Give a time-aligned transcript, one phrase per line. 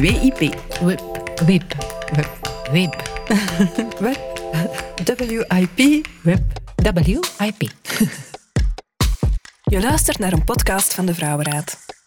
[0.00, 1.74] WIP, WIP.
[2.72, 2.94] WIP.
[3.30, 4.18] WIP.
[5.76, 6.06] WIP.
[6.22, 6.42] Web.
[7.38, 7.70] WIP.
[9.62, 11.99] Je luistert naar een podcast van de Vrouwenraad.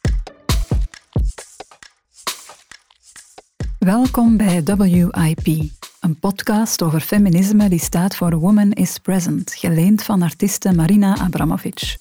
[3.83, 5.47] Welkom bij WIP,
[5.99, 11.97] een podcast over feminisme die staat voor Woman is Present, geleend van artiste Marina Abramovic.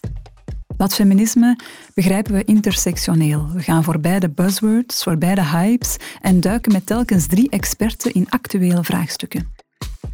[0.77, 1.59] Dat feminisme
[1.95, 3.49] begrijpen we intersectioneel.
[3.53, 8.31] We gaan voorbij de buzzwords, voorbij de hypes en duiken met telkens drie experten in
[8.31, 9.55] actuele vraagstukken.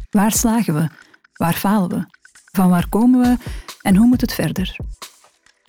[0.09, 0.87] Waar slagen we?
[1.33, 2.05] Waar falen we?
[2.51, 3.37] Van waar komen we?
[3.81, 4.77] En hoe moet het verder?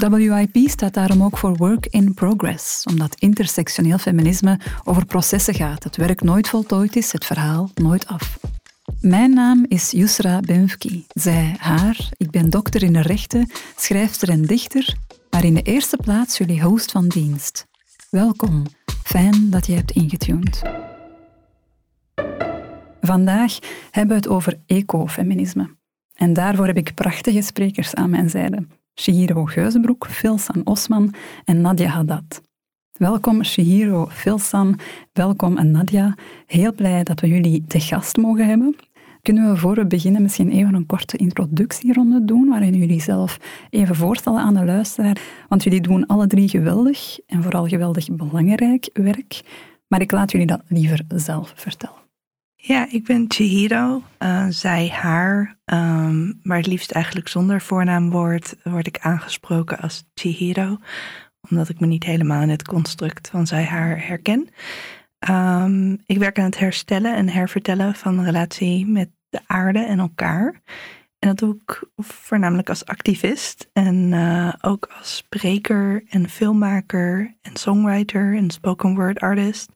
[0.09, 5.85] WIP staat daarom ook voor Work in Progress, omdat intersectioneel feminisme over processen gaat.
[5.85, 8.39] Het werk nooit voltooid is, het verhaal nooit af.
[9.01, 11.07] Mijn naam is Yusra Benfki.
[11.09, 12.09] Zij, haar.
[12.17, 14.95] Ik ben dokter in de rechten, schrijfster en dichter,
[15.31, 17.67] maar in de eerste plaats jullie host van dienst.
[18.11, 18.67] Welkom.
[19.05, 20.63] Fijn dat je hebt ingetuned.
[23.01, 23.59] Vandaag
[23.91, 25.77] hebben we het over ecofeminisme.
[26.15, 28.67] En daarvoor heb ik prachtige sprekers aan mijn zijde.
[28.95, 32.43] Shihiro Geuzenbroek, Filsan Osman en Nadia Haddad.
[32.93, 34.79] Welkom Shihiro, Filsan,
[35.13, 36.15] welkom en Nadia.
[36.47, 38.77] Heel blij dat we jullie te gast mogen hebben.
[39.23, 43.39] Kunnen we voor we beginnen misschien even een korte introductieronde doen, waarin jullie zelf
[43.71, 45.21] even voorstellen aan de luisteraar?
[45.49, 49.41] Want jullie doen alle drie geweldig en vooral geweldig belangrijk werk.
[49.87, 52.00] Maar ik laat jullie dat liever zelf vertellen.
[52.63, 55.59] Ja, ik ben Chihiro, uh, zij, haar.
[55.65, 60.79] Um, maar het liefst eigenlijk zonder voornaamwoord word ik aangesproken als Chihiro.
[61.51, 64.49] Omdat ik me niet helemaal in het construct van zij, haar herken.
[65.31, 70.61] Um, ik werk aan het herstellen en hervertellen van relatie met de aarde en elkaar.
[71.19, 77.57] En dat doe ik voornamelijk als activist en uh, ook als spreker en filmmaker en
[77.57, 79.71] songwriter en spoken word artist.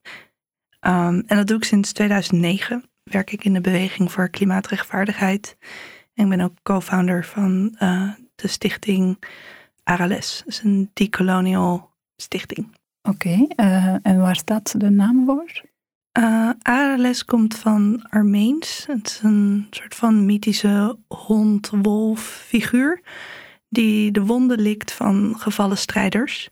[0.87, 2.85] Um, en dat doe ik sinds 2009.
[3.03, 5.57] Werk ik in de beweging voor klimaatrechtvaardigheid.
[6.15, 9.25] En ik ben ook co-founder van uh, de stichting
[9.83, 10.43] Arales.
[10.45, 12.77] Dat is een decolonial stichting.
[13.03, 15.63] Oké, okay, uh, en waar staat de naam voor?
[16.19, 18.85] Uh, Arales komt van Armeens.
[18.87, 23.01] Het is een soort van mythische hond-wolf figuur.
[23.69, 26.51] Die de wonden likt van gevallen strijders.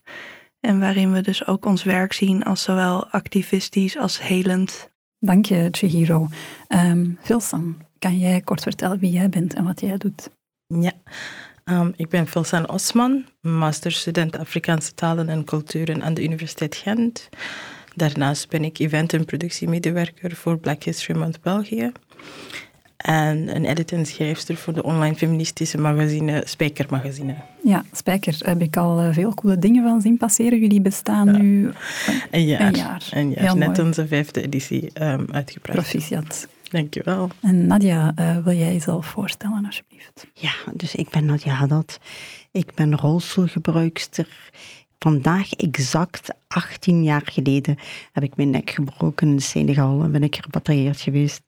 [0.62, 4.90] En waarin we dus ook ons werk zien als zowel activistisch als helend.
[5.18, 6.28] Dank je, Chihiro.
[6.68, 10.30] Um, Filsan, kan jij kort vertellen wie jij bent en wat jij doet?
[10.66, 10.92] Ja,
[11.64, 17.28] um, ik ben Filsan Osman, masterstudent Afrikaanse talen en culturen aan de Universiteit Gent.
[17.94, 21.92] Daarnaast ben ik event- en productiemedewerker voor Black History Month België
[23.02, 27.34] en een edit- en schrijfster voor de online feministische magazine Spijker Magazine.
[27.64, 30.58] Ja, Spijker heb ik al veel coole dingen van zien passeren.
[30.58, 31.38] Jullie bestaan ja.
[31.38, 31.70] nu
[32.30, 32.60] een jaar.
[32.60, 33.56] Een jaar, een jaar.
[33.56, 35.78] net onze vijfde editie um, uitgebracht.
[35.78, 36.48] Proficiat.
[36.70, 37.28] Dankjewel.
[37.40, 40.26] En Nadia, uh, wil jij jezelf voorstellen alsjeblieft?
[40.34, 41.98] Ja, dus ik ben Nadia Haddad.
[42.50, 44.28] Ik ben rolstoelgebruikster.
[44.98, 47.78] Vandaag exact 18 jaar geleden
[48.12, 51.42] heb ik mijn nek gebroken in Senegal en ben ik gerepatrieerd geweest.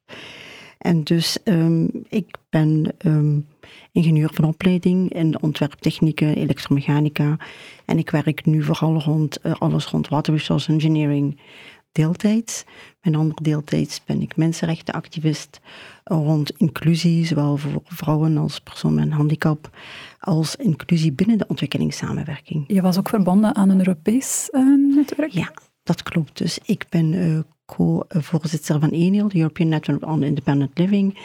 [0.85, 3.47] En dus um, ik ben um,
[3.93, 7.37] ingenieur van opleiding in ontwerptechnieken, elektromechanica.
[7.85, 11.41] En ik werk nu vooral rond uh, alles rond water resource engineering
[11.93, 12.65] deeltijds.
[13.03, 15.61] Mijn andere deeltijds ben ik mensenrechtenactivist
[16.05, 19.71] rond inclusie, zowel voor vrouwen als personen met een handicap,
[20.21, 22.65] als inclusie binnen de ontwikkelingssamenwerking.
[22.67, 25.31] Je was ook verbonden aan een Europees uh, netwerk?
[25.31, 25.53] Ja,
[25.83, 26.39] dat klopt.
[26.39, 31.19] Dus ik ben uh, co-voorzitter van ENIL, de European Network on Independent Living.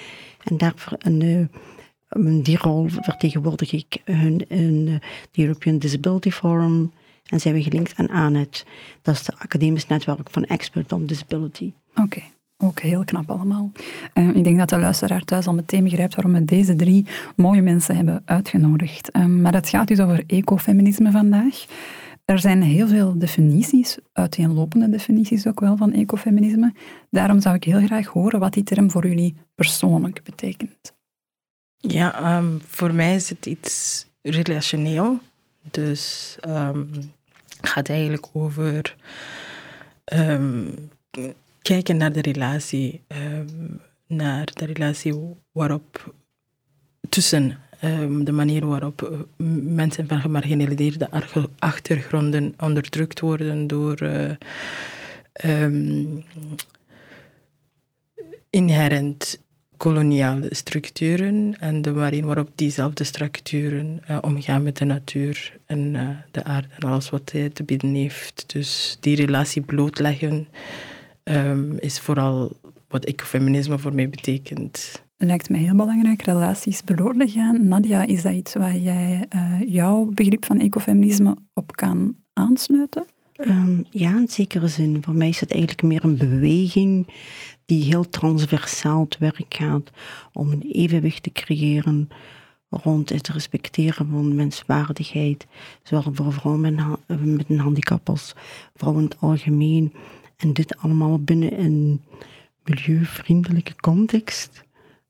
[0.44, 4.86] En daarvoor een, uh, die rol vertegenwoordig ik hun in
[5.32, 6.92] de European Disability Forum.
[7.26, 8.66] En zijn we gelinkt aan ANET.
[9.02, 11.74] Dat is het academisch netwerk van Expert on Disability.
[11.96, 12.22] Oké.
[12.58, 13.72] Ook heel knap allemaal.
[14.14, 17.62] Uh, ik denk dat de luisteraar thuis al meteen begrijpt waarom we deze drie mooie
[17.62, 19.14] mensen hebben uitgenodigd.
[19.28, 21.66] Maar het gaat dus over ecofeminisme vandaag.
[22.30, 26.74] Er zijn heel veel definities, uiteenlopende definities ook wel van ecofeminisme.
[27.10, 30.94] Daarom zou ik heel graag horen wat die term voor jullie persoonlijk betekent.
[31.78, 35.20] Ja, um, voor mij is het iets relationeel.
[35.72, 36.90] Dus um,
[37.60, 38.96] het gaat eigenlijk over
[40.14, 40.76] um,
[41.62, 43.02] kijken naar de relatie,
[44.08, 46.14] naar de relatie waarop
[47.10, 51.10] tussen um, de manier waarop uh, mensen van gemarginaliseerde
[51.60, 55.72] achtergronden onderdrukt worden door uh,
[58.50, 59.42] inherent
[59.78, 65.92] koloniale structuren en de manier waarop diezelfde structuren uh, omgaan met de natuur en
[66.32, 68.44] de aarde en alles wat hij te bieden heeft.
[68.48, 70.48] Dus die relatie blootleggen
[71.24, 75.02] um, is vooral wat ecofeminisme voor mij betekent.
[75.22, 77.68] Lijkt mij heel belangrijk, relaties blootleggen.
[77.68, 83.06] Nadia, is dat iets waar jij uh, jouw begrip van ecofeminisme op kan aansluiten?
[83.40, 85.04] Um, ja, in zekere zin.
[85.04, 87.08] Voor mij is het eigenlijk meer een beweging
[87.66, 89.92] die heel transversaal te werk gaat
[90.34, 92.10] om een evenwicht te creëren
[92.70, 95.48] rond het respecteren van menswaardigheid,
[95.84, 96.76] zowel voor vrouwen met,
[97.26, 98.36] met een handicap als
[98.76, 99.94] vrouwen in het algemeen.
[100.38, 102.02] En dit allemaal binnen een
[102.64, 104.68] milieuvriendelijke context.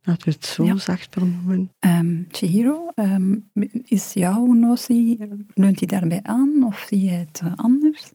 [0.10, 0.78] Laten we het zo ja.
[0.78, 1.72] zacht vernoemen.
[1.80, 3.50] Um, Chihiro, um,
[3.84, 5.18] is jouw notie,
[5.54, 8.12] leunt die daarbij aan of zie je het uh, anders?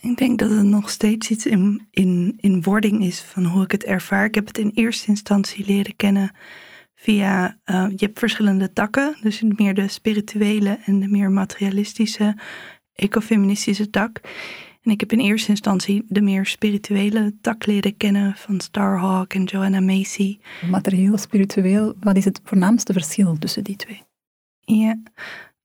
[0.00, 3.70] Ik denk dat het nog steeds iets in, in, in wording is van hoe ik
[3.70, 4.24] het ervaar.
[4.24, 6.30] Ik heb het in eerste instantie leren kennen
[6.94, 12.36] via, uh, je hebt verschillende takken, dus meer de spirituele en de meer materialistische,
[12.92, 14.20] ecofeministische tak.
[14.88, 19.44] En ik heb in eerste instantie de meer spirituele tak leren kennen van Starhawk en
[19.44, 20.38] Joanna Macy.
[20.70, 24.02] Materieel, spiritueel, wat is het voornaamste verschil tussen die twee?
[24.60, 25.02] Ja,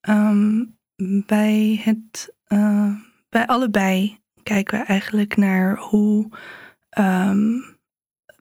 [0.09, 0.77] um,
[1.25, 2.95] bij, het, uh,
[3.29, 6.29] bij allebei kijken we eigenlijk naar hoe
[6.97, 7.77] um,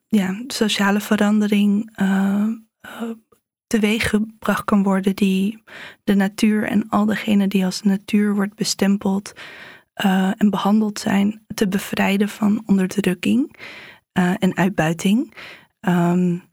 [0.07, 2.47] ja, sociale verandering uh,
[2.85, 3.11] uh,
[3.67, 5.63] teweeggebracht kan worden die
[6.03, 9.33] de natuur en al degene die als natuur wordt bestempeld
[10.05, 13.57] uh, en behandeld zijn te bevrijden van onderdrukking
[14.13, 15.33] uh, en uitbuiting.
[15.81, 16.43] Um,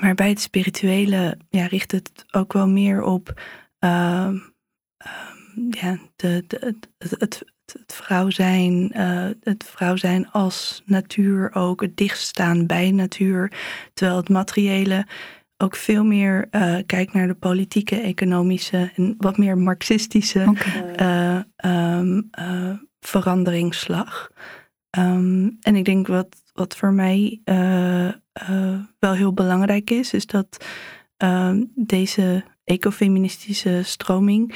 [0.00, 3.40] maar bij het spirituele ja, richt het ook wel meer op
[3.80, 11.54] uh, um, ja, de, het, het, het vrouw zijn, uh, het vrouw zijn als natuur
[11.54, 13.52] ook, het dichtstaan bij natuur.
[13.94, 15.06] Terwijl het materiële
[15.56, 21.44] ook veel meer uh, kijkt naar de politieke, economische en wat meer marxistische okay.
[21.64, 22.30] uh, um,
[23.00, 24.30] veranderingsslag.
[24.98, 27.40] Um, en ik denk wat, wat voor mij
[28.98, 30.64] wel heel belangrijk is, is dat
[31.16, 34.54] ehm, deze ecofeministische stroming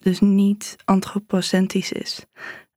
[0.00, 2.26] dus niet antropocentrisch is.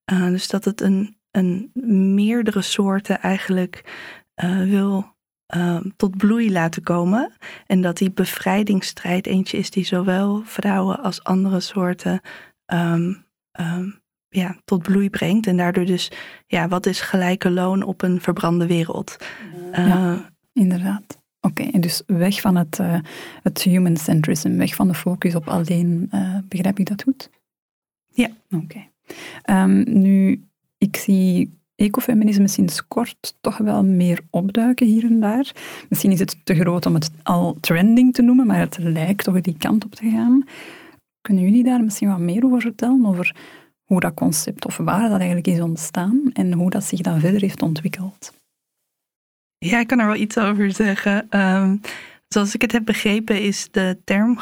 [0.06, 1.72] Dus dat het een, een
[2.16, 3.84] meerdere soorten eigenlijk
[4.66, 5.17] wil
[5.56, 7.32] uh, tot bloei laten komen.
[7.66, 12.22] En dat die bevrijdingsstrijd eentje is die zowel vrouwen als andere soorten
[12.74, 13.26] um,
[13.60, 14.00] um,
[14.30, 15.48] ja, tot bloei brengt.
[15.48, 16.12] En daardoor dus,
[16.48, 19.18] ja, wat is gelijke loon op een verbrande wereld?
[19.72, 21.22] Ja, inderdaad.
[21.42, 23.00] Oké, okay, dus weg van het, uh,
[23.44, 26.10] het human centrism, weg van de focus op alleen.
[26.12, 27.30] Uh, begrijp ik dat goed?
[28.08, 28.30] Ja.
[28.50, 28.64] Oké.
[28.64, 29.64] Okay.
[29.64, 30.44] Um, nu,
[30.78, 35.52] ik zie ecofeminisme sinds kort toch wel meer opduiken hier en daar.
[35.90, 39.42] Misschien is het te groot om het al trending te noemen, maar het lijkt toch
[39.42, 40.44] die kant op te gaan.
[41.22, 43.06] Kunnen jullie daar misschien wat meer over vertellen?
[43.06, 43.36] Over
[43.84, 47.42] hoe dat concept of waar dat eigenlijk is ontstaan en hoe dat zich dan verder
[47.42, 48.34] heeft ontwikkeld?
[49.58, 51.40] Ja, ik kan er wel iets over zeggen.
[51.40, 51.82] Um,
[52.28, 54.38] zoals ik het heb begrepen, is de term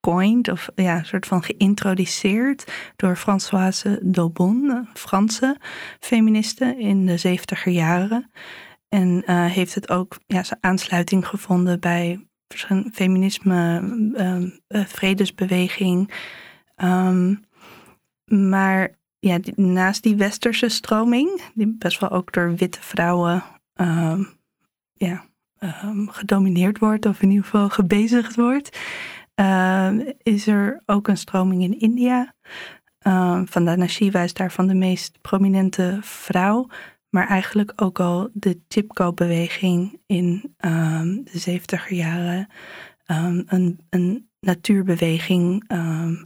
[0.00, 5.56] gecoined, of ja, een soort van geïntroduceerd door Françoise Daubon, een Franse
[6.00, 8.30] feministe in de zeventiger jaren.
[8.88, 12.26] En uh, heeft het ook ja, zijn aansluiting gevonden bij
[12.92, 13.76] feminisme,
[14.16, 16.12] um, uh, vredesbeweging.
[16.76, 17.44] Um,
[18.24, 23.44] maar ja, naast die westerse stroming, die best wel ook door witte vrouwen
[23.74, 24.28] um,
[24.92, 25.24] ja,
[25.84, 28.78] um, gedomineerd wordt, of in ieder geval gebezigd wordt,
[29.40, 29.90] uh,
[30.22, 32.34] is er ook een stroming in India.
[33.06, 36.68] Uh, Vandana Shiva is daarvan de meest prominente vrouw,
[37.10, 42.48] maar eigenlijk ook al de Chipko-beweging in um, de zeventiger jaren.
[43.06, 45.68] Een, een natuurbeweging,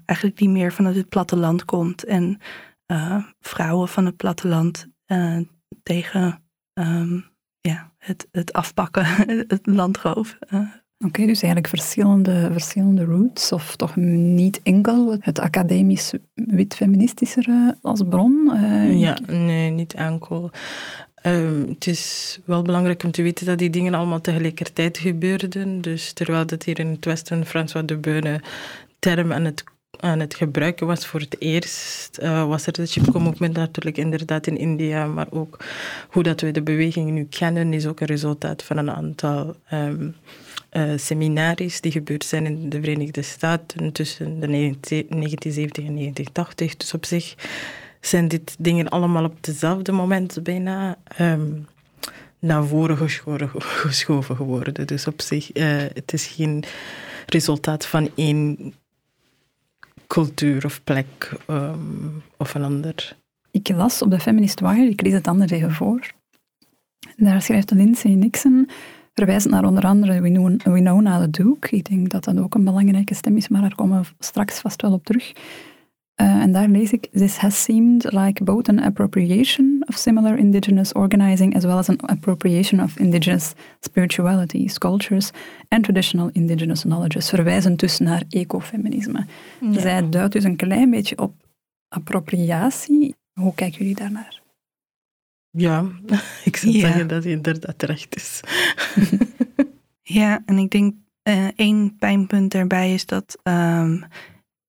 [0.05, 2.39] eigenlijk die meer vanuit het platteland komt en
[3.41, 5.41] vrouwen van het platteland uh,
[5.83, 6.43] tegen
[7.61, 9.05] ja, het, het afpakken,
[9.55, 10.39] het landroof.
[10.51, 10.69] Uh.
[11.05, 18.03] Oké, okay, dus eigenlijk verschillende, verschillende roots, of toch niet enkel het academisch wit-feministische als
[18.09, 18.51] bron?
[18.55, 20.51] Uh, ja, nee, niet enkel.
[21.27, 25.81] Um, het is wel belangrijk om te weten dat die dingen allemaal tegelijkertijd gebeurden.
[25.81, 28.41] Dus terwijl dat hier in het Westen François de Beune
[28.99, 29.65] term aan het
[30.01, 34.59] aan het gebruiken was voor het eerst, uh, was er het Chipko-movement natuurlijk inderdaad in
[34.59, 35.65] India, maar ook
[36.09, 40.15] hoe dat we de beweging nu kennen, is ook een resultaat van een aantal um,
[40.73, 46.77] uh, seminaries die gebeurd zijn in de Verenigde Staten tussen de 1970 en 1980.
[46.77, 47.35] Dus op zich
[48.01, 50.99] zijn dit dingen allemaal op hetzelfde moment bijna.
[51.21, 51.67] Um,
[52.43, 52.97] naar voren
[53.59, 54.87] geschoven geworden.
[54.87, 56.65] Dus op zich, uh, het is geen
[57.27, 58.75] resultaat van één
[60.07, 63.17] cultuur of plek um, of een ander.
[63.51, 66.11] Ik las op de Feminist Wire, ik lees het anders even voor.
[67.17, 68.71] Daar schrijft Lindsay Nixon,
[69.15, 70.21] verwijzend naar onder andere
[70.65, 71.77] Winona the Duke.
[71.77, 74.83] Ik denk dat dat ook een belangrijke stem is, maar daar komen we straks vast
[74.83, 75.33] wel op terug.
[76.21, 80.93] Uh, en daar lees ik, this has seemed like both an appropriation of similar indigenous
[80.93, 85.31] organizing as well as an appropriation of indigenous spiritualities, cultures
[85.69, 89.27] and traditional indigenous knowledges, verwijzend dus naar ecofeminisme.
[89.61, 89.81] Ja.
[89.81, 91.35] Zij duidt dus een klein beetje op
[91.89, 93.15] appropriatie.
[93.41, 94.42] Hoe kijken jullie daarnaar?
[95.57, 95.91] Ja,
[96.45, 98.41] ik zou zeggen dat hij inderdaad terecht is.
[100.21, 100.95] ja, en ik denk
[101.29, 104.05] uh, één pijnpunt daarbij is dat um,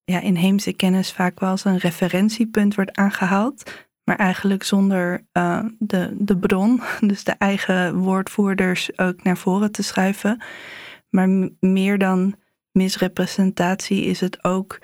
[0.04, 3.72] ja, inheemse kennis vaak wel als een referentiepunt wordt aangehaald,
[4.04, 9.84] maar eigenlijk zonder uh, de, de bron, dus de eigen woordvoerders ook naar voren te
[9.84, 10.44] schuiven.
[11.10, 12.36] Maar meer dan
[12.72, 14.80] misrepresentatie is het ook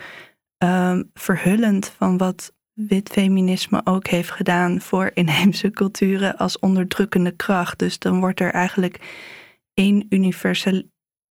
[0.64, 2.54] uh, verhullend van wat
[2.88, 7.80] wit feminisme ook heeft gedaan voor inheemse culturen als onderdrukkende kracht.
[7.80, 9.00] Dus dan wordt er eigenlijk
[9.74, 10.90] één universele,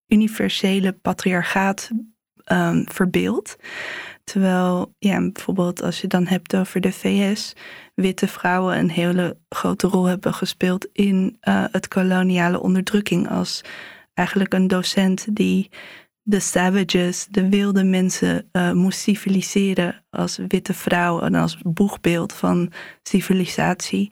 [0.08, 1.90] universele patriarchaat
[2.52, 3.56] um, verbeeld.
[4.24, 7.54] Terwijl, ja, bijvoorbeeld als je dan hebt over de VS,
[7.96, 13.30] witte vrouwen een hele grote rol hebben gespeeld in uh, het koloniale onderdrukking.
[13.30, 13.62] Als
[14.14, 15.70] eigenlijk een docent die
[16.30, 22.72] de savages, de wilde mensen, uh, moest civiliseren als witte vrouw en als boegbeeld van
[23.04, 24.12] civilisatie.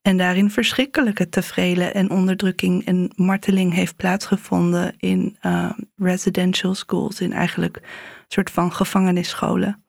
[0.00, 7.32] En daarin verschrikkelijke tevreden en onderdrukking en marteling heeft plaatsgevonden in uh, residential schools, in
[7.32, 7.82] eigenlijk een
[8.28, 9.84] soort van gevangenisscholen.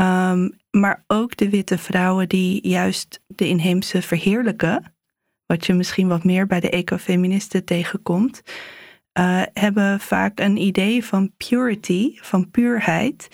[0.00, 4.94] Um, maar ook de witte vrouwen die juist de inheemse verheerlijken,
[5.46, 8.42] wat je misschien wat meer bij de ecofeministen tegenkomt,
[9.18, 13.28] uh, hebben vaak een idee van purity, van puurheid,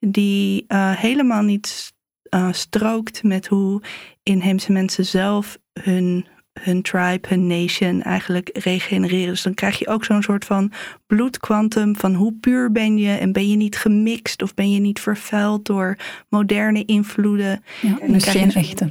[0.00, 1.92] die uh, helemaal niet
[2.34, 3.82] uh, strookt met hoe
[4.22, 6.26] inheemse mensen zelf hun,
[6.60, 9.28] hun tribe, hun nation eigenlijk regenereren.
[9.28, 10.72] Dus dan krijg je ook zo'n soort van
[11.06, 15.00] bloedquantum van hoe puur ben je en ben je niet gemixt of ben je niet
[15.00, 15.96] vervuild door
[16.28, 17.62] moderne invloeden.
[17.80, 18.90] Ja, dus geen echte.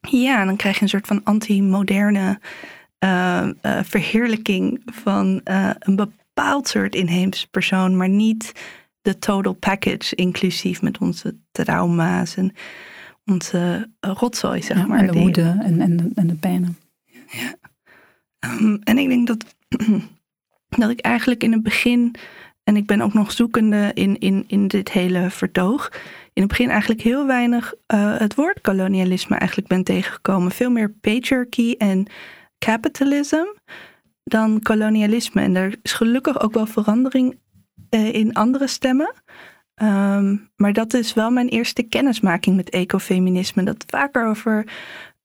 [0.00, 2.38] Ja, dan krijg je een soort van anti-moderne
[3.04, 8.52] uh, uh, verheerlijking van uh, een bepaald soort inheemse persoon, maar niet
[9.02, 12.52] de total package, inclusief met onze trauma's en
[13.24, 14.98] onze rotzooi, zeg ja, maar.
[14.98, 16.78] En de woede en, en, de, en de pijnen.
[17.30, 17.54] Ja.
[18.60, 19.56] Um, en ik denk dat,
[20.82, 22.14] dat ik eigenlijk in het begin,
[22.64, 25.90] en ik ben ook nog zoekende in, in, in dit hele vertoog,
[26.32, 27.74] in het begin eigenlijk heel weinig
[28.18, 30.50] het woord kolonialisme eigenlijk ben tegengekomen.
[30.50, 32.06] Veel meer patriarchy en
[32.58, 33.44] capitalism
[34.24, 35.42] dan kolonialisme.
[35.42, 37.38] En er is gelukkig ook wel verandering
[37.90, 39.14] uh, in andere stemmen.
[39.82, 43.62] Um, maar dat is wel mijn eerste kennismaking met ecofeminisme.
[43.62, 44.66] Dat vaker over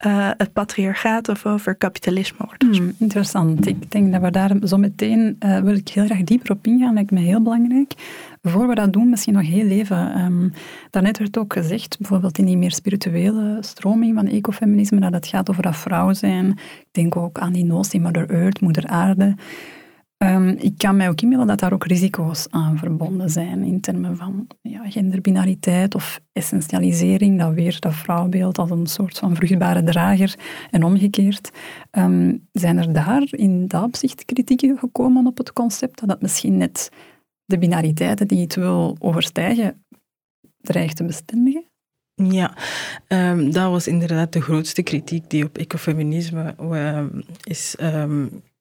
[0.05, 3.67] uh, het patriarchaat of over kapitalisme wordt hmm, Interessant.
[3.67, 6.93] Ik denk dat we daar zo meteen, uh, wil ik heel graag dieper op ingaan,
[6.93, 7.93] lijkt me heel belangrijk.
[8.41, 10.21] Voor we dat doen, misschien nog heel even.
[10.21, 10.53] Um,
[10.89, 15.49] daarnet werd ook gezegd, bijvoorbeeld in die meer spirituele stroming van ecofeminisme, dat het gaat
[15.49, 16.49] over dat vrouw zijn.
[16.79, 19.35] Ik denk ook aan die notie Mother Earth, Moeder Aarde.
[20.23, 24.17] Um, ik kan mij ook inbeelden dat daar ook risico's aan verbonden zijn in termen
[24.17, 30.35] van ja, genderbinariteit of essentialisering, dat weer dat vrouwbeeld als een soort van vruchtbare drager
[30.71, 31.51] en omgekeerd.
[31.91, 36.57] Um, zijn er daar in dat opzicht kritieken gekomen op het concept dat het misschien
[36.57, 36.89] net
[37.45, 39.85] de binariteiten die het wil overstijgen
[40.61, 41.65] dreigt te bestendigen?
[42.13, 42.53] Ja,
[43.07, 46.55] um, dat was inderdaad de grootste kritiek die op ecofeminisme
[47.43, 47.75] is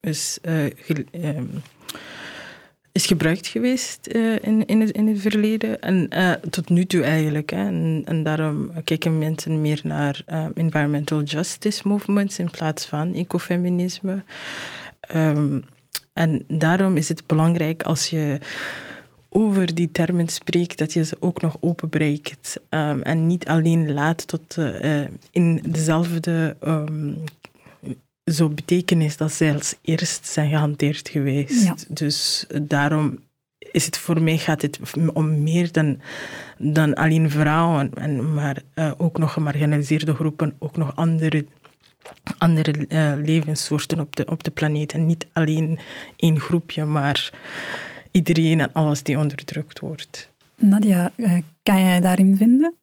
[0.01, 0.37] is,
[0.75, 1.39] ge, uh,
[2.91, 5.81] is gebruikt geweest uh, in, in, het, in het verleden.
[5.81, 6.09] En
[6.49, 7.49] tot nu toe eigenlijk.
[7.49, 7.65] Hè.
[7.65, 14.23] En, en daarom kijken mensen meer naar environmental justice movements in plaats van ecofeminisme.
[15.15, 15.63] Um,
[16.13, 18.37] en daarom is het belangrijk als je
[19.29, 22.59] over die termen spreekt, dat je ze ook nog openbreekt.
[22.69, 24.57] Um, en niet alleen laat tot
[25.31, 26.55] in dezelfde
[28.31, 31.95] zo betekenis dat zij als eerst zijn gehanteerd geweest.
[31.95, 33.19] Dus daarom
[33.71, 34.79] is het voor mij gaat het
[35.13, 35.99] om meer dan,
[36.57, 41.45] dan alleen vrouwen, en, maar uh, ook nog gemarginaliseerde groepen, ook nog andere,
[42.37, 44.93] andere uh, levenssoorten op de, op de planeet.
[44.93, 45.79] En niet alleen
[46.15, 47.33] één groepje, maar
[48.11, 50.29] iedereen en alles die onderdrukt wordt.
[50.55, 52.75] Nadia, uh, kan jij daarin vinden?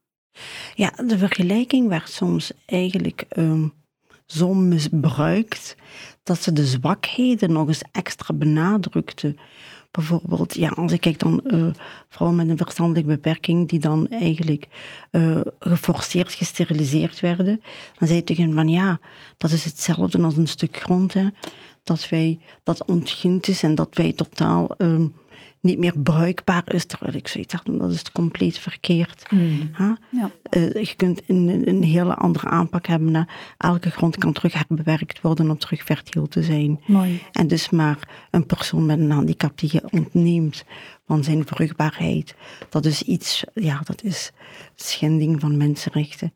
[0.75, 3.73] Ja, de vergelijking werd soms eigenlijk um,
[4.28, 5.76] zo misbruikt
[6.23, 9.35] dat ze de zwakheden nog eens extra benadrukte.
[9.90, 11.66] Bijvoorbeeld, ja, als ik kijk dan uh,
[12.08, 14.68] vrouwen met een verstandelijke beperking die dan eigenlijk
[15.12, 17.61] uh, geforceerd gesteriliseerd werden,
[17.99, 19.00] dan zei ik tegen hen van ja,
[19.37, 21.28] dat is hetzelfde als een stuk grond, hè,
[21.82, 24.75] dat wij, dat ontgind is en dat wij totaal...
[24.78, 25.04] Uh,
[25.60, 26.84] niet meer bruikbaar is.
[26.84, 29.30] Terwijl ik zoiets had, dat is compleet verkeerd.
[29.30, 29.70] Mm.
[29.78, 29.98] Ja.
[30.50, 33.28] Uh, je kunt een, een, hele andere aanpak hebben.
[33.58, 36.80] Elke grond kan terug herbewerkt worden om terug fertiel te zijn.
[36.86, 37.22] Mooi.
[37.32, 40.64] En dus maar een persoon met een handicap die je ontneemt
[41.06, 42.34] van zijn vruchtbaarheid,
[42.68, 44.32] dat is iets, ja, dat is
[44.74, 46.32] schending van mensenrechten.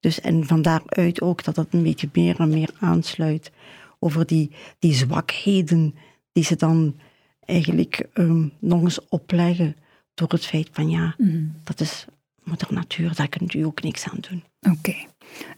[0.00, 3.50] Dus en van daaruit ook dat dat een beetje meer en meer aansluit
[3.98, 5.94] over die, die zwakheden
[6.32, 6.94] die ze dan
[7.50, 9.76] eigenlijk um, nog eens opleggen
[10.14, 11.52] door het feit van ja, mm.
[11.64, 12.06] dat is
[12.44, 14.42] moeder natuur, daar kunt u ook niks aan doen.
[14.60, 14.70] Oké.
[14.70, 15.08] Okay.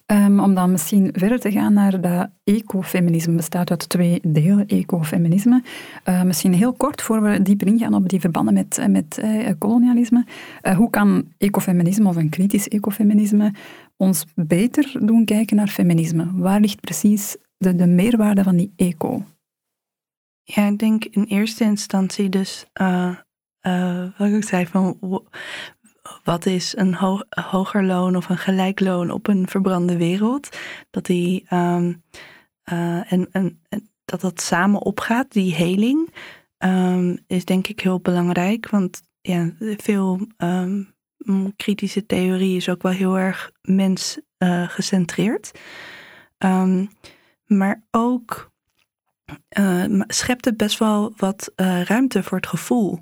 [0.07, 5.63] Um, om dan misschien verder te gaan naar dat ecofeminisme, bestaat uit twee delen, ecofeminisme.
[6.09, 9.49] Uh, misschien heel kort, voor we dieper ingaan op die verbanden met, eh, met uh,
[9.59, 10.25] kolonialisme.
[10.63, 13.53] Uh, hoe kan ecofeminisme of een kritisch ecofeminisme
[13.97, 16.31] ons beter doen kijken naar feminisme?
[16.35, 19.25] Waar ligt precies de, de meerwaarde van die eco?
[20.45, 23.17] Ja, ik denk in eerste instantie dus, uh,
[23.63, 24.99] uh, wat ik zei, van
[26.25, 30.59] wat is een ho hoger loon of een gelijk loon op een verbrande wereld?
[30.91, 32.03] Dat die um,
[32.73, 33.61] uh, en, en,
[34.05, 36.15] dat dat samen opgaat, die heling,
[36.59, 38.71] um, is denk ik heel belangrijk.
[38.71, 40.95] Want ja, veel um,
[41.57, 44.21] kritische theorie is ook wel heel erg mens
[44.69, 45.51] gecentreerd.
[47.47, 48.52] maar ook
[49.59, 52.99] uh, schept het best wel wat uh, ruimte voor het gevoel.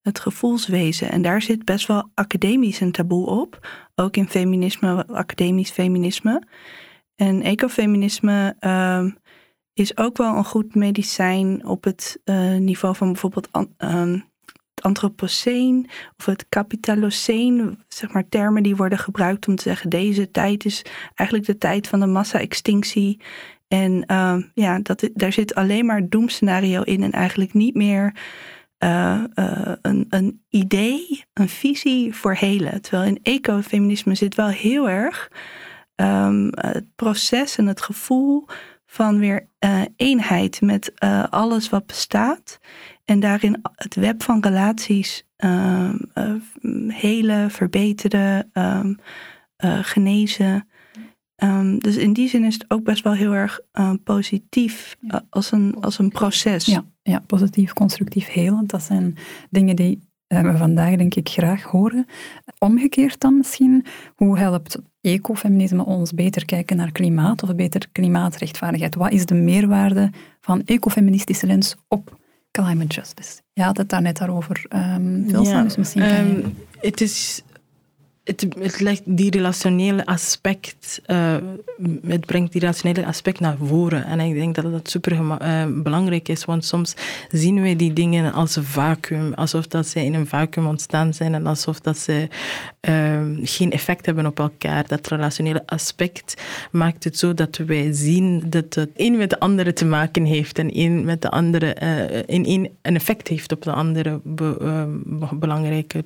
[0.00, 1.10] Het gevoelswezen.
[1.10, 3.68] En daar zit best wel academisch een taboe op.
[3.94, 6.42] Ook in feminisme, academisch feminisme.
[7.14, 9.04] En ecofeminisme uh,
[9.72, 14.18] is ook wel een goed medicijn op het uh, niveau van bijvoorbeeld ehm,
[14.74, 17.78] het antropoceen of het capitaloceen.
[17.88, 20.84] Zeg maar termen die worden gebruikt om te zeggen deze tijd is
[21.14, 23.20] eigenlijk de tijd van de massa-extinctie.
[23.72, 28.14] En uh, ja, dat, daar zit alleen maar doemscenario in en eigenlijk niet meer
[28.78, 32.82] uh, uh, een, een idee, een visie voor helen.
[32.82, 35.30] Terwijl in ecofeminisme zit wel heel erg
[35.96, 38.46] um, het proces en het gevoel
[38.86, 40.92] van weer uh, eenheid met
[41.30, 42.58] alles wat bestaat.
[43.04, 46.10] En daarin het web van relaties um,
[46.88, 48.50] helen, verbeteren,
[49.82, 50.66] genezen.
[51.42, 55.16] Um, dus in die zin is het ook best wel heel erg uh, positief uh,
[55.30, 56.64] als, een, als een proces.
[56.64, 58.70] Ja, ja, positief, constructief, helend.
[58.70, 59.16] Dat zijn
[59.50, 62.06] dingen die uh, we vandaag denk ik graag horen.
[62.58, 68.94] Omgekeerd dan misschien, hoe helpt ecofeminisme ons beter kijken naar klimaat of beter klimaatrechtvaardigheid?
[68.94, 72.18] Wat is de meerwaarde van ecofeministische lens op
[72.50, 73.40] climate justice?
[73.52, 74.66] Je had het daar net daarover.
[74.68, 77.42] Um, ja, dus misschien um, Het is
[78.24, 81.36] het, het die relationele aspect, uh,
[82.06, 84.04] het brengt die relationele aspect naar voren.
[84.04, 86.94] En ik denk dat dat super uh, belangrijk is, want soms
[87.28, 91.34] zien we die dingen als een vacuüm, alsof dat ze in een vacuüm ontstaan zijn
[91.34, 92.28] en alsof dat ze
[92.88, 94.86] uh, geen effect hebben op elkaar.
[94.86, 99.72] Dat relationele aspect maakt het zo dat wij zien dat het een met de andere
[99.72, 101.74] te maken heeft en een met de andere,
[102.26, 104.86] in een, effect heeft op de andere be,
[105.32, 106.04] belangrijke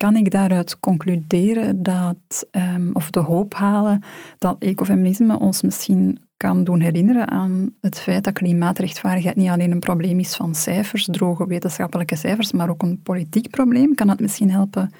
[0.00, 4.02] Kan ik daaruit concluderen dat, um, of de hoop halen
[4.38, 9.78] dat ecofeminisme ons misschien kan doen herinneren aan het feit dat klimaatrechtvaardigheid niet alleen een
[9.78, 13.94] probleem is van cijfers, droge wetenschappelijke cijfers, maar ook een politiek probleem.
[13.94, 14.90] Kan het misschien helpen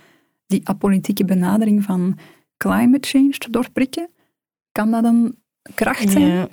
[0.46, 2.18] die apolitieke benadering van
[2.56, 4.10] climate change te doorprikken?
[4.72, 5.38] Kan dat een
[5.74, 6.26] kracht zijn?
[6.26, 6.48] Ja,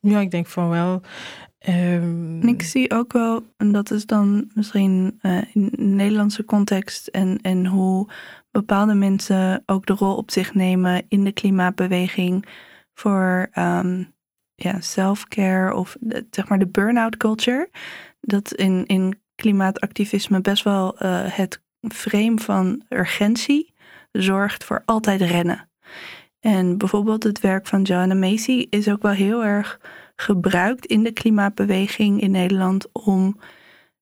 [0.00, 1.00] ja ik denk van wel.
[1.68, 2.42] Um...
[2.42, 7.66] ik zie ook wel, en dat is dan misschien uh, in Nederlandse context en, en
[7.66, 8.10] hoe
[8.50, 12.46] bepaalde mensen ook de rol op zich nemen in de klimaatbeweging
[12.94, 14.14] voor um,
[14.54, 17.70] ja, self-care of de, zeg maar de burn-out culture.
[18.20, 23.74] Dat in, in klimaatactivisme best wel uh, het frame van urgentie
[24.12, 25.70] zorgt voor altijd rennen.
[26.40, 29.80] En bijvoorbeeld het werk van Joanna Macy is ook wel heel erg
[30.20, 33.38] gebruikt in de klimaatbeweging in Nederland om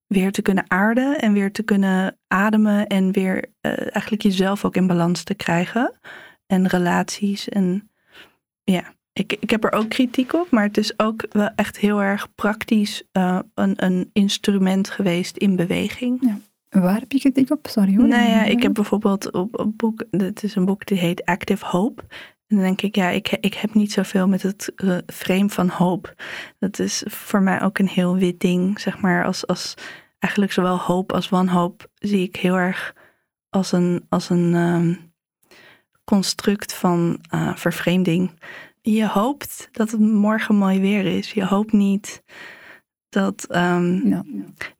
[0.07, 4.77] weer te kunnen aarden en weer te kunnen ademen en weer uh, eigenlijk jezelf ook
[4.77, 5.99] in balans te krijgen.
[6.47, 7.49] En relaties.
[7.49, 7.91] En
[8.65, 12.03] ja, ik, ik heb er ook kritiek op, maar het is ook wel echt heel
[12.03, 16.19] erg praktisch uh, een, een instrument geweest in beweging.
[16.21, 16.39] Ja.
[16.81, 17.67] Waar heb je kritiek op?
[17.67, 18.09] Sorry hoor.
[18.09, 21.67] Nou ja, ik heb bijvoorbeeld op een boek, het is een boek die heet Active
[21.67, 22.03] Hope.
[22.47, 25.69] En dan denk ik, ja, ik, ik heb niet zoveel met het uh, frame van
[25.69, 26.15] hoop.
[26.59, 29.25] Dat is voor mij ook een heel wit ding, zeg maar.
[29.25, 29.75] Als, als
[30.19, 32.95] eigenlijk zowel hoop als wanhoop zie ik heel erg
[33.51, 35.13] als een, als een um,
[36.05, 38.31] construct van uh, vervreemding.
[38.83, 41.33] Je hoopt dat het morgen mooi weer is.
[41.33, 42.23] Je hoopt niet
[43.09, 44.25] dat, um, ja.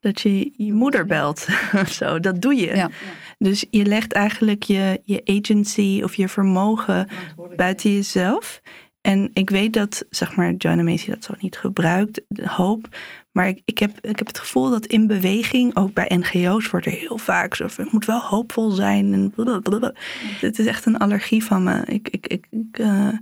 [0.01, 2.21] dat je je moeder belt of zo.
[2.21, 2.77] Dat doe je.
[2.77, 2.91] Ja.
[3.39, 7.09] Dus je legt eigenlijk je, je agency of je vermogen
[7.57, 8.61] buiten jezelf.
[9.01, 12.89] En ik weet dat, zeg maar, Joanna Macy dat zo niet gebruikt, hoop.
[13.33, 16.87] Maar ik, ik, heb, ik heb het gevoel dat in beweging, ook bij NGO's, wordt
[16.87, 19.13] er heel vaak zo van, het moet wel hoopvol zijn.
[19.13, 19.93] En blablabla.
[20.41, 21.83] Het is echt een allergie van me.
[21.85, 23.13] Ik, ik, ik, ik, uh,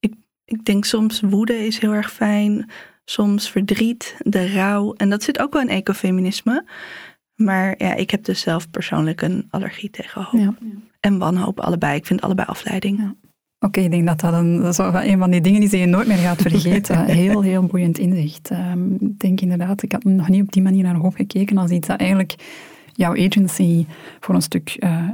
[0.00, 2.70] ik, ik denk soms woede is heel erg fijn
[3.04, 4.92] soms verdriet, de rouw.
[4.92, 6.64] En dat zit ook wel in ecofeminisme.
[7.40, 10.40] Maar ja, ik heb dus zelf persoonlijk een allergie tegen hoop.
[10.40, 10.54] Ja.
[11.00, 11.96] En wanhoop allebei.
[11.96, 12.98] Ik vind allebei afleiding.
[12.98, 13.14] Ja.
[13.58, 16.06] Oké, ik denk dat dat een, dat een van die dingen is die je nooit
[16.06, 17.04] meer gaat vergeten.
[17.04, 18.50] heel, heel boeiend inzicht.
[18.50, 21.70] Um, ik denk inderdaad, ik had nog niet op die manier naar hoop gekeken als
[21.70, 22.34] iets dat eigenlijk
[22.92, 23.86] jouw agency
[24.20, 25.08] voor een stuk uh,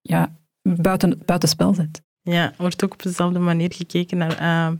[0.00, 2.02] ja, buiten, buiten zet.
[2.24, 4.78] Ja, wordt ook op dezelfde manier gekeken naar uh,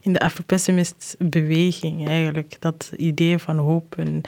[0.00, 2.56] in de Afropessimist-beweging eigenlijk.
[2.58, 4.20] Dat idee van hoop en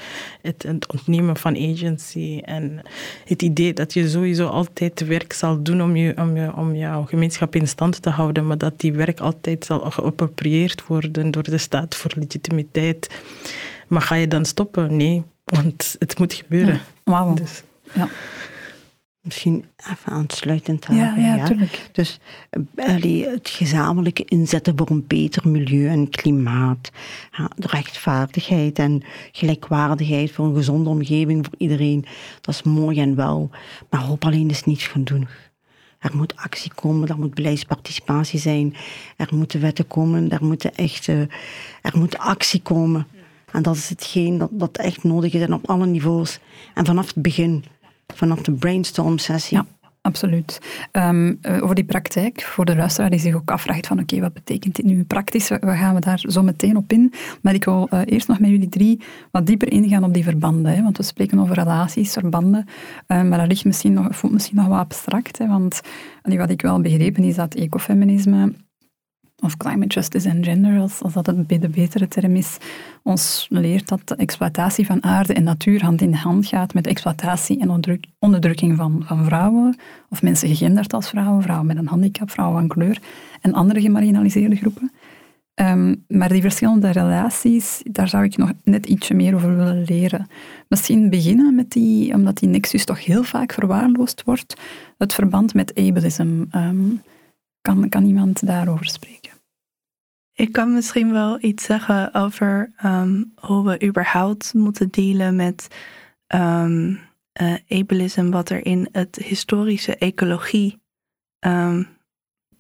[0.43, 2.83] het, het, ontnemen van agency en
[3.25, 7.05] het idee dat je sowieso altijd werk zal doen om, je, om, je, om jouw
[7.05, 11.59] gemeenschap in stand te houden, maar dat die werk altijd zal geapproprieerd worden door de
[11.59, 13.21] staat voor legitimiteit.
[13.89, 14.97] Maar ga je dan stoppen?
[14.97, 16.81] Nee, want het moet gebeuren.
[17.05, 17.35] Ja.
[17.35, 17.63] Dus.
[17.95, 18.09] Ja.
[19.21, 21.23] Misschien even aansluitend daarbij.
[21.23, 22.21] Ja, ja, Dus
[22.77, 26.91] uh, het gezamenlijke inzetten voor een beter milieu en klimaat.
[27.37, 29.03] Ja, de rechtvaardigheid en
[29.33, 32.05] gelijkwaardigheid voor een gezonde omgeving voor iedereen.
[32.41, 33.51] Dat is mooi en wel.
[33.91, 35.47] Maar hoop alleen is niet genoeg.
[35.99, 38.75] Er moet actie komen, er moet beleidsparticipatie zijn.
[39.17, 41.21] Er moeten wetten komen, er, moet echt, uh,
[41.83, 43.07] er moet actie komen.
[43.53, 46.39] En dat is hetgeen dat, dat echt nodig is en op alle niveaus.
[46.75, 47.65] En vanaf het begin
[48.15, 49.57] vanaf de brainstorm-sessie.
[49.57, 49.67] Ja,
[50.01, 50.61] absoluut.
[50.93, 54.77] Um, over die praktijk, voor de luisteraar die zich ook afvraagt van oké, wat betekent
[54.77, 55.49] dit nu praktisch?
[55.49, 57.13] We gaan we daar zo meteen op in.
[57.43, 60.75] Maar ik wil uh, eerst nog met jullie drie wat dieper ingaan op die verbanden.
[60.75, 62.67] Hè, want we spreken over relaties, verbanden.
[63.07, 65.39] Um, maar dat ligt misschien nog, voelt misschien nog wat abstract.
[65.39, 65.81] Want
[66.23, 68.53] wat ik wel begrepen is dat ecofeminisme
[69.41, 72.57] of climate justice and gender, als, dat het de betere term is,
[73.03, 77.61] ons leert dat de exploitatie van aarde en natuur hand in hand gaat met exploitatie
[77.61, 79.77] en onderdrukking van, van vrouwen,
[80.09, 82.99] of mensen gegenderd als vrouwen, vrouwen met een handicap, vrouwen van kleur
[83.41, 84.93] en andere gemarginaliseerde groepen.
[85.61, 90.27] Um, maar die verschillende relaties, daar zou ik nog net ietsje meer over willen leren.
[90.69, 94.57] Misschien beginnen met die, omdat die nexus toch heel vaak verwaarloosd wordt,
[94.99, 96.45] het verband met ableism.
[96.55, 97.03] Um,
[97.61, 99.33] kan, kan iemand daarover spreken?
[100.33, 105.69] Ik kan misschien wel iets zeggen over um, hoe we überhaupt moeten dealen met
[106.35, 107.01] um,
[107.69, 110.81] ableism, wat er in het historische ecologie
[111.41, 111.89] um,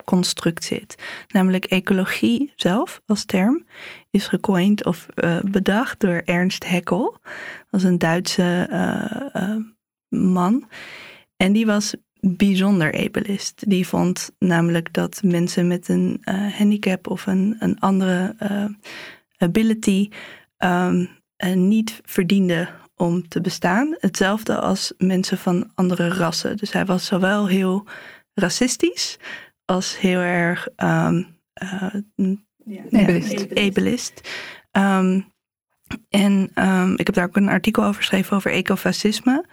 [0.04, 0.94] construct zit.
[1.28, 3.64] Namelijk ecologie zelf als term
[4.10, 7.18] is gecoind of uh, bedacht door Ernst Haeckel.
[7.22, 9.56] Dat was een Duitse uh,
[10.32, 10.68] man.
[11.36, 13.70] En die was bijzonder ableist.
[13.70, 18.64] Die vond namelijk dat mensen met een uh, handicap of een, een andere uh,
[19.36, 20.08] ability
[20.58, 21.08] um,
[21.54, 23.96] niet verdienden om te bestaan.
[23.98, 26.56] Hetzelfde als mensen van andere rassen.
[26.56, 27.86] Dus hij was zowel heel
[28.34, 29.18] racistisch
[29.64, 33.54] als heel erg um, ja, ableist.
[33.54, 34.28] ableist.
[34.72, 35.32] Um,
[36.08, 36.42] en
[36.96, 39.44] ik heb daar ook een artikel over geschreven over ecofascisme.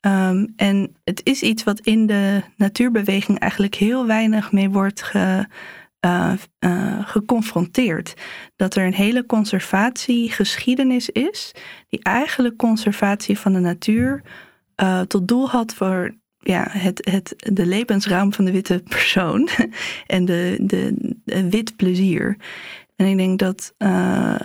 [0.00, 5.46] Um, en het is iets wat in de natuurbeweging eigenlijk heel weinig mee wordt ge,
[6.06, 8.14] uh, uh, geconfronteerd.
[8.56, 11.54] Dat er een hele conservatiegeschiedenis is,
[11.88, 14.22] die eigenlijk conservatie van de natuur
[14.82, 19.48] uh, tot doel had voor ja, het, het, de levensruim van de witte persoon
[20.06, 22.36] en de, de, de wit plezier.
[22.96, 24.38] En ik denk dat een,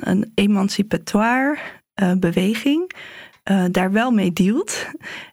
[0.00, 1.58] een emancipatoire
[2.18, 2.92] beweging
[3.50, 4.86] uh, daar wel mee dealt.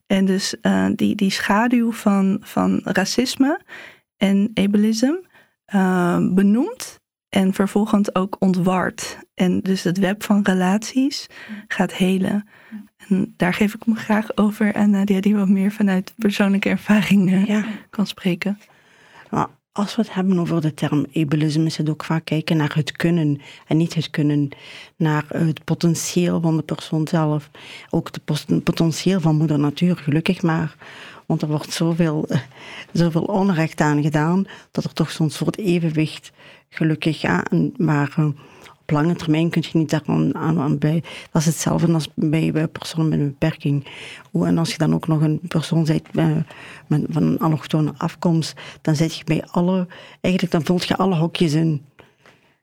[0.07, 3.61] En dus uh, die, die schaduw van, van racisme
[4.17, 5.13] en ableism
[5.75, 9.17] uh, benoemt en vervolgens ook ontwart.
[9.33, 11.27] En dus het web van relaties
[11.67, 12.47] gaat helen.
[13.07, 17.31] En daar geef ik me graag over aan Nadia, die wat meer vanuit persoonlijke ervaring
[17.31, 17.65] eh, Ja.
[17.89, 18.59] kan spreken.
[19.79, 22.91] Als we het hebben over de term ableism, is het ook vaak kijken naar het
[22.91, 24.49] kunnen en niet het kunnen,
[24.95, 27.49] naar het potentieel van de persoon zelf.
[27.89, 30.75] Ook het potentieel van moeder natuur, gelukkig maar.
[31.25, 32.27] Want er wordt zoveel,
[32.93, 36.31] zoveel onrecht aan gedaan, dat er toch soms voor het evenwicht
[36.69, 37.71] gelukkig aan.
[37.77, 38.27] Maar eh,
[38.89, 41.03] op lange termijn kun je niet daaraan aan, aan bij.
[41.31, 43.85] Dat is hetzelfde als bij, personen met een beperking.
[44.31, 46.37] En als je dan ook nog een persoon bent eh,
[46.87, 49.87] met, van een allochtone afkomst, dan zit je bij alle,
[50.21, 51.85] eigenlijk dan vult je alle hokjes in.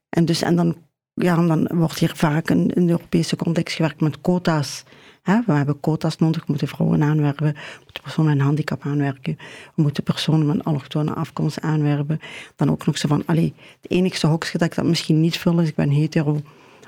[0.09, 0.75] En, dus, en dan,
[1.13, 4.83] ja, dan wordt hier vaak in de Europese context gewerkt met quota's.
[5.27, 9.37] We hebben quota's nodig, moeten vrouwen aanwerven, we moeten personen met een handicap aanwerken,
[9.75, 12.19] we moeten personen met een allochtone afkomst aanwerven.
[12.55, 15.59] Dan ook nog zo van, allee, het enigste hokje dat ik dat misschien niet vul
[15.59, 16.31] is, ik ben hetero.
[16.31, 16.43] Want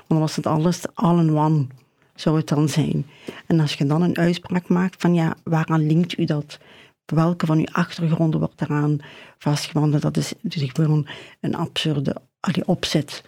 [0.06, 1.66] dan was het alles all in one,
[2.14, 3.06] zou het dan zijn.
[3.46, 6.58] En als je dan een uitspraak maakt van, ja, waaraan linkt u dat?
[7.04, 8.98] Welke van uw achtergronden wordt daaraan
[9.38, 10.02] vastgewandeld?
[10.02, 11.06] Dat is dus gewoon
[11.40, 13.22] een absurde allee, opzet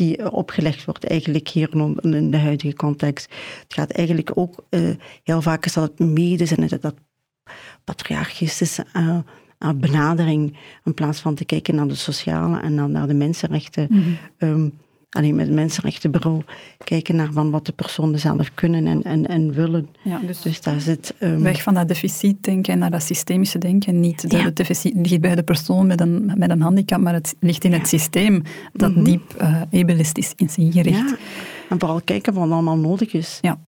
[0.00, 3.30] die eh, opgelegd wordt eigenlijk hier in- in de huidige context.
[3.62, 4.80] Het gaat eigenlijk ook, eh,
[5.22, 6.94] heel vaak is dat het medisch en dat, dat
[7.84, 9.18] patriarchistische eh,
[9.76, 13.88] benadering, in plaats van te kijken naar de sociale en dan naar de mensenrechten.
[14.38, 14.68] ehm,
[15.10, 16.42] alleen met het mensenrechtenbureau
[16.84, 19.88] kijken naar van wat de personen zelf kunnen en, en, en willen.
[20.02, 21.14] Ja, dus, Dus daar zit...
[21.18, 24.00] ehm, weg van dat deficitdenken en naar dat systemische denken.
[24.00, 24.44] Niet dat Ja.
[24.44, 27.72] het deficit ligt bij de persoon met een, met een handicap, maar het ligt in
[27.72, 28.42] het systeem
[28.72, 31.08] dat diep eh ableistisch is ingericht.
[31.10, 31.16] Ja,
[31.68, 33.38] en vooral kijken wat allemaal nodig is.
[33.40, 33.58] Ja.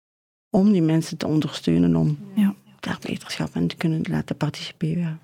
[0.51, 2.55] Om die mensen te ondersteunen, om Ja.
[2.81, 5.19] daar leiderschap in te kunnen laten participeren.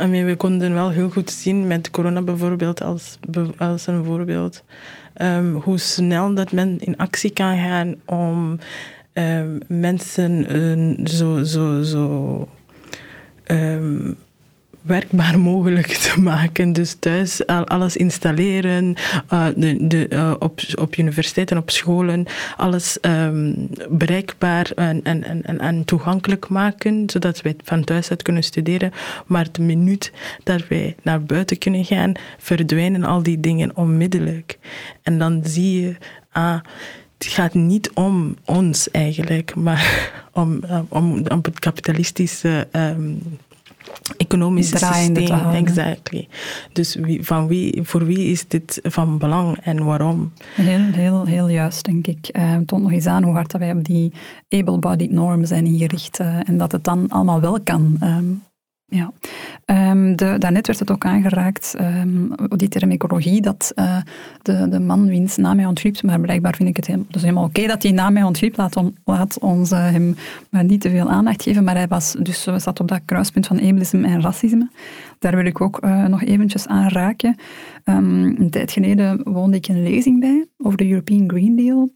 [0.00, 3.18] I mean, we konden wel heel goed zien met corona bijvoorbeeld als,
[3.58, 4.64] als een voorbeeld.
[5.14, 8.58] Ehm, hoe snel dat men in actie kan gaan om
[9.12, 10.46] ehm, mensen
[11.08, 12.48] zo, zo, zo
[13.44, 14.12] ehm,
[14.82, 16.72] werkbaar mogelijk te maken.
[16.72, 18.94] Dus thuis al- alles installeren,
[19.28, 23.52] eh, de, de, eh, op, op universiteiten, op scholen, alles ehm,
[23.90, 28.92] bereikbaar en, en, en, en- en toegankelijk maken, zodat wij van thuis uit kunnen studeren.
[29.26, 34.58] Maar de minuut dat wij naar buiten kunnen gaan, verdwijnen al die dingen onmiddellijk.
[35.02, 35.96] En dan zie je,
[36.32, 36.60] ah,
[37.18, 43.10] het gaat niet om ons eigenlijk, maar om, eh, om, om het kapitalistische ehm,
[44.70, 45.54] Draaiende te systeem.
[45.54, 46.28] Exactly.
[46.72, 50.32] Dus wie, van wie, voor wie is dit van belang en waarom?
[50.54, 52.28] Heel, heel, heel juist, denk ik.
[52.28, 54.12] Eh, Het toont nog eens aan hoe hard dat wij op die
[54.48, 57.96] able-bodied norm zijn ingericht eh, en dat het dan allemaal wel kan.
[58.00, 58.24] Ehm,
[58.92, 59.12] ja.
[59.64, 63.96] Ehm, de, daarnet werd het ook aangeraakt, ehm, die term ecologie, dat eh,
[64.42, 67.44] de, de man wiens naam mij ontglipt, maar blijkbaar vind ik het helemaal, dus helemaal
[67.44, 70.14] oké dat die naam mij ontglipt, laat, on- laat ons eh, hem
[70.50, 73.46] maar niet te veel aandacht geven, maar hij was dus, eh, zat op dat kruispunt
[73.46, 74.70] van ableisme en racisme.
[75.18, 77.36] Daar wil ik ook nog eventjes aan raken.
[77.84, 81.90] Ehm, een tijd geleden woonde ik een lezing bij over de European Green Deal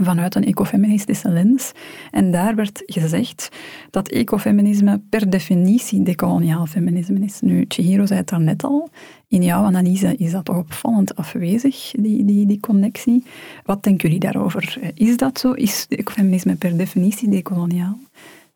[0.00, 1.72] vanuit een ecofeministische lens.
[2.10, 3.48] En daar werd gezegd
[3.90, 7.40] dat ecofeminisme per definitie decoloniaal feminisme is.
[7.40, 8.90] Nu, Chihiro zei het daarnet al.
[9.28, 13.24] In jouw analyse is dat toch opvallend afwezig, die, die, die connectie.
[13.64, 14.92] Wat denken jullie daarover?
[14.94, 15.52] Is dat zo?
[15.52, 17.98] Is ecofeminisme per definitie decoloniaal?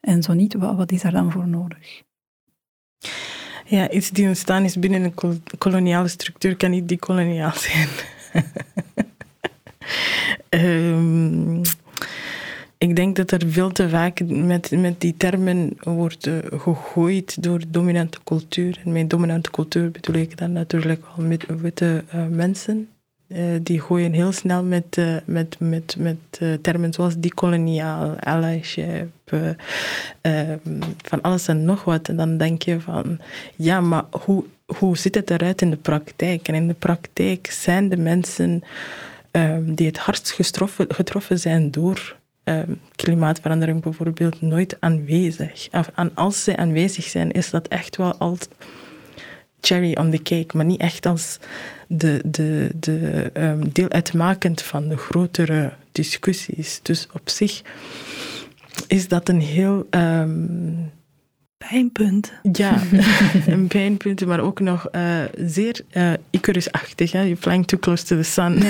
[0.00, 2.02] En zo niet, wat, wat is daar dan voor nodig?
[3.66, 7.88] Ja, iets die ontstaan is binnen een kol- koloniale structuur kan niet decoloniaal zijn.
[10.48, 11.62] Ehm,
[12.78, 17.60] ik denk dat er veel te vaak met, met die termen wordt eh, gegooid door
[17.68, 18.80] dominante cultuur.
[18.84, 22.88] En met dominante cultuur bedoel ik dan natuurlijk al met witte eh, mensen.
[23.28, 26.16] Eh, die gooien heel snel met, met, met, met
[26.62, 32.08] termen zoals decoloniaal, allyship, eh, ehm, van alles en nog wat.
[32.08, 33.18] En dan denk je van,
[33.56, 36.48] ja, maar hoe, hoe ziet het eruit in de praktijk?
[36.48, 38.62] En in de praktijk zijn de mensen
[39.34, 45.68] ehm, die het hardst getroffen, getroffen zijn door ehm, klimaatverandering bijvoorbeeld nooit aanwezig.
[45.72, 48.38] Of, als ze aanwezig zijn, is dat echt wel als
[49.60, 51.38] cherry on the cake, maar niet echt als
[51.88, 56.80] de, de, de, ehm, deel uitmakend van de grotere discussies.
[56.82, 57.62] Dus op zich
[58.86, 59.86] is dat een heel
[61.64, 62.32] ehm, Pijnpunt.
[62.52, 62.82] ja,
[63.46, 67.12] een pijnpunt, maar ook nog eh, zeer eh Icarus-achtig.
[67.12, 68.62] You're flying too close to the sun.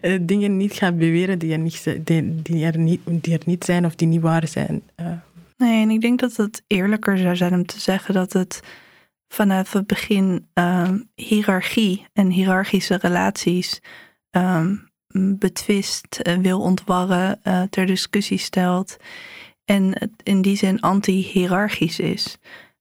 [0.00, 3.64] Eh, Dingen niet gaan beweren die er niet, die, die, er niet, die er niet
[3.64, 4.82] zijn of die niet waar zijn.
[5.56, 8.60] Nee, en ik denk dat het eerlijker zou zijn om te zeggen dat het
[9.28, 13.80] vanaf het begin ehm, hiërarchie en hiërarchische relaties
[14.30, 14.74] ehm,
[15.38, 17.40] betwist, wil ontwarren,
[17.70, 18.96] ter discussie stelt.
[19.64, 22.38] En het in die zin anti-hierarchisch is.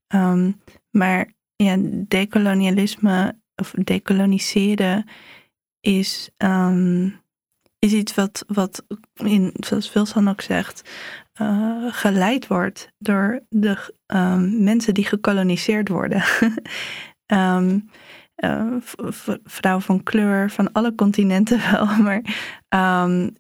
[0.08, 0.52] Ehm,
[0.89, 5.06] maar ja, decolonialisme of decoloniseren
[5.80, 7.10] is, ehm,
[7.80, 10.89] is iets wat, wat in, zoals Wilson ook zegt,
[11.34, 16.24] eh, geleid wordt door de ehm, mensen die gekoloniseerd worden.
[18.36, 18.76] Eh,
[19.44, 22.22] vrouwen van kleur, van alle continenten wel, maar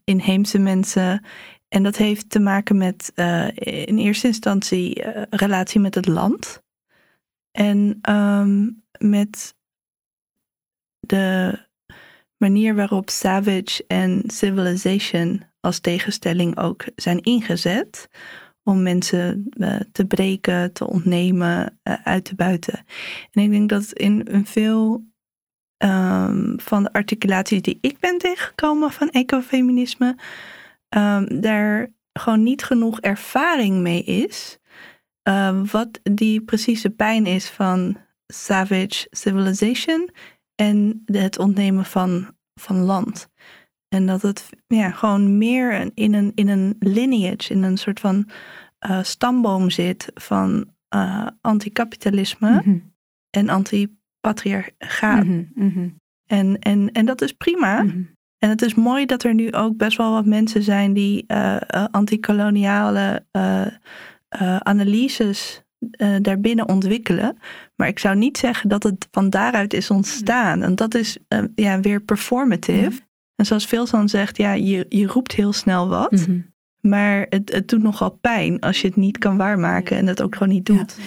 [0.03, 1.25] inheemse mensen.
[1.73, 3.47] En dat heeft te maken met eh,
[3.85, 6.63] in eerste instantie eh, relatie met het land.
[7.51, 9.55] En ehm, met
[10.99, 11.59] de
[12.37, 18.09] manier waarop Savage en Civilization als tegenstelling ook zijn ingezet
[18.63, 22.85] om mensen eh, te breken, te ontnemen, uit te buiten.
[23.31, 25.05] En ik denk dat in, in veel
[25.77, 30.15] ehm, van de articulaties die ik ben tegengekomen van ecofeminisme,
[30.95, 34.59] ehm, daar gewoon niet genoeg ervaring mee is.
[35.21, 40.09] eh, wat die precieze pijn is van savage civilization
[40.55, 43.29] en het ontnemen van, van land.
[43.95, 48.29] En dat het ja, gewoon meer in een, in een lineage, in een soort van
[48.79, 52.77] eh, stamboom zit van eh anticapitalisme Mhm.
[53.29, 55.23] en antipatriarchaat.
[55.25, 55.89] Mhm, mhm,
[56.25, 57.85] En, en, en dat is prima.
[58.43, 61.57] En het is mooi dat er nu ook best wel wat mensen zijn die eh,
[61.91, 63.65] antikoloniale eh,
[64.27, 65.63] eh, analyses
[66.21, 67.37] daarbinnen ontwikkelen.
[67.75, 70.63] Maar ik zou niet zeggen dat het van daaruit is ontstaan.
[70.63, 71.17] En dat is
[71.55, 73.01] ja, weer performative.
[73.35, 76.11] En zoals Vilsan zegt, ja, je, je roept heel snel wat.
[76.11, 76.39] Mhm.
[76.81, 80.35] Maar het, het doet nogal pijn als je het niet kan waarmaken en het ook
[80.35, 80.97] gewoon niet doet.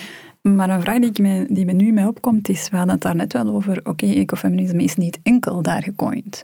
[0.43, 3.03] Maar een vraag die, ik me, die me nu mee opkomt is, we hadden het
[3.03, 6.43] daar net wel over, oké, ecofeminisme is niet enkel daar gecoind.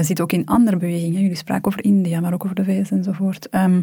[0.00, 1.20] Zit ook in andere bewegingen.
[1.20, 3.48] Jullie spraken over India, maar ook over de VS enzovoort.
[3.48, 3.82] Ehm,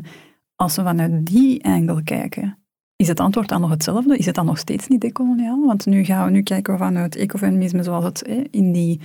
[0.55, 2.57] als we vanuit die angle kijken,
[2.95, 4.17] is het antwoord dan nog hetzelfde?
[4.17, 5.65] Is het dan nog steeds niet decoloniaal?
[5.65, 8.21] Want nu, gaan we, nu kijken we vanuit ecofeminisme zoals het
[8.51, 8.99] in die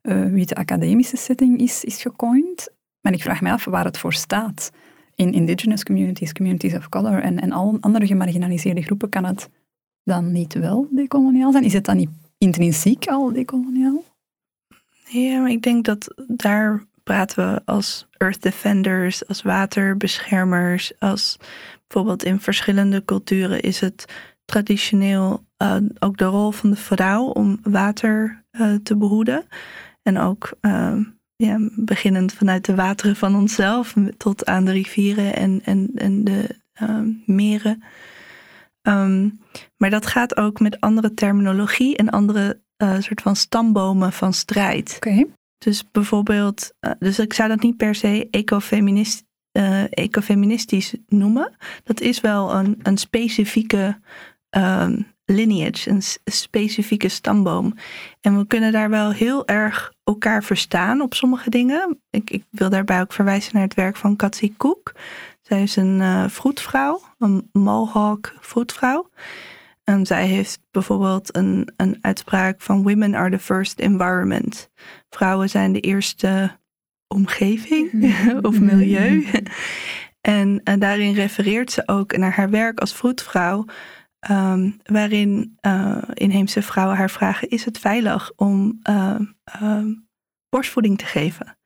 [0.00, 2.68] eh, witte academische setting is, is gecoind.
[3.00, 4.70] Maar ik vraag me af waar het voor staat.
[5.14, 9.48] In indigenous communities, communities of color en, en al andere gemarginaliseerde groepen kan het
[10.04, 11.64] dan niet wel decoloniaal zijn?
[11.64, 14.02] Is het dan niet intrinsiek al decoloniaal?
[15.08, 21.36] Ja, maar ik denk dat daar praten we als earth defenders, als waterbeschermers, als
[21.86, 24.04] bijvoorbeeld in verschillende culturen is het
[24.44, 29.46] traditioneel eh, ook de rol van de vrouw om water eh, te behoeden.
[30.02, 30.96] En ook eh,
[31.36, 36.56] ja, beginnend vanuit de wateren van onszelf tot aan de rivieren en, en, en de
[36.72, 37.82] eh, meren.
[38.82, 39.28] Ehm,
[39.76, 44.94] maar dat gaat ook met andere terminologie en andere eh, soort van stambomen van strijd.
[44.96, 45.26] Oké.
[45.58, 51.56] Dus bijvoorbeeld, eh, dus ik zou dat niet per se ecofeminist, eh, ecofeministisch noemen.
[51.84, 54.00] Dat is wel een, een specifieke
[54.50, 57.74] ehm, lineage, een specifieke stamboom.
[58.20, 62.00] En we kunnen daar wel heel erg elkaar verstaan op sommige dingen.
[62.10, 64.92] Ik, ik wil daarbij ook verwijzen naar het werk van Katsi Koek.
[65.40, 69.08] Zij is een vroedvrouw, een Mohawk vroedvrouw.
[70.02, 74.70] Zij heeft bijvoorbeeld een, een uitspraak van Women are the first environment.
[75.10, 76.58] Vrouwen zijn de eerste
[77.06, 78.14] omgeving
[78.48, 79.26] of milieu.
[80.20, 83.64] En, en daarin refereert ze ook naar haar werk als vroedvrouw.
[84.18, 89.92] ehm, waarin eh, inheemse vrouwen haar vragen: is het veilig om ehm, ehm,
[90.48, 91.58] borstvoeding te geven?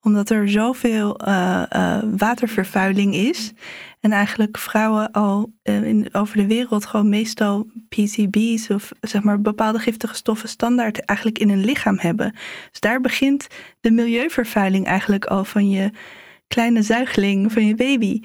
[0.00, 3.52] Omdat er zoveel eh, eh, watervervuiling is.
[4.06, 9.40] En eigenlijk vrouwen al eh, in, over de wereld gewoon meestal PCB's of zeg maar
[9.40, 12.34] bepaalde giftige stoffen standaard eigenlijk in hun lichaam hebben.
[12.70, 13.46] Dus daar begint
[13.80, 15.90] de milieuvervuiling eigenlijk al van je
[16.48, 18.20] kleine zuigeling, van je baby.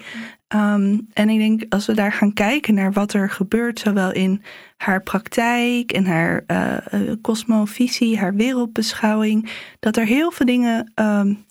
[0.54, 4.42] Um, en ik denk als we daar gaan kijken naar wat er gebeurt, zowel in
[4.76, 11.44] haar praktijk en haar uh, cosmovisie, haar wereldbeschouwing, dat er heel veel dingen um,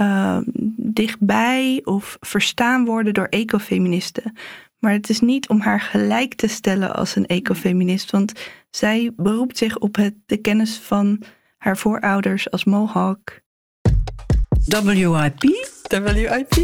[0.00, 0.38] uh,
[0.76, 4.36] dichtbij of verstaan worden door ecofeministen.
[4.78, 8.32] Maar het is niet om haar gelijk te stellen als een ecofeminist, want
[8.70, 11.22] zij beroept zich op het, de kennis van
[11.58, 13.40] haar voorouders als Mohawk.
[15.40, 16.54] WIP, WIP, WIP.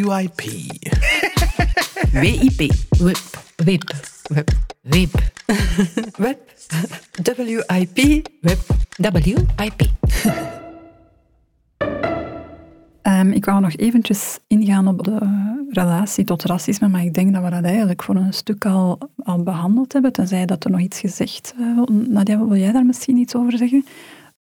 [0.00, 0.34] WIP.
[2.12, 2.72] WIP.
[2.98, 3.35] WIP.
[3.64, 3.90] WIP.
[4.22, 4.50] WIP.
[4.80, 5.12] WIP.
[6.16, 6.38] web,
[7.24, 8.60] WIP, WIP.
[9.56, 9.80] WIP.
[10.26, 10.56] Um,
[13.02, 15.18] Ehm, ik wou nog eventjes ingaan op de
[15.70, 19.42] relatie tot racisme, maar ik denk dat we dat eigenlijk voor een stuk al, al
[19.42, 23.34] behandeld hebben, tenzij dat er nog iets gezegd uh, Nadia, wil jij daar misschien iets
[23.34, 23.84] over zeggen?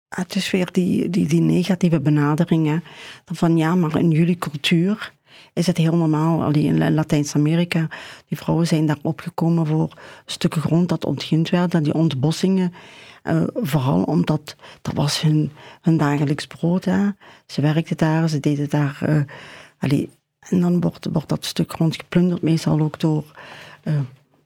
[0.09, 2.83] Ah, het is weer die, die, die negatieve benaderingen.
[3.25, 5.13] Van ja, maar in jullie cultuur
[5.60, 6.43] is het heel normaal.
[6.43, 7.88] Allee, in Latijns-Amerika,
[8.28, 9.93] die vrouwen zijn daar opgekomen voor
[10.26, 12.74] stukken grond dat ontgind werd, dat die ontbossingen.
[13.24, 15.51] Uh, vooral omdat dat was hun,
[15.82, 16.86] hun dagelijks brood.
[16.86, 17.10] Hè.
[17.45, 18.99] Ze werkten daar, ze deden daar.
[19.10, 19.22] Uh,
[19.80, 23.24] allee, en dan wordt, wordt dat stuk grond geplunderd, meestal ook door
[23.84, 23.99] uh,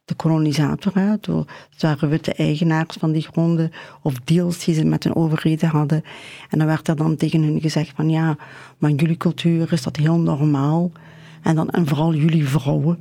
[0.05, 0.91] de kolonisator.
[0.93, 5.15] Hè, door, het waren witte eigenaars van die gronden of deals die ze met hun
[5.15, 6.03] overheden hadden.
[6.49, 8.37] En dan werd er dan tegen hun gezegd van ja,
[8.77, 10.91] maar in jullie cultuur is dat heel normaal.
[11.41, 12.99] En, dan, en vooral jullie vrouwen.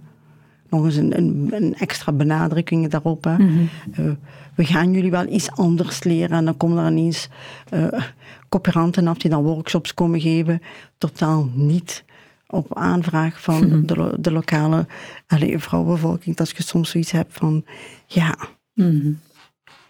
[0.69, 3.25] Nog eens een, een, een extra benadrukking daarop.
[3.25, 3.39] Hè.
[3.39, 3.69] Mm -hmm.
[4.05, 4.13] uh,
[4.55, 6.37] we gaan jullie wel iets anders leren.
[6.37, 7.29] En dan komen er ineens
[7.75, 10.63] uh, af die dan workshops komen geven.
[10.99, 12.05] Totaal niet
[12.53, 13.87] op aanvraag van mm -hmm.
[13.87, 14.87] de, de, lokale
[15.27, 16.37] allee, vrouwenbevolking.
[16.37, 17.65] Dat je soms zoiets hebt van,
[18.07, 18.37] ja,
[18.75, 19.21] mm -hmm.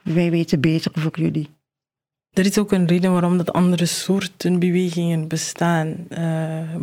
[0.02, 1.48] wij weten beter voor jullie.
[2.30, 6.06] Er is ook een reden waarom dat andere soorten bewegingen bestaan.
[6.10, 6.74] Uh,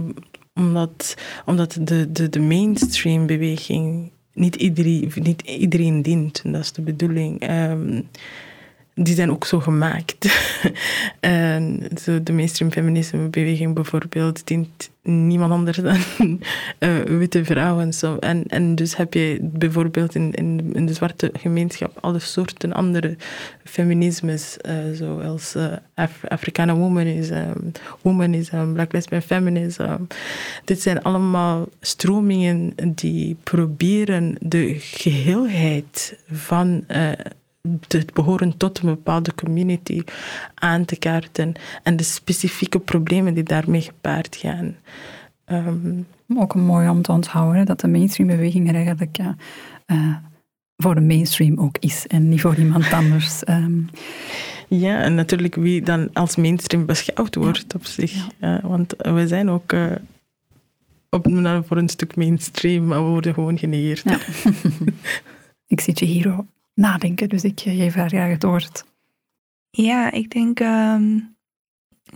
[0.54, 1.16] omdat,
[1.46, 6.42] omdat de, de, de mainstream beweging niet iedereen, niet iedereen dient.
[6.44, 7.50] Dat is de bedoeling.
[7.50, 8.08] Um,
[9.04, 10.28] die zijn ook zo gemaakt.
[11.20, 15.98] en zo de mainstream feminisme beweging bijvoorbeeld dient niemand anders dan
[16.80, 17.94] uh, witte vrouwen.
[17.94, 18.18] Zo.
[18.18, 20.32] En, en dus heb je bijvoorbeeld in,
[20.74, 23.16] in, de zwarte gemeenschap alle soorten andere
[23.64, 27.52] feminismes, uh, zoals uh, Af Afrikaner womanism,
[28.02, 29.96] womanism, black lesbian feminism.
[30.66, 36.84] Dit zijn allemaal stromingen die proberen de geheelheid van
[37.88, 40.02] het behoren tot een bepaalde community
[40.56, 41.54] aan te kaarten
[41.84, 44.76] en de specifieke problemen die daarmee gepaard gaan.
[45.46, 49.36] Um, ook mooi om te onthouden dat de mainstream-beweging er eigenlijk ja,
[49.88, 50.16] uh,
[50.78, 53.42] voor de mainstream ook is en niet voor iemand anders.
[53.50, 53.90] Um.
[54.68, 57.76] Ja, en natuurlijk wie dan als mainstream beschouwd wordt ja.
[57.76, 58.14] op zich.
[58.14, 58.58] Ja.
[58.58, 59.92] Uh, want we zijn ook uh,
[61.10, 61.28] op,
[61.68, 64.04] voor een stuk mainstream, maar we worden gewoon genegeerd.
[64.04, 64.20] Ja.
[65.68, 66.46] Ik zit je hier
[66.80, 67.30] nadenken.
[67.30, 68.86] Dus ik geef haar graag het woord.
[69.70, 70.60] Ja, ik denk.
[70.60, 71.38] Um,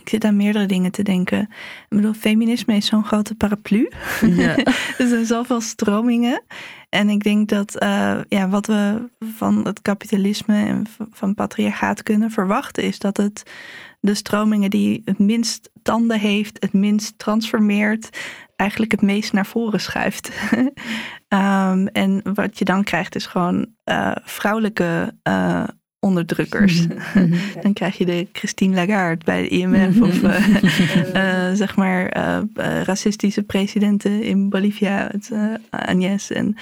[0.00, 1.40] ik zit aan meerdere dingen te denken.
[1.40, 3.90] Ik bedoel, feminisme is zo'n grote paraplu.
[4.20, 4.56] Ja.
[4.98, 6.42] er zijn zoveel stromingen.
[6.88, 12.30] En ik denk dat uh, ja, wat we van het kapitalisme en van patriarchaat kunnen
[12.30, 13.42] verwachten, is dat het
[14.00, 18.08] de stromingen die het minst tanden heeft, het minst transformeert,
[18.56, 20.30] eigenlijk het meest naar voren schuift.
[21.28, 25.64] um, en wat je dan krijgt is gewoon uh, vrouwelijke uh,
[25.98, 26.86] onderdrukkers.
[26.86, 26.92] Mhm.
[27.14, 27.62] Mhm.
[27.62, 32.12] dan krijg je de Christine Lagarde bij de IMF of uh, zeg maar
[32.82, 35.30] racistische presidenten in Bolivia, het,
[35.70, 36.30] Agnes.
[36.30, 36.56] En,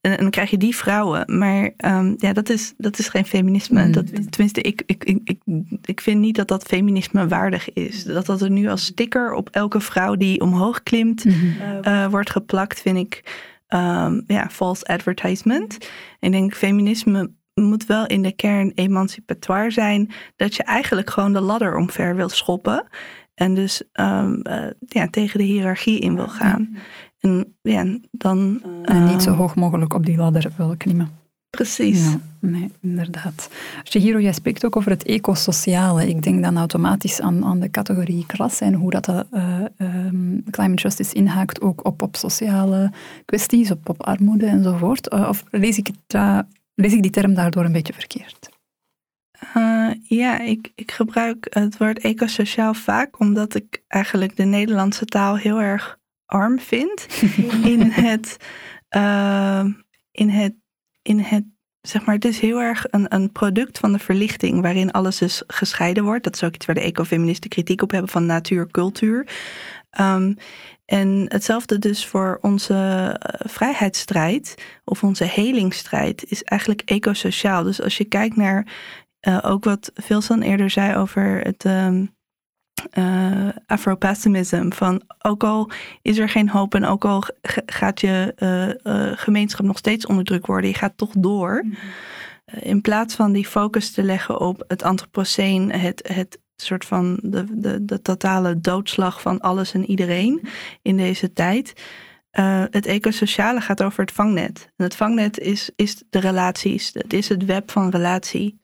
[0.00, 1.38] en, dan krijg je die vrouwen.
[1.38, 3.84] Maar um, ja, dat is, dat is geen feminisme.
[3.84, 3.92] Mm.
[3.92, 5.38] Dat, tenminste, ik, ik, ik,
[5.84, 8.04] ik vind niet dat dat feminisme waardig is.
[8.04, 11.80] Dat dat er nu als sticker op elke vrouw die omhoog klimt mm -hmm.
[11.84, 13.22] uh, wordt geplakt, vind ik
[13.68, 15.88] um, ja, false advertisement.
[16.20, 20.10] Ik denk, feminisme moet wel in de kern emancipatoire zijn.
[20.36, 22.88] Dat je eigenlijk gewoon de ladder omver wil schoppen.
[23.34, 26.76] En dus um, uh, ja, tegen de hiërarchie in wil gaan.
[27.20, 28.62] En ja, dan.
[28.84, 31.10] En niet zo hoog mogelijk op die ladder wil klimmen.
[31.50, 32.04] Precies.
[32.04, 33.50] Ja, nee, inderdaad.
[33.84, 36.08] Shihiro, jij spreekt ook over het ecosociale.
[36.08, 40.82] Ik denk dan automatisch aan, aan de categorie klasse en hoe dat uh, um, climate
[40.82, 42.92] justice inhaakt ook op, op sociale
[43.24, 45.12] kwesties, op, op armoede enzovoort.
[45.12, 46.38] Uh, of lees ik, uh,
[46.74, 48.48] lees ik die term daardoor een beetje verkeerd?
[50.02, 55.60] Ja, ik, ik gebruik het woord ecosociaal vaak omdat ik eigenlijk de Nederlandse taal heel
[55.60, 55.97] erg
[56.28, 57.06] arm vind
[57.74, 58.36] in het,
[58.96, 59.64] uh,
[60.10, 60.54] in het,
[61.02, 61.44] in het,
[61.80, 65.42] zeg maar, het is heel erg een, een product van de verlichting waarin alles dus
[65.46, 66.24] gescheiden wordt.
[66.24, 69.26] Dat is ook iets waar de ecofeministen kritiek op hebben van natuur, cultuur.
[70.00, 70.36] Um,
[70.84, 74.54] en hetzelfde dus voor onze uh, vrijheidsstrijd
[74.84, 77.62] of onze helingsstrijd is eigenlijk ecosociaal.
[77.62, 78.66] Dus als je kijkt naar
[79.28, 82.16] uh, ook wat Vilsan eerder zei over het um,
[82.98, 84.70] uh, Afro-pessimism.
[84.70, 85.70] Van ook al
[86.02, 87.22] is er geen hoop en ook al
[87.66, 91.62] gaat je uh, uh, gemeenschap nog steeds onderdrukt worden, je gaat toch door.
[91.64, 92.60] Mm -hmm.
[92.60, 97.44] in plaats van die focus te leggen op het antropoceen, het, het soort van de,
[97.50, 100.40] de, de totale doodslag van alles en iedereen
[100.82, 101.72] in deze tijd.
[102.70, 104.72] het ecosociale gaat over het vangnet.
[104.76, 106.90] En het vangnet is, is de relaties.
[106.94, 108.58] Het is het web van relatie.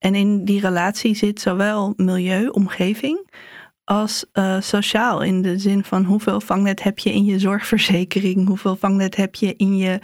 [0.00, 3.30] En in die relatie zit zowel milieu, omgeving,
[3.90, 5.22] als uh, sociaal.
[5.22, 8.46] In de zin van hoeveel vangnet heb je in je zorgverzekering?
[8.46, 10.00] Hoeveel vangnet heb je in je,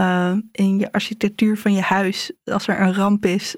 [0.00, 3.56] uh, in je architectuur van je huis als er een ramp is?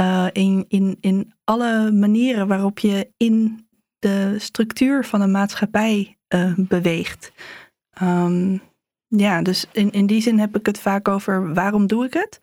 [0.00, 3.66] Uh, in, in, in alle manieren waarop je in
[3.98, 6.18] de structuur van een maatschappij
[6.56, 7.32] beweegt.
[8.02, 8.60] Um,
[9.06, 12.40] ja, dus in, in die zin heb ik het vaak over waarom doe ik het?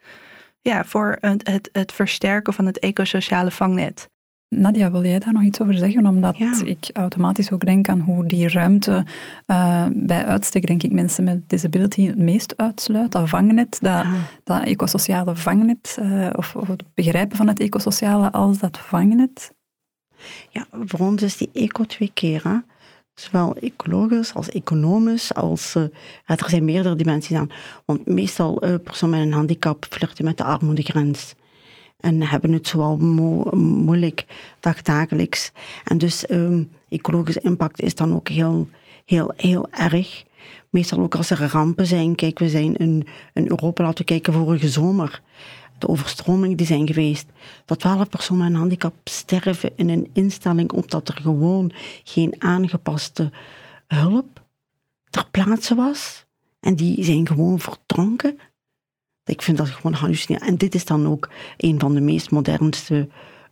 [0.61, 4.10] Ja, voor het, het versterken van het ecosociale vangnet.
[4.55, 6.05] Nadia, wil jij daar nog iets over zeggen?
[6.05, 9.05] Omdat ik automatisch ook denk aan hoe die ruimte
[9.47, 13.11] uh, bij uitstek, denk ik, mensen met disability het meest uitsluit.
[13.11, 14.05] Dat vangnet, dat,
[14.43, 19.53] dat ecosociale vangnet, uh, of, of, het begrijpen van het ecosociale als dat vangnet.
[20.49, 22.63] Ja, voor ons is die eco twee keer.
[23.13, 25.83] Zowel ecologisch als economisch, als, uh,
[26.25, 27.51] er zijn meerdere dimensies aan.
[27.85, 31.35] Want meestal personen met een handicap vluchten met de armoedegrens
[32.01, 34.25] en hebben het zoal mo moeilijk
[34.59, 35.51] dagdagelijks.
[35.83, 38.69] En dus um, ecologische impact is dan ook heel,
[39.05, 40.23] heel, heel erg.
[40.69, 42.15] Meestal ook als er rampen zijn.
[42.15, 45.21] Kijk, we zijn in, in Europa, laten we kijken, vorige zomer.
[45.77, 47.25] De overstromingen die zijn geweest.
[47.65, 51.71] Dat twaalf personen met een handicap sterven in een instelling omdat er gewoon
[52.03, 53.31] geen aangepaste
[53.87, 54.43] hulp
[55.09, 56.25] ter plaatse was.
[56.59, 58.37] En die zijn gewoon verdronken
[59.25, 60.49] ik vind dat gewoon hallucinerend.
[60.49, 63.09] En dit is dan ook een van de meest modernste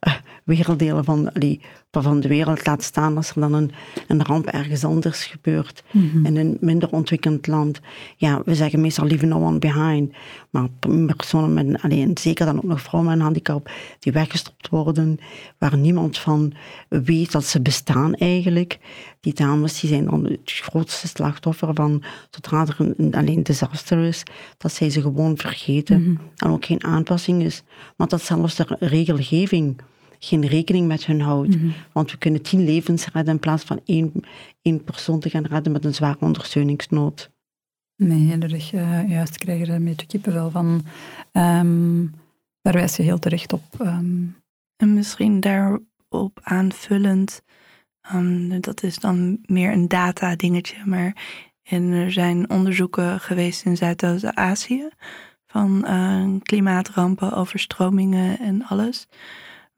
[0.07, 0.13] uh,
[0.49, 2.65] werelddelen van, allee, van de wereld.
[2.65, 3.71] Laat staan als er dan een,
[4.07, 5.83] een ramp ergens anders gebeurt.
[5.91, 6.25] Mhm.
[6.25, 7.79] In een minder ontwikkeld land.
[8.15, 10.13] Ja, we zeggen meestal leave no one behind.
[10.49, 10.67] Maar
[11.15, 15.19] personen met, alleen zeker dan ook nog vrouwen met een handicap, die weggestopt worden,
[15.57, 16.53] waar niemand van
[16.89, 18.79] weet dat ze bestaan eigenlijk.
[19.19, 24.23] Die dames die zijn dan het grootste slachtoffer van, zodra er een, alleen disaster is,
[24.57, 26.01] dat zij ze gewoon vergeten.
[26.01, 26.15] Mhm.
[26.35, 27.63] En ook geen aanpassing is.
[27.95, 29.81] Maar dat zelfs de regelgeving
[30.20, 31.55] geen rekening met hun houdt.
[31.55, 31.70] Mhm.
[31.91, 34.11] Want we kunnen tien levens redden in plaats van één,
[34.61, 37.32] één persoon te gaan redden met een zware ondersteuningsnood.
[37.95, 40.86] Nee, heel erg uh, juist krijg je er een beetje kippenvel van.
[41.32, 42.13] Um,
[42.61, 43.63] daar wijs je heel terecht op.
[43.80, 44.36] Um.
[44.76, 47.41] En misschien daarop aanvullend,
[48.13, 51.15] um, dat is dan meer een data dingetje, maar
[51.63, 54.89] en er zijn onderzoeken geweest in Zuidoost-Azië
[55.45, 59.07] van uh, klimaatrampen, overstromingen en alles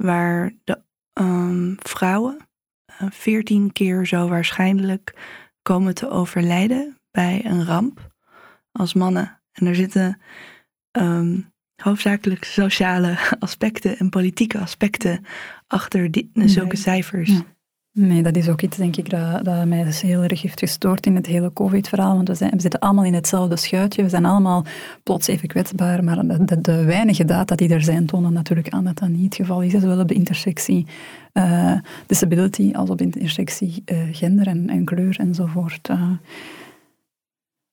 [0.01, 0.81] waar de
[1.13, 2.37] um, vrouwen
[3.01, 5.13] uh, veertien keer zo waarschijnlijk
[5.61, 8.11] komen te overlijden bij een ramp
[8.71, 9.41] als mannen.
[9.51, 10.21] En er zitten
[10.91, 15.25] um, hoofdzakelijk sociale aspecten en politieke aspecten
[15.67, 17.29] achter die, zulke cijfers.
[17.29, 17.43] Ja.
[17.93, 21.05] Nee, dat is ook iets, denk ik, dat, dat mij dus heel erg heeft gestoord
[21.05, 22.15] in het hele COVID-verhaal.
[22.15, 24.03] Want we, zijn, we zitten allemaal in hetzelfde schuitje.
[24.03, 24.65] We zijn allemaal
[25.03, 26.03] plots even kwetsbaar.
[26.03, 29.35] Maar de, de, weinige data die er zijn, tonen natuurlijk aan dat dat niet het
[29.35, 29.71] geval is.
[29.71, 30.87] Zowel op de intersectie
[31.33, 31.73] uh,
[32.05, 35.89] disability als op de intersectie uh, gender en, kleur enzovoort.
[35.89, 36.11] Uh,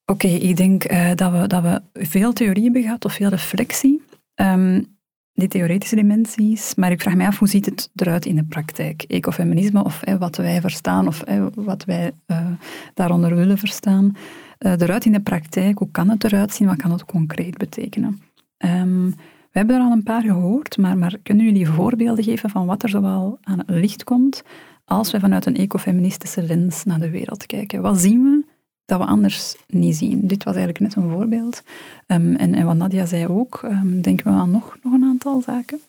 [0.05, 0.89] Oké, ik denk
[1.19, 4.03] dat, we, dat we veel theorie hebben gehad, of veel reflectie.
[4.35, 4.97] Um,
[5.39, 9.05] die theoretische dimensies, maar ik vraag me af hoe ziet het eruit in de praktijk?
[9.07, 11.24] Ecofeminisme of wat wij verstaan of
[11.55, 12.47] wat wij uh,
[12.95, 14.16] daaronder willen verstaan.
[14.59, 16.68] Uh, eruit in de praktijk, hoe kan het eruit zien?
[16.68, 18.20] Wat kan het concreet betekenen?
[18.59, 19.14] Um,
[19.51, 22.82] we hebben er al een paar gehoord, maar, maar kunnen jullie voorbeelden geven van wat
[22.82, 24.43] er zowel aan het licht komt
[24.84, 27.82] als we vanuit een ecofeministische lens naar de wereld kijken?
[27.82, 28.45] Wat zien we
[28.89, 30.26] dat we anders niet zien.
[30.26, 31.62] Dit was eigenlijk net een voorbeeld.
[32.07, 35.41] Um, en, en wat Nadia zei ook, um, denken we aan nog, nog een aantal
[35.41, 35.80] zaken.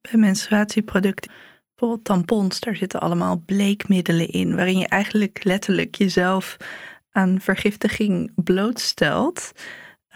[0.00, 1.30] Bij menstruatieproducten,
[1.74, 6.56] bijvoorbeeld tampons, daar zitten allemaal bleekmiddelen in, waarin je eigenlijk letterlijk jezelf
[7.10, 9.52] aan vergiftiging blootstelt.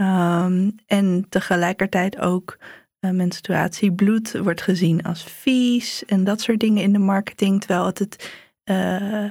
[0.01, 2.59] Um, en tegelijkertijd ook
[3.01, 7.99] uh, menstruatiebloed wordt gezien als vies en dat soort dingen in de marketing, terwijl het
[7.99, 9.31] het uh,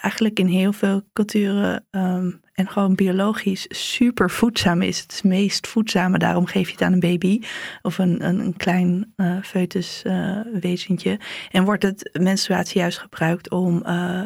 [0.00, 5.00] eigenlijk in heel veel culturen um, en gewoon biologisch super voedzaam is.
[5.00, 7.40] Het is meest voedzame, daarom geef je het aan een baby
[7.82, 11.20] of een, een, klein uh, foetus uh, wezentje.
[11.50, 14.24] En wordt het menstruatie juist gebruikt om uh,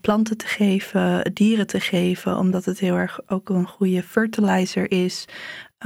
[0.00, 5.24] planten te geven, dieren te geven, omdat het heel erg ook een goede fertilizer is.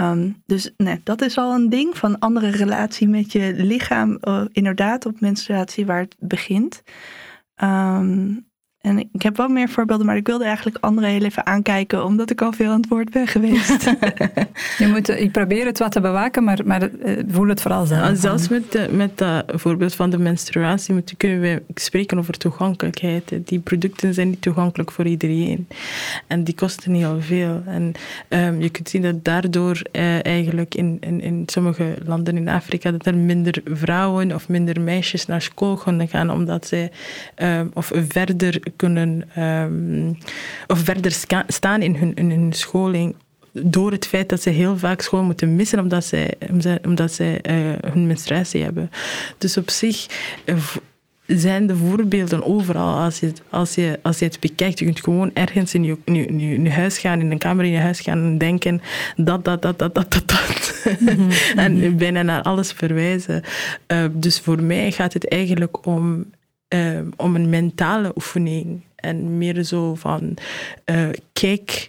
[0.00, 4.18] Um, dus nee, dat is al een ding van andere relatie met je lichaam,
[4.52, 6.82] inderdaad op menstruatie waar het begint.
[7.62, 8.50] Um,
[8.82, 12.30] En ik heb wel meer voorbeelden, maar ik wilde eigenlijk anderen heel even aankijken, omdat
[12.30, 13.84] ik al veel aan het woord ben geweest.
[14.78, 18.08] Je moet, ik probeer het wat te bewaken, maar, maar eh, voel het vooral zelf.
[18.08, 22.38] Ja, zelfs met, de, met dat voorbeeld van de menstruatie moeten, kunnen we spreken over
[22.38, 23.32] toegankelijkheid.
[23.44, 25.68] Die producten zijn niet toegankelijk voor iedereen.
[26.26, 27.62] En die kosten heel veel.
[27.66, 27.92] En
[28.28, 32.90] ehm, je kunt zien dat daardoor eh, eigenlijk in, in, in sommige landen in Afrika
[32.90, 36.90] dat er minder vrouwen of minder meisjes naar school kunnen gaan, omdat zij
[37.34, 40.12] ehm, of verder kunnen ehm,
[40.66, 41.12] of verder
[41.46, 43.14] staan in hun, in hun scholing
[43.52, 46.34] door het feit dat ze heel vaak school moeten missen omdat zij,
[46.84, 47.54] omdat zij eh,
[47.92, 48.90] hun menstruatie hebben.
[49.38, 50.06] Dus op zich
[50.44, 50.56] eh,
[51.26, 54.78] zijn de voorbeelden overal als je, het- als, je, als je het bekijkt.
[54.78, 57.30] Je kunt gewoon ergens in je, in, je, in je- in je huis gaan, in
[57.30, 58.80] een kamer in je huis gaan en denken
[59.16, 60.86] dat, dat, dat, dat, dat, dat, dat.
[61.56, 63.42] en bijna naar alles verwijzen.
[63.86, 66.24] Eh, dus voor mij gaat het eigenlijk om,
[66.72, 68.80] eh, om een mentale oefening.
[68.96, 70.36] En meer zo van,
[70.84, 71.88] eh, kijk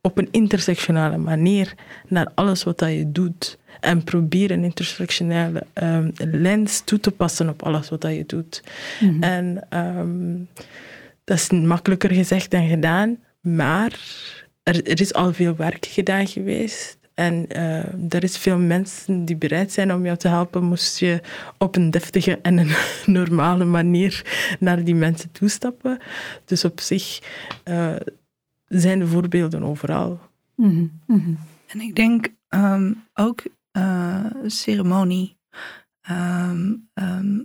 [0.00, 1.74] op een intersectionale manier
[2.08, 3.58] naar alles wat dat je doet.
[3.80, 8.62] En probeer een intersectionele ehm, lens toe te passen op alles wat dat je doet.
[9.20, 10.36] En ehm,
[11.24, 13.98] dat is makkelijker gezegd dan gedaan, maar
[14.62, 16.97] er, er is al veel werk gedaan geweest.
[17.18, 21.20] En eh, er is veel mensen die bereid zijn om jou te helpen, moest je
[21.58, 22.70] op een deftige en een
[23.20, 24.22] normale manier
[24.60, 25.98] naar die mensen toestappen.
[26.44, 27.22] Dus op zich
[27.64, 27.96] eh,
[28.66, 30.20] zijn de voorbeelden overal.
[30.54, 31.34] Mhm, mhm.
[31.66, 35.36] En ik denk ehm, ook eh, ceremonie,
[36.00, 37.40] ehm, ehm,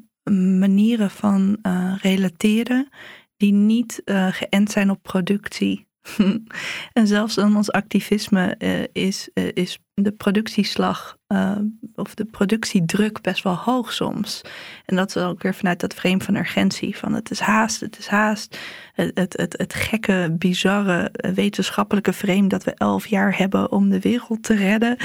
[0.60, 1.58] manieren van
[2.02, 2.90] relateren
[3.38, 5.88] die niet geënt zijn op productie.
[6.94, 11.58] en zelfs in ons activisme eh, is, eh, is de productieslag eh,
[11.96, 14.42] of de productiedruk best wel hoog soms.
[14.86, 16.98] En dat is ook weer vanuit dat frame van urgentie.
[16.98, 18.58] Van het is haast, het is haast.
[18.94, 24.00] Het, het, het, het gekke, bizarre wetenschappelijke frame dat we elf jaar hebben om de
[24.00, 24.98] wereld te redden.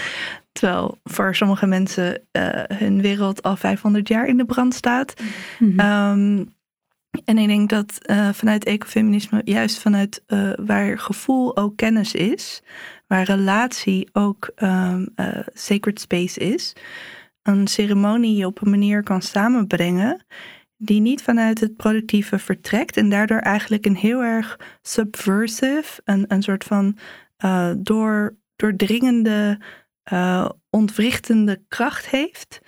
[0.52, 2.22] Terwijl voor sommige mensen
[2.74, 5.14] hun wereld al 500 jaar in de brand staat.
[5.76, 6.44] Ehm,
[7.24, 12.62] en ik denk dat eh, vanuit ecofeminisme, juist vanuit eh, waar gevoel ook kennis is,
[13.06, 16.72] waar relatie ook ehm, eh, sacred space is,
[17.42, 20.26] een ceremonie op een manier kan samenbrengen
[20.76, 26.42] die niet vanuit het productieve vertrekt en daardoor eigenlijk een heel erg subversive, een, een
[26.42, 26.98] soort van
[27.78, 29.60] door, doordringende,
[30.70, 32.60] ontwrichtende kracht heeft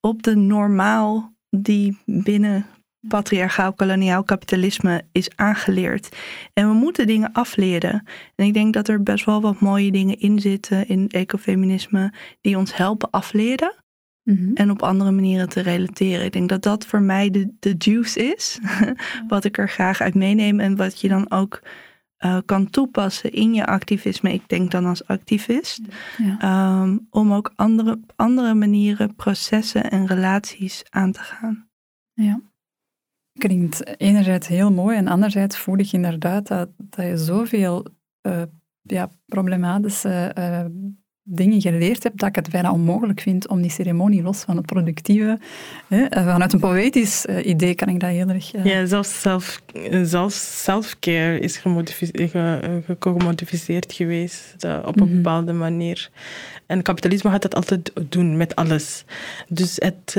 [0.00, 2.66] op de normaal die binnen
[3.08, 6.16] patriarchaal koloniaal kapitalisme is aangeleerd.
[6.52, 8.06] En we moeten dingen afleren.
[8.34, 12.58] En ik denk dat er best wel wat mooie dingen in zitten in ecofeminisme die
[12.58, 13.74] ons helpen afleren
[14.22, 14.54] Mhm.
[14.54, 16.24] en op andere manieren te relateren.
[16.24, 18.58] Ik denk dat dat voor mij de, de juice is,
[19.28, 21.62] wat ik er graag uit meeneem en wat je dan ook
[22.16, 24.32] eh, kan toepassen in je activisme.
[24.32, 25.80] Ik denk dan als activist,
[26.16, 26.38] Ja.
[26.40, 31.68] ehm, om ook andere, andere manieren processen en relaties aan te gaan.
[32.12, 32.40] Ja.
[33.38, 37.86] Klinkt enerzijds heel mooi en anderzijds voel ik inderdaad dat, dat je zoveel
[38.20, 38.42] eh,
[38.82, 40.64] ja, problematische eh,
[41.28, 44.66] dingen geleerd hebt dat ik het bijna onmogelijk vind om die ceremonie los van het
[44.66, 45.38] productieve.
[45.88, 48.52] Hè, eh, vanuit een poëtisch idee kan ik dat heel erg...
[48.64, 49.62] Ja, zelfs, self,
[50.02, 55.16] zelfs self-care is gemodifi- ge- ge- gemodificeerd geweest op een Mhm.
[55.16, 56.10] bepaalde manier.
[56.66, 59.04] En kapitalisme gaat dat altijd doen met alles.
[59.48, 60.16] Dus het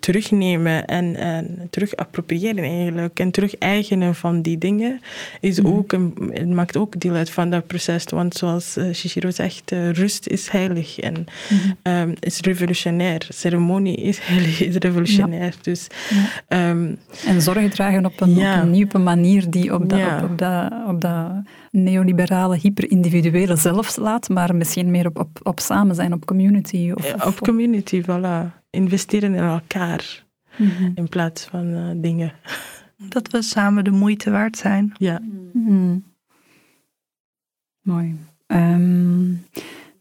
[0.00, 5.00] terugnemen en, en terug appropriëren eigenlijk en terug eigenen van die dingen
[5.40, 5.72] is Mhm.
[5.72, 8.04] ook een, het maakt ook deel uit van dat proces.
[8.04, 11.12] Want zoals eh, Shishiro zegt, eh, rust is heilig en
[11.50, 11.72] Mhm.
[11.82, 13.26] ehm, is revolutionair.
[13.28, 15.54] Ceremonie is heilig, is revolutionair.
[15.62, 16.24] Dus Ja.
[16.48, 16.94] ehm,
[17.26, 18.56] En zorg dragen op een, Ja.
[18.56, 21.30] op een nieuwe manier die op dat, op, op dat, op dat
[21.70, 26.90] neoliberale, hyperindividuele zelf slaat, maar misschien meer op, op, op samen zijn, op community.
[26.94, 28.60] Of, Ja, of- op community, voilà.
[28.76, 30.24] Investeren in elkaar
[30.56, 30.90] Mhm.
[30.94, 32.32] in plaats van eh, dingen.
[33.14, 34.92] Dat we samen de moeite waard zijn.
[34.96, 35.20] Ja.
[35.52, 35.98] Mhm.
[37.82, 38.16] Mooi.
[38.46, 39.32] Ehm,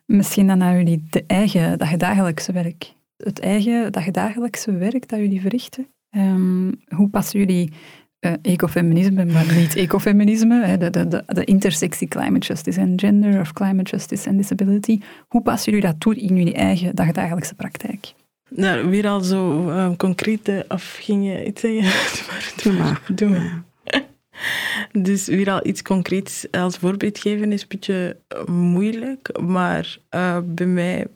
[0.06, 2.94] misschien dan naar jullie de eigen, dat je dagelijkse werk.
[3.18, 5.88] Het eigen, dat je dagelijkse werk dat jullie verrichten.
[6.10, 7.72] Ehm, hoe passen jullie
[8.20, 13.40] eh, ecofeminisme, maar niet ecofeminisme, hè, de, de, de, de intersectie climate justice en gender
[13.40, 15.00] of climate justice en disability.
[15.28, 18.14] Hoe passen jullie dat toe in jullie eigen dagdagelijkse praktijk?
[18.56, 22.24] Nou, weer al zo eh, concrete, of ging je iets zeggen?
[22.64, 23.02] Doe maar.
[23.14, 23.50] Doe.
[24.92, 30.38] Dus weer al iets concreets als voorbeeld geven is een beetje eh, moeilijk, maar eh,
[30.44, 31.08] bij mij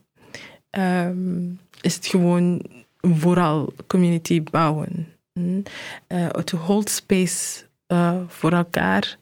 [0.69, 1.43] ehm,
[1.81, 2.61] is het gewoon
[3.01, 5.07] vooral community bouwen.
[5.33, 5.61] Hm?
[6.07, 9.17] Eh, to hold space eh, voor elkaar.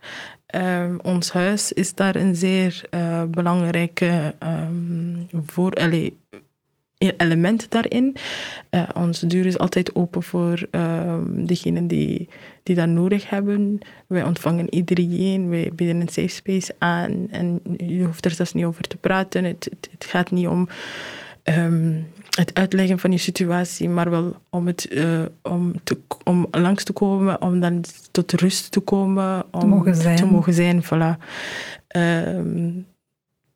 [0.45, 6.17] Ehm, ons huis is daar een zeer eh, belangrijke ehm, voor, allee,
[7.17, 8.15] element daarin.
[8.71, 12.29] Uh, onze deur is altijd open voor um, degenen die,
[12.63, 13.79] die dat nodig hebben.
[14.07, 18.65] Wij ontvangen iedereen, wij bieden een safe space aan en je hoeft er zelfs niet
[18.65, 19.43] over te praten.
[19.43, 20.67] Het, het, het gaat niet om
[21.43, 26.83] um, het uitleggen van je situatie, maar wel om, het, uh, om, te, om langs
[26.83, 30.15] te komen, om dan tot rust te komen, om te mogen zijn.
[30.15, 31.17] Te mogen zijn voilà.
[31.97, 32.85] Um,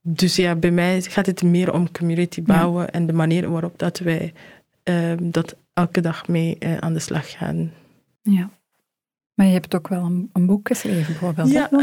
[0.10, 2.89] dus ja, bij mij gaat het meer om community bouwen ja.
[2.89, 4.34] en de manier waarop dat wij
[4.84, 7.72] um, dat elke dag mee uh, aan de slag gaan.
[8.22, 8.49] Ja.
[9.34, 11.51] Maar je hebt ook wel een, een boek geschreven, bijvoorbeeld.
[11.51, 11.70] Ja.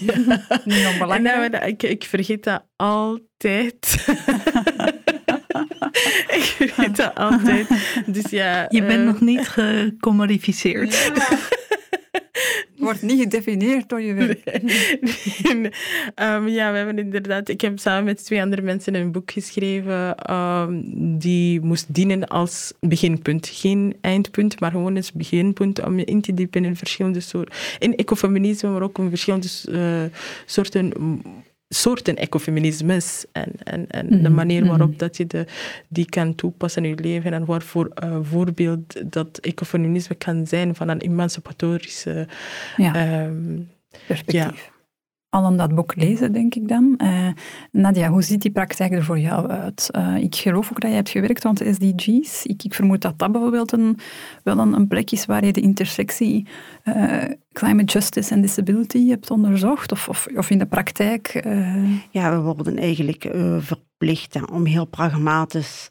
[0.00, 0.16] ja.
[0.64, 1.52] Niet onbelangrijk.
[1.52, 4.04] Nou, ik, ik vergeet dat altijd.
[6.36, 7.68] ik vergeet dat altijd.
[8.06, 11.12] Dus ja, je bent uh, nog niet gecommodificeerd.
[11.14, 11.38] Ja.
[12.84, 14.42] Wordt niet gedefinieerd door je werk.
[16.22, 17.48] Um, ja, we hebben inderdaad...
[17.48, 20.84] Ik heb samen met twee andere mensen een boek geschreven um,
[21.18, 23.46] die moest dienen als beginpunt.
[23.46, 27.54] Geen eindpunt, maar gewoon als beginpunt om je in te diepen in verschillende soorten...
[27.78, 30.02] In ecofeminisme, maar ook in verschillende uh,
[30.46, 30.92] soorten
[31.68, 34.98] soorten ecofeminismes en, en, en de manier waarop mm-hmm.
[34.98, 35.46] dat je de,
[35.88, 40.88] die kan toepassen in je leven en waarvoor uh, voorbeeld dat ecofeminisme kan zijn van
[40.88, 42.28] een emancipatorische
[42.76, 43.22] ja.
[43.24, 43.70] um,
[44.06, 44.66] perspectief.
[44.66, 44.72] Ja.
[45.34, 46.94] Al om dat boek lezen, denk ik dan.
[47.02, 47.28] Uh,
[47.70, 49.88] Nadia, hoe ziet die praktijk er voor jou uit?
[49.92, 52.44] Uh, ik geloof ook dat je hebt gewerkt rond de SDG's.
[52.44, 53.98] Ik, ik vermoed dat dat bijvoorbeeld een,
[54.42, 56.46] wel een, plek is waar je de intersectie
[56.84, 57.22] uh,
[57.52, 61.44] climate justice en disability hebt onderzocht, of, of, of in de praktijk.
[62.10, 63.28] Ja, we worden eigenlijk
[63.58, 65.88] verplicht om heel pragmatisch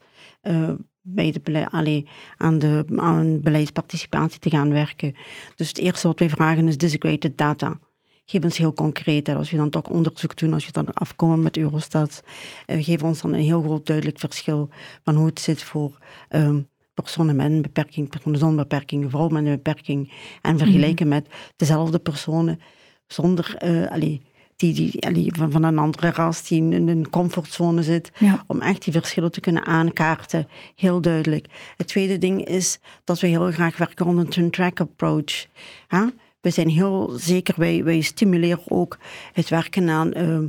[1.02, 5.16] bij de, allee, aan, de, aan beleidsparticipatie te gaan werken.
[5.56, 7.80] Dus het eerste wat wij vragen is disaggregated data
[8.26, 9.30] geef ons heel concreet.
[9.30, 12.24] Als je dan toch onderzoek doen, als je dan afkomen met Eurostat,
[12.68, 14.70] uh, geef ons dan een heel groot duidelijk verschil
[15.04, 15.98] van hoe het zit voor
[16.30, 20.12] um, personen met een beperking, personen zonder beperking, vrouwen met een beperking,
[20.42, 21.22] en vergelijken mm -hmm.
[21.22, 22.60] met dezelfde personen
[23.08, 24.22] zonder, uh, allee,
[24.56, 28.44] die, die, allee, van, van een andere ras die in een comfortzone zit, ja.
[28.48, 30.48] om echt die verschillen te kunnen aankaarten.
[30.76, 31.48] Heel duidelijk.
[31.78, 35.46] Het tweede ding is dat we heel graag werken rond een twin-track approach.
[35.90, 36.08] Huh?
[36.44, 38.98] We zijn heel zeker, wij, wij stimuleren ook
[39.34, 40.40] het werken aan uh,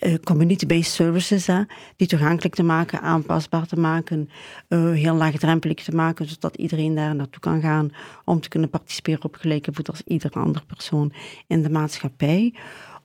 [0.00, 1.62] uh, community-based services, hè,
[1.96, 4.30] die toegankelijk te maken, aanpasbaar te maken,
[4.68, 7.90] uh, heel laagdrempelig te maken, zodat iedereen daar naartoe kan gaan
[8.24, 11.12] om te kunnen participeren op gelijke voet als iedere andere persoon
[11.46, 12.54] in de maatschappij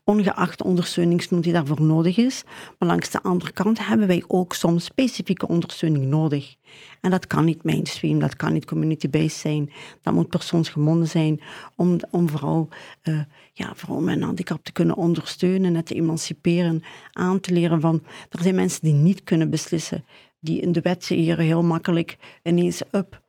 [0.06, 2.43] ongeacht de ondersteuningsnood die daarvoor nodig is.
[2.80, 6.56] Maar langs de andere kant hebben wij ook soms specifieke ondersteuning nodig.
[7.01, 9.72] En dat kan niet mainstream, dat kan niet community-based zijn.
[10.01, 11.41] Dat moet persoonsgebonden zijn
[11.76, 12.70] om, om vooral,
[13.03, 13.20] uh,
[13.53, 18.41] ja, vooral een handicap te kunnen ondersteunen en te emanciperen, aan te leren van, er
[18.41, 20.06] zijn mensen die niet kunnen beslissen,
[20.39, 23.24] die in de wet hier heel makkelijk ineens up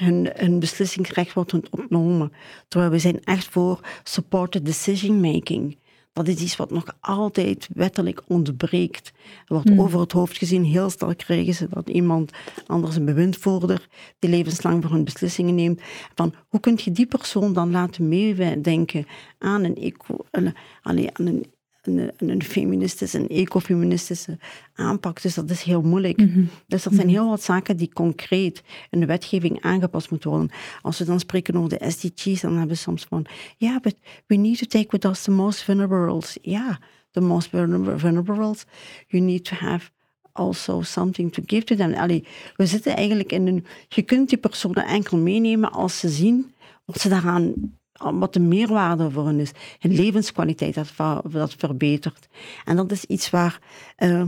[0.00, 2.32] hun, hun beslissingsrecht wordt ontnomen.
[2.68, 5.76] Terwijl we zijn echt voor supported decision making.
[6.24, 9.12] Dat is iets wat nog altijd wettelijk ontbreekt.
[9.46, 9.80] Er wordt Hmm.
[9.80, 10.64] over het hoofd gezien.
[10.64, 12.32] Heel snel krijgen ze dat iemand
[12.66, 15.80] anders een bewindvoerder die levenslang voor hun beslissingen neemt.
[16.14, 19.06] Van hoe kun je die persoon dan laten meedenken
[19.38, 21.44] aan een, eco, een, allee, aan een,
[21.82, 24.38] een, een feministische, een ecofeministische
[24.74, 25.22] aanpak.
[25.22, 26.16] Dus dat is heel moeilijk.
[26.16, 26.44] Mhm.
[26.66, 30.50] Dus er zijn heel wat zaken die concreet in de wetgeving aangepast moeten worden.
[30.82, 33.26] Als we dan spreken over de SDG's, dan hebben we soms van,
[33.56, 36.38] ja, yeah, but we need to take with us the most vulnerables.
[36.42, 36.78] Ja,
[37.10, 37.48] the most
[37.96, 38.64] vulnerables.
[39.06, 39.90] You need to have
[40.32, 41.94] also something to give to them.
[41.94, 42.24] Allee,
[42.56, 43.66] we zitten eigenlijk in een...
[43.88, 46.52] Je kunt die personen enkel meenemen als ze zien
[46.84, 47.54] wat ze daaraan
[48.00, 49.50] wat de meerwaarde voor hen is.
[49.78, 52.28] Hun levenskwaliteit dat, dat verbetert.
[52.64, 53.60] En dat is iets waar
[53.98, 54.26] uh,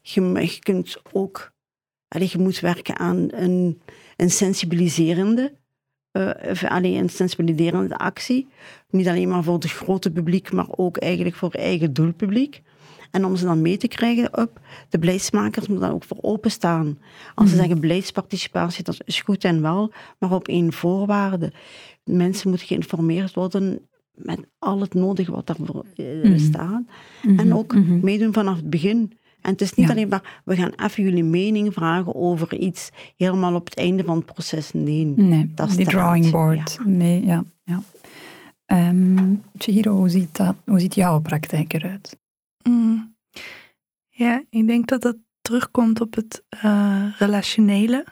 [0.00, 1.52] je, je kunt ook...
[2.08, 3.80] Allee, je moet werken aan een,
[4.16, 5.52] een sensibiliserende...
[6.12, 8.48] Uh, alleen een sensibiliserende actie.
[8.90, 12.62] Niet alleen maar voor het grote publiek, maar ook eigenlijk voor eigen doelpubliek.
[13.10, 16.98] En om ze dan mee te krijgen op, de beleidsmakers moeten daar ook voor openstaan.
[17.34, 17.60] Als ze mm.
[17.60, 21.52] zeggen beleidsparticipatie, dat is goed en wel, maar op één voorwaarde.
[22.04, 26.38] Mensen moeten geïnformeerd worden met al het nodige wat daarvoor mm.
[26.38, 26.82] staat.
[27.22, 27.38] Mm-hmm.
[27.38, 28.00] En ook mm-hmm.
[28.02, 29.18] meedoen vanaf het begin.
[29.40, 29.92] En het is niet ja.
[29.92, 34.16] alleen maar, we gaan even jullie mening vragen over iets helemaal op het einde van
[34.16, 34.72] het proces.
[34.72, 36.78] Nee, nee dat is die drawing board.
[36.78, 36.88] Ja.
[36.90, 37.44] Nee, ja.
[37.62, 37.82] ja.
[38.66, 42.18] Um, Chihiro, hoe ziet, dat, hoe ziet jouw praktijk eruit?
[42.62, 43.14] Mm.
[44.08, 48.04] Ja, ik denk dat dat terugkomt op het uh, relationele.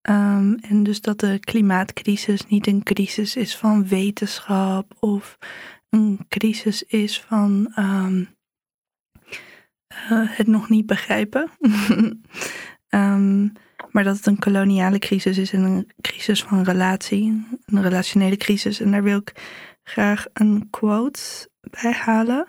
[0.00, 5.38] Ehm, en dus dat de klimaatcrisis niet een crisis is van wetenschap of
[5.88, 8.24] een crisis is van ehm,
[9.86, 11.50] eh, het nog niet begrijpen.
[12.88, 13.48] Ehm,
[13.90, 18.80] maar dat het een koloniale crisis is en een crisis van relatie, een relationele crisis.
[18.80, 19.32] En daar wil ik
[19.82, 22.46] graag een quote bij halen.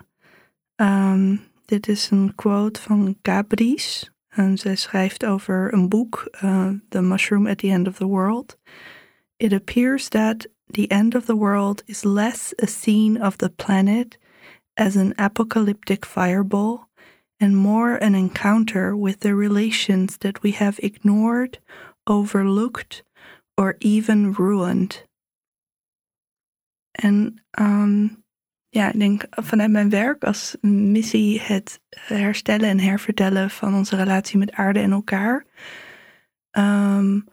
[1.70, 4.10] Dit is een quote van Gabrice.
[4.30, 8.58] En zij schrijft over een boek, uh, The Mushroom at the End of the World.
[9.36, 14.18] It appears that the end of the world is less a scene of the planet
[14.74, 16.88] as an apocalyptic fireball
[17.36, 21.58] and more an encounter with the relations that we have ignored,
[22.04, 23.02] overlooked,
[23.56, 25.08] or even ruined.
[26.92, 28.24] En um,
[28.70, 34.38] ja, ik denk vanuit mijn werk als missie het herstellen en hervertellen van onze relatie
[34.38, 35.44] met aarde en elkaar.
[36.58, 37.24] Um,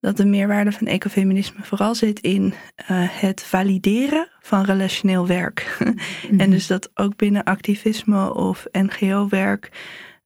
[0.00, 2.52] dat de meerwaarde van ecofeminisme vooral zit in uh,
[3.10, 5.76] het valideren van relationeel werk.
[5.80, 5.94] en
[6.30, 6.50] Mhm.
[6.50, 9.70] dus dat ook binnen activisme of NGO-werk.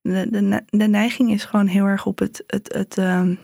[0.01, 3.39] De, de, de neiging is gewoon heel erg op het, het, het um,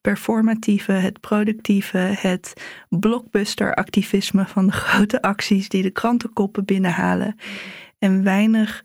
[0.00, 2.52] performatieve, het productieve, het
[2.88, 7.36] blockbuster-activisme van de grote acties die de krantenkoppen binnenhalen.
[7.98, 8.84] En weinig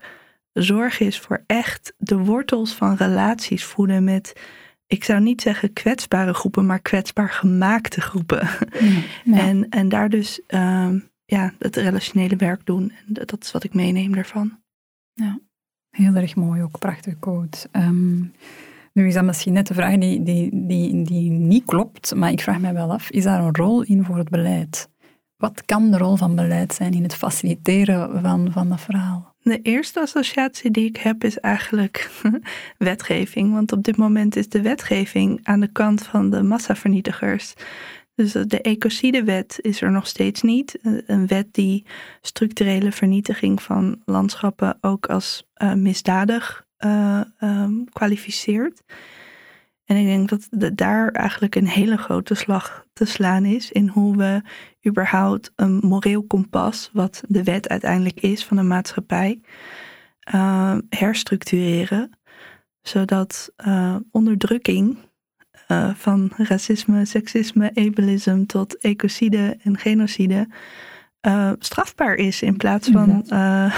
[0.52, 4.32] zorg is voor echt de wortels van relaties voeden met
[4.86, 8.48] ik zou niet zeggen kwetsbare groepen, maar kwetsbaar gemaakte groepen.
[9.24, 9.38] Ja.
[9.38, 12.90] En, en daar dus um, ja, het relationele werk doen.
[13.06, 14.58] En dat, dat is wat ik meeneem daarvan.
[15.12, 15.38] Ja,
[15.90, 17.68] heel erg mooi, ook prachtig quote.
[17.72, 18.32] Um,
[18.96, 22.40] nu is dat misschien net de vraag die, die, die, die niet klopt, maar ik
[22.40, 24.88] vraag mij wel af, is daar een rol in voor het beleid?
[25.36, 29.34] Wat kan de rol van beleid zijn in het faciliteren van, van dat verhaal?
[29.40, 32.10] De eerste associatie die ik heb is eigenlijk
[32.78, 33.52] wetgeving.
[33.52, 37.54] Want op dit moment is de wetgeving aan de kant van de massavernietigers.
[38.14, 40.78] Dus de ecocidewet is er nog steeds niet.
[41.06, 41.86] Een wet die
[42.20, 48.82] structurele vernietiging van landschappen ook als uh, misdadig uh, um, kwalificeert.
[49.86, 53.88] En ik denk dat de, daar eigenlijk een hele grote slag te slaan is in
[53.88, 54.42] hoe we
[54.88, 59.40] überhaupt een moreel kompas, wat de wet uiteindelijk is van een maatschappij,
[60.34, 62.18] uh, herstructureren.
[62.82, 64.98] Zodat uh, onderdrukking
[65.68, 70.48] uh, van racisme, seksisme, ableism tot ecocide en genocide
[71.58, 73.22] strafbaar is in plaats van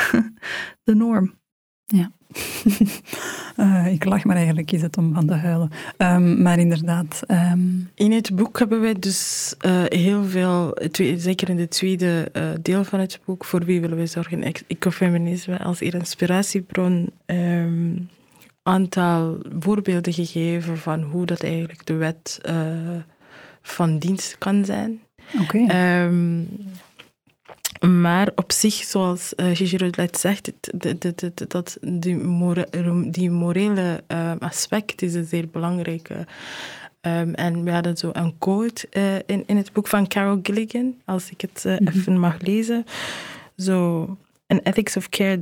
[0.85, 1.35] de norm.
[1.85, 2.11] Ja.
[3.57, 5.71] Uh, ik lach maar eigenlijk is het om van te huilen.
[5.99, 7.23] Um, maar inderdaad.
[7.29, 7.91] Um...
[7.95, 10.77] In het boek hebben wij dus uh, heel veel,
[11.17, 15.59] zeker in het tweede uh, deel van het boek, voor wie willen we zorgen, ecofeminisme
[15.59, 18.09] als inspiratiebron, um,
[18.63, 22.41] aantal voorbeelden gegeven van hoe dat eigenlijk de wet
[23.63, 25.01] van dienst kan zijn.
[25.41, 25.59] Oké.
[25.59, 26.05] Okay.
[26.05, 26.49] Um,
[27.81, 32.69] maar op zich, zoals uh, Gigi net zegt, dat, dat, dat, dat die, more,
[33.11, 36.27] die morele uh, aspect is een zeer belangrijke.
[37.01, 40.95] Um, en we hadden zo een quote uh, in, in het boek van Carol Gilligan,
[41.05, 41.87] als ik het mm -hmm.
[41.87, 42.85] even mag lezen.
[43.57, 44.01] Zo,
[44.47, 45.41] an ethics of care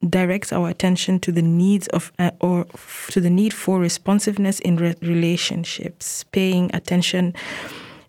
[0.00, 2.66] directs our attention to the needs of uh, or
[3.08, 7.34] to the need for responsiveness in re relationships, paying attention,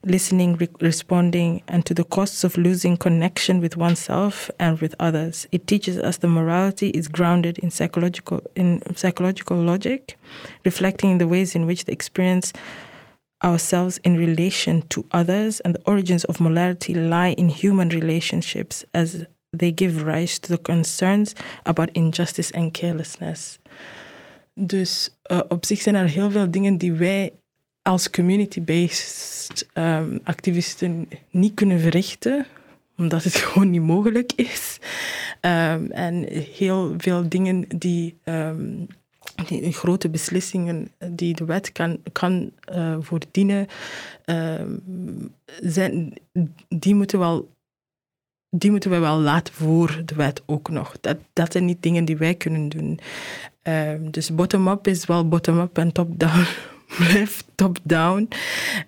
[0.06, 5.48] listening, re responding, and to the costs of losing connection with oneself and with others.
[5.52, 10.18] It teaches us the morality is grounded in psychological in psychological logic,
[10.64, 12.54] reflecting the ways in which the experience
[13.44, 19.26] ourselves in relation to others and the origins of morality lie in human relationships as
[19.54, 21.36] they give rise to the concerns
[21.66, 23.60] about injustice and carelessness.
[24.56, 27.32] Dus uh, op zich zijn er heel veel dingen die wij
[27.86, 32.46] als community-based um, activisten niet kunnen verrichten,
[32.98, 34.80] omdat het gewoon niet mogelijk is.
[35.42, 36.24] Um, en
[36.54, 38.88] heel veel dingen die, um,
[39.48, 43.68] die grote beslissingen die de wet kan, kan uh, voordienen,
[46.68, 47.54] die moeten wel
[48.50, 50.98] die moeten we wel laten voor de wet ook nog.
[51.02, 53.00] Dat, dat zijn niet dingen die wij kunnen doen.
[54.12, 56.46] Dus bottom-up is wel bottom-up en top-down
[56.98, 58.28] blijft top-down.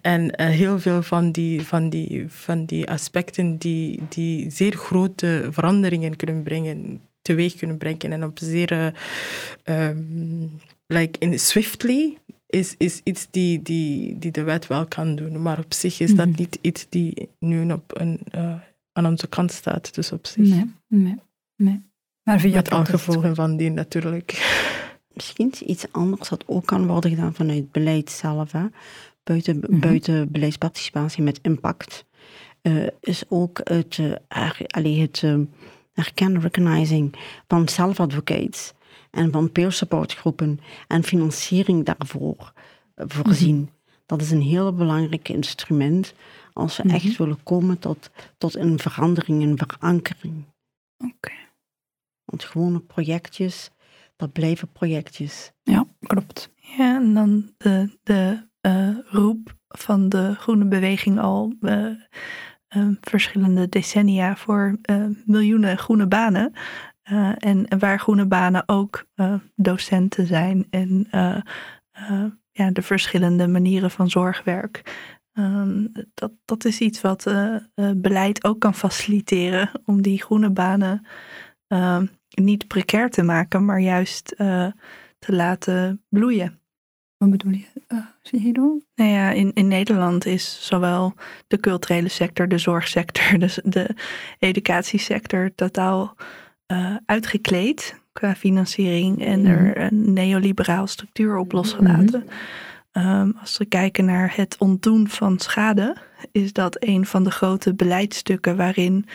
[0.02, 5.48] En uh, heel veel van die, van die, van die aspecten die, die zeer grote
[5.52, 8.72] veranderingen kunnen brengen, teweeg kunnen brengen en op zeer,
[9.66, 10.52] uh, um,
[10.88, 12.18] like in swiftly,
[12.48, 15.42] is, is iets die, die, die de wet wel kan doen.
[15.42, 16.26] Maar op zich is mm -hmm.
[16.26, 18.20] dat niet iets die nu op een...
[18.36, 18.54] Uh,
[18.98, 19.96] aan onze kant staat.
[19.96, 20.48] Dus op zich.
[20.48, 21.16] Nee, nee,
[21.56, 21.82] nee.
[22.24, 24.32] Maar via Met al gevolgen van die natuurlijk.
[25.18, 28.52] Misschien iets anders dat ook kan worden gedaan vanuit beleid zelf.
[28.52, 28.66] Hè?
[29.28, 29.80] buiten, Mhm.
[29.80, 32.06] buiten beleidsparticipatie met impact,
[32.62, 34.00] eh, is ook het,
[34.68, 35.40] allee, het eh,
[35.94, 37.16] herkennen, recognizing
[37.48, 38.74] van self-advocates
[39.12, 42.54] en van peer support groepen en financiering daarvoor
[42.96, 43.70] voorzien.
[44.06, 46.14] Dat is een heel belangrijk instrument
[46.54, 50.44] als we echt willen komen tot, tot een verandering, een verankering.
[50.98, 51.34] Oké.
[52.26, 53.72] Want gewone projectjes,
[54.18, 55.52] dat blijven projectjes.
[55.64, 56.52] Ja, klopt.
[56.56, 61.86] Ja, en dan de, de eh, roep van de groene beweging al eh,
[62.68, 64.78] eh, verschillende decennia voor
[65.26, 66.54] miljoenen groene banen.
[67.38, 69.06] En, en waar groene banen ook
[69.56, 71.08] docenten zijn en
[72.52, 74.82] ja, de verschillende manieren van zorgwerk.
[75.34, 77.34] Ehm, dat, dat is iets wat
[77.96, 81.08] beleid ook kan faciliteren om die groene banen
[81.68, 82.06] ehm,
[82.44, 84.68] niet precair te maken, maar juist eh,
[85.20, 86.60] te laten bloeien.
[87.18, 88.80] Wat bedoel je, uh, Shihiro?
[88.96, 91.14] Nou ja, in, in Nederland is zowel
[91.48, 93.96] de culturele sector, de zorgsector, de, de
[94.40, 96.16] educatiesector totaal
[96.66, 102.28] eh, uitgekleed qua financiering en er een neoliberaal structuur op losgelaten.
[102.92, 105.98] Um, als we kijken naar het ontdoen van schade,
[106.32, 109.06] is dat een van de grote beleidsstukken waarin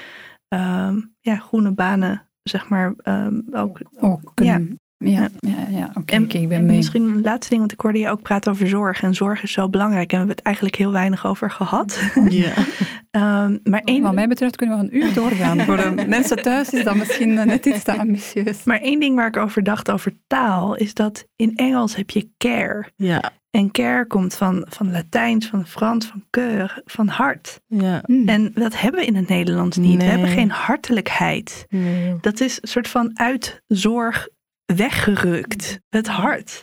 [0.48, 3.80] um, ja, groene banen, zeg maar, um, ook.
[4.00, 6.76] ook kunnen, ja, ja, ja, oké, okay, okay, ik ben mee.
[6.76, 9.02] Misschien een laatste ding, want ik hoorde je ook praten over zorg.
[9.02, 12.00] En zorg is zo belangrijk en we hebben het eigenlijk heel weinig over gehad.
[12.28, 12.52] Ja.
[13.44, 14.02] um, maar één...
[14.02, 15.60] Wat mij betreft kunnen we een uur doorgaan.
[15.60, 18.64] Voor de mensen thuis is dat misschien net iets te ambitieus.
[18.64, 22.30] Maar één ding waar ik over dacht over taal, is dat in Engels heb je
[22.38, 22.84] care.
[22.96, 23.32] Ja.
[23.52, 27.60] En care komt van, van Latijns, van Frans, van keur, van hart.
[27.66, 28.02] Ja.
[28.06, 28.28] Mm.
[28.28, 29.98] En dat hebben we in het Nederlands niet.
[29.98, 30.06] Nee.
[30.06, 31.66] We hebben geen hartelijkheid.
[31.68, 32.16] Nee.
[32.20, 34.28] Dat is een soort van uit zorg
[34.76, 35.80] weggerukt.
[35.90, 36.62] Het hart.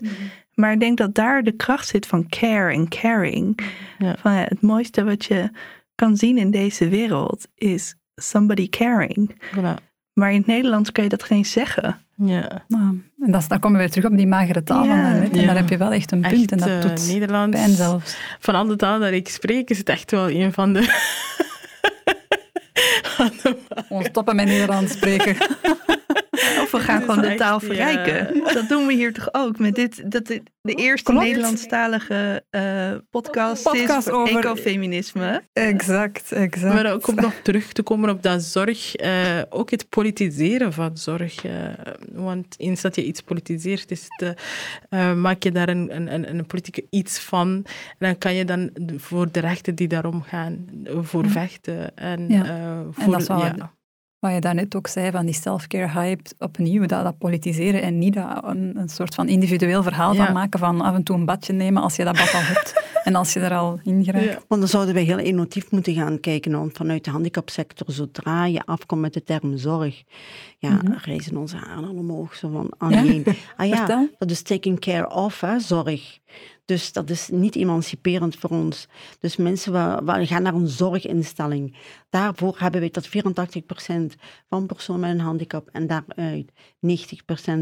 [0.54, 3.60] Maar ik denk dat daar de kracht zit van care en caring.
[3.98, 4.16] Ja.
[4.20, 5.50] Van, ja, het mooiste wat je
[5.96, 9.42] kan zien in deze wereld is somebody caring.
[9.56, 9.84] Voilà.
[10.14, 12.02] Maar in het Nederlands kan je dat geen zeggen.
[12.16, 12.64] Ja.
[12.68, 14.90] Nou, en dat, dan komen we weer terug op die magere taal Ja.
[14.90, 15.32] van daarnet.
[15.32, 15.46] En Ja.
[15.46, 16.34] daar heb je wel echt een punt.
[16.34, 17.58] Echt, en dat eh, doet Nederlands.
[17.58, 18.18] pijn zelfs.
[18.40, 20.84] Van alle talen dat ik spreek, is het echt wel een van de.
[23.16, 23.58] van de-
[23.90, 25.36] Ons stoppen met Nederlands spreken.
[26.74, 27.66] Of we gaan gewoon de taal ja.
[27.68, 28.34] verrijken.
[28.54, 29.60] Dat doen we hier toch ook.
[29.60, 31.26] Met dit, dat de, de eerste Klopt.
[31.26, 35.42] Nederlandstalige eh, podcast, Podcast is voor over- ecofeminisme.
[35.54, 36.74] exact, exact.
[36.74, 40.98] Maar ook om nog terug te komen op dat zorg, eh, ook het politiseren van
[40.98, 41.46] zorg.
[41.46, 41.52] eh,
[42.12, 44.36] want eens dat je iets politiseert, is het,
[44.90, 47.48] eh, eh, maak je daar een, een, een, een politieke iets van.
[47.48, 47.66] En
[47.98, 51.30] dan kan je dan voor de rechten die daarom gaan, eh, voor Ja.
[51.30, 51.96] vechten.
[51.98, 52.46] En, Ja.
[52.46, 53.78] eh, voor, dat is wel- ja.
[54.20, 58.14] Wat je daarnet ook zei, van die self-care hype, opnieuw dat, dat politiseren en niet
[58.14, 60.26] dat een, een soort van individueel verhaal Ja.
[60.26, 62.84] van maken van af en toe een badje nemen als je dat bad al hebt
[63.04, 64.26] en als je er al in geraakt.
[64.26, 64.40] Ja.
[64.48, 66.52] Want dan zouden wij heel innovatief moeten gaan kijken.
[66.52, 70.04] Want vanuit de handicapsector, zodra je afkomt met de term zorg,
[70.58, 72.36] ja, reizen onze haren omhoog.
[72.36, 73.24] Zo van, ah, nee.
[73.58, 76.20] ah ja, dat is taking care of, hè, zorg.
[76.70, 78.88] Dus dat is niet emanciperend voor ons.
[79.20, 81.78] Dus mensen we, we gaan naar een zorginstelling.
[82.10, 83.12] Daarvoor hebben wij tot 84%
[84.50, 86.52] van personen met een handicap en daaruit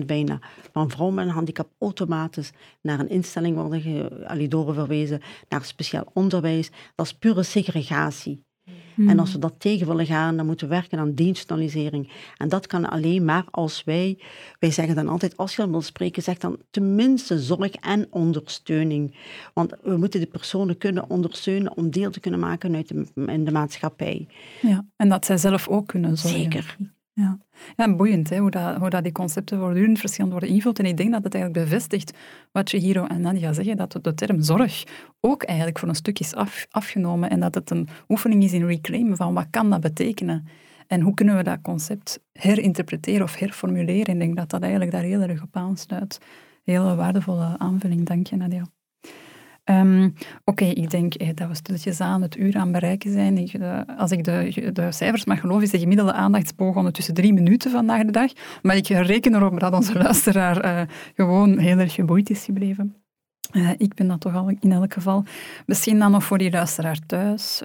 [0.02, 0.40] 90% bijna
[0.72, 2.52] van vrouwen met een handicap automatisch
[2.82, 6.70] naar een instelling worden ge, doorverwezen, naar speciaal onderwijs.
[6.96, 8.47] Dat is pure segregatie.
[8.98, 12.10] En als we dat tegen willen gaan, dan moeten we werken aan deinstitutionalisering.
[12.38, 14.20] En dat kan alleen maar als wij,
[14.60, 19.16] wij zeggen dan altijd, als je wil spreken, zeg dan tenminste zorg en ondersteuning.
[19.54, 23.46] Want we moeten de personen kunnen ondersteunen om deel te kunnen maken uit de, in
[23.46, 24.28] de maatschappij.
[24.62, 26.40] Ja, en dat zij zelf ook kunnen zorgen.
[26.40, 26.78] Zeker.
[27.18, 27.38] Ja,
[27.76, 30.80] ja boeiend hè, hoe, dat, hoe dat die concepten voortdurend verschillend worden ingevuld.
[30.80, 32.18] En ik denk dat het eigenlijk bevestigt
[32.52, 34.84] wat je Hiro en Nadia zeggen, dat de term zorg
[35.20, 38.66] ook eigenlijk voor een stuk is af, afgenomen en dat het een oefening is in
[38.66, 40.48] reclaimen van wat kan dat betekenen
[40.88, 44.14] en hoe kunnen we dat concept herinterpreteren of herformuleren.
[44.14, 46.20] Ik denk dat dat eigenlijk daar heel erg op aansluit.
[46.64, 48.77] Hele waardevolle aanvulling, dank je Nadia.
[49.70, 50.14] Um,
[50.44, 53.36] Oké, ik denk eh, dat we stilletjes aan het uur aan bereiken zijn.
[53.36, 57.72] De, als ik de, de, cijfers mag geloven, is de gemiddelde aandachtsboog ondertussen drie minuten
[57.72, 58.32] vandaag de dag.
[58.62, 60.82] Maar ik reken erop dat onze luisteraar uh,
[61.16, 62.96] gewoon heel erg geboeid is gebleven.
[63.78, 65.24] Ik ben dat toch al in elk geval.
[65.66, 67.62] Misschien dan nog voor die luisteraar thuis.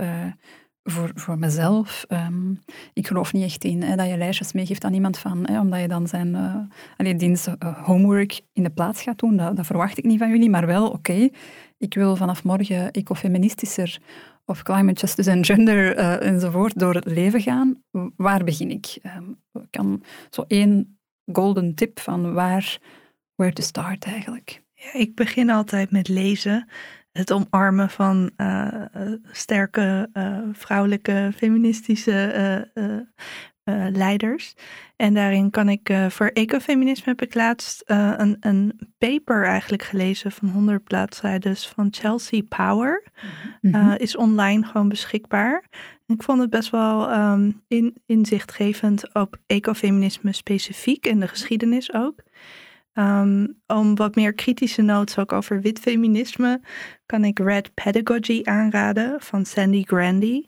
[0.84, 2.04] Voor, voor mezelf.
[2.08, 2.58] Um,
[2.92, 5.88] ik geloof niet echt in hè, dat je lijstjes meegeeft aan iemand van, omdat je
[5.88, 6.56] dan zijn uh,
[6.96, 7.48] allee, dienst
[7.82, 9.36] homework in de plaats gaat doen.
[9.36, 11.28] Dat, dat, verwacht ik niet van jullie, maar wel, oké,
[11.82, 13.98] ik wil vanaf morgen ecofeministischer
[14.44, 17.82] of climate justice en gender uh, enzovoort door het leven gaan.
[18.16, 18.98] Waar begin ik?
[19.16, 19.38] Um,
[19.70, 20.98] kan zo één
[21.32, 22.78] golden tip van waar,
[23.34, 24.62] where to start eigenlijk?
[24.72, 26.68] Ja, ik begin altijd met lezen.
[27.12, 32.70] het omarmen van eh, eh, sterke eh, vrouwelijke feministische
[33.64, 34.54] eh, leiders.
[34.96, 39.82] En daarin kan ik eh, voor ecofeminisme heb ik laatst eh, een, een paper eigenlijk
[39.82, 43.02] gelezen van 100 bladzijden van Chelsea Power.
[43.60, 43.94] Mhm.
[43.96, 45.64] Is online gewoon beschikbaar.
[46.06, 51.92] En ik vond het best wel ehm, in, inzichtgevend op ecofeminisme specifiek en de geschiedenis
[51.92, 52.22] ook.
[52.92, 56.60] Ehm, om wat meer kritische notes ook over wit feminisme
[57.06, 60.44] kan ik Red Pedagogy aanraden van Sandy Grandy.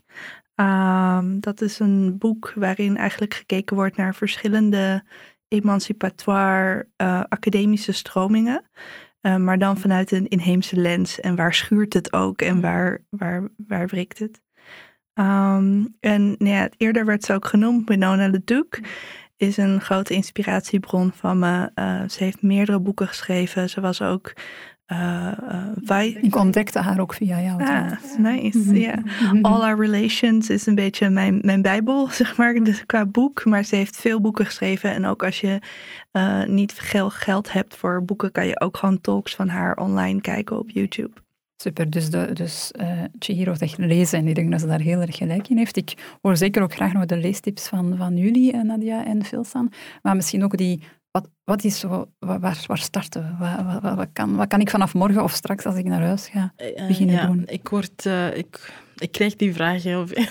[0.55, 5.05] Ehm, dat is een boek waarin eigenlijk gekeken wordt naar verschillende
[5.49, 8.71] emancipatoire eh, academische stromingen.
[9.21, 11.21] Eh, maar dan vanuit een inheemse lens.
[11.21, 14.43] En waar schuurt het ook en waar, waar, waar wrikt het?
[15.15, 18.81] Ehm, en nou ja, eerder werd ze ook genoemd, Winona LeDuc
[19.37, 21.71] is een grote inspiratiebron van me.
[21.75, 23.71] Eh, ze heeft meerdere boeken geschreven.
[23.71, 24.33] Ze was ook
[24.87, 27.64] eh, eh, vi- Ik ontdekte haar ook via jou.
[27.64, 28.80] Ah, nice.
[28.80, 29.03] Ja.
[29.43, 33.45] All Our Relations is een beetje mijn, mijn bijbel, zeg maar, dus qua boek.
[33.45, 34.91] Maar ze heeft veel boeken geschreven.
[34.95, 35.59] En ook als je
[36.11, 40.20] eh, niet veel geld hebt voor boeken, kan je ook gewoon talks van haar online
[40.20, 41.11] kijken op YouTube.
[41.57, 45.01] Super, dus, de, dus eh Chihiro zegt lezen en ik denk dat ze daar heel
[45.01, 45.76] erg gelijk in heeft.
[45.76, 49.72] Ik hoor zeker ook graag nog de leestips van, van jullie, Nadia en Filsan.
[50.03, 50.82] Maar misschien ook die,
[51.15, 51.89] wat, wat is zo,
[52.19, 53.79] wa- waar, waar starten we?
[53.81, 56.53] Wat, wat, kan, wat kan ik vanaf morgen of straks als ik naar huis ga
[56.57, 57.43] Eh, beginnen ja, doen?
[57.47, 60.25] Ik, word, eh, ik, ik krijg die vraag heel veel.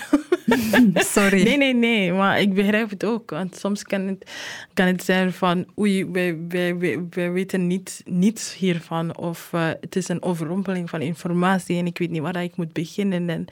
[0.94, 1.42] Sorry.
[1.42, 3.30] Nee, nee, nee, maar ik begrijp het ook.
[3.30, 4.30] Want soms kan het,
[4.74, 9.16] kan het zijn van, oei, wij, wij, wij, wij weten niet, niets hiervan.
[9.16, 12.72] Of eh, het is een overrompeling van informatie en ik weet niet waar ik moet
[12.72, 13.28] beginnen.
[13.30, 13.44] En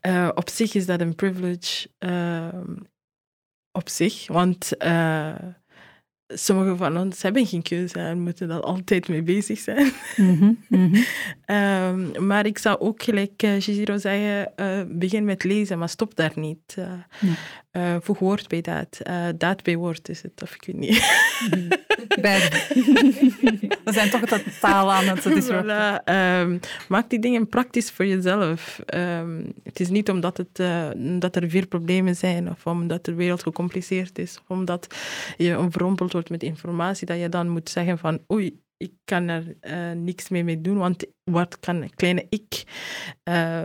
[0.00, 2.48] eh, op zich is dat een privilege eh,
[3.72, 4.72] op zich, want
[6.34, 9.92] sommigen van ons hebben geen keuze en moeten daar altijd mee bezig zijn.
[10.16, 10.92] Mm -hmm, mm
[11.46, 11.56] -hmm.
[12.16, 16.32] um, maar ik zou ook gelijk uh, zeggen, uh, begin met lezen, maar stop daar
[16.34, 16.76] niet.
[16.78, 16.84] Uh,
[17.20, 17.32] ja.
[18.00, 18.98] Voeg woord bij daad.
[19.36, 21.28] daad bij woord is het, of ik weet niet.
[22.20, 22.48] Beide.
[23.84, 26.02] We zijn toch het taal aan het disrupten.
[26.02, 26.14] Voilà.
[26.44, 28.80] Um, maak die dingen praktisch voor jezelf.
[28.94, 30.62] Um, het is niet omdat, het,
[31.20, 34.86] dat er veel problemen zijn, of omdat de wereld gecompliceerd is, of omdat
[35.36, 39.56] je overrompeld wordt met informatie, dat je dan moet zeggen van oei, ik kan er
[39.62, 42.64] uh, niks mee mee doen, want wat kan kleine ik
[43.28, 43.60] uh,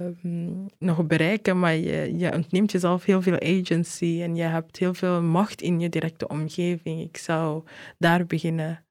[0.79, 1.59] nog bereiken?
[1.59, 5.79] Maar je, je ontneemt jezelf heel veel agency en je hebt heel veel macht in
[5.79, 7.01] je directe omgeving.
[7.01, 7.63] Ik zou
[7.97, 8.85] daar beginnen.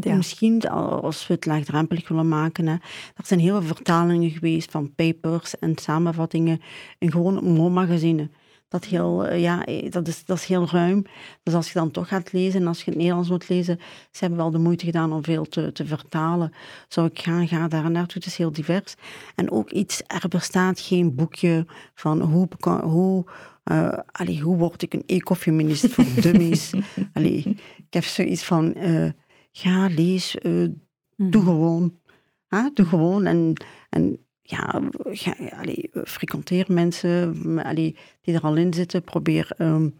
[0.00, 0.14] Ja.
[0.14, 2.66] Misschien als we het laagdrempelig willen maken.
[2.66, 2.72] Hè.
[3.14, 6.60] Er zijn heel veel vertalingen geweest van papers en samenvattingen
[6.98, 8.30] in gewoon MO-magazine.
[8.72, 11.04] Dat, heel, ja, dat, is, dat is heel ruim.
[11.42, 13.78] Dus als je dan toch gaat lezen en als je het Nederlands moet lezen,
[14.10, 16.52] ze hebben wel de moeite gedaan om veel te, te vertalen.
[16.88, 18.14] Zou ik gaan, ga daar naartoe.
[18.14, 18.94] Het is heel divers.
[19.34, 22.48] En ook iets, er bestaat geen boekje van hoe,
[22.82, 23.24] hoe,
[23.64, 26.72] uh, allee, hoe word ik een ecofeminist voor dummies.
[27.12, 27.42] allee,
[27.76, 29.10] ik heb zoiets van, uh,
[29.52, 30.68] ga, lees, uh,
[31.16, 32.00] doe gewoon.
[32.48, 32.66] Huh?
[32.74, 33.52] Doe gewoon en,
[33.88, 39.02] en ja, ga, allee, frequenteer mensen allee, die er al in zitten.
[39.02, 39.94] Probeer, um,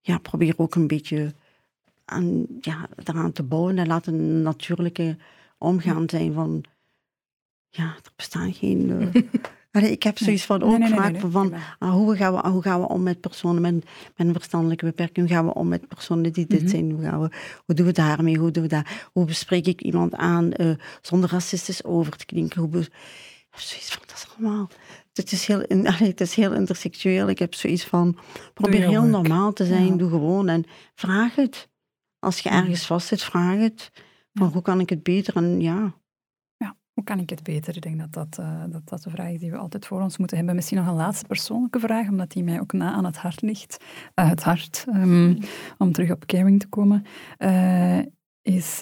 [0.00, 1.34] ja, probeer ook een beetje
[2.04, 5.16] aan, ja, eraan te bouwen en laat een natuurlijke
[5.58, 6.64] omgaan zijn van,
[7.68, 8.88] ja, er bestaan geen...
[8.88, 9.22] Uh,
[9.72, 12.48] allee, ik heb zoiets van ook nee, nee, vaak nee, van, uh, hoe, gaan we,
[12.48, 13.74] hoe gaan we om met personen met,
[14.16, 15.26] met een verstandelijke beperking?
[15.26, 16.68] Hoe gaan we om met personen die dit mm -hmm.
[16.68, 16.90] zijn?
[16.90, 17.30] Hoe, gaan we,
[17.64, 18.36] hoe doen we daarmee?
[18.36, 20.70] Hoe, doen we daar, hoe bespreek ik iemand aan uh,
[21.02, 22.60] zonder racistisch over te klinken?
[22.60, 22.70] Hoe
[23.60, 24.68] zoiets van, dat is allemaal...
[25.12, 25.62] Het is heel,
[26.08, 27.28] het is heel intersexueel.
[27.28, 28.18] Ik heb zoiets van,
[28.54, 29.86] probeer heel normaal te zijn.
[29.86, 29.96] Ja.
[29.96, 31.68] Doe gewoon en vraag het.
[32.18, 33.90] Als je ergens vast zit, vraag het.
[34.34, 34.52] Van, ja.
[34.52, 35.36] hoe kan ik het beter?
[35.36, 35.94] En ja...
[36.56, 37.76] Ja, hoe kan ik het beter?
[37.76, 40.16] Ik denk dat dat, uh, dat dat de vraag is die we altijd voor ons
[40.16, 40.54] moeten hebben.
[40.54, 43.84] Misschien nog een laatste persoonlijke vraag, omdat die mij ook na aan het hart ligt.
[44.14, 45.38] Uh, het hart, um,
[45.78, 47.04] om terug op caring te komen.
[47.38, 47.98] Uh,
[48.42, 48.80] is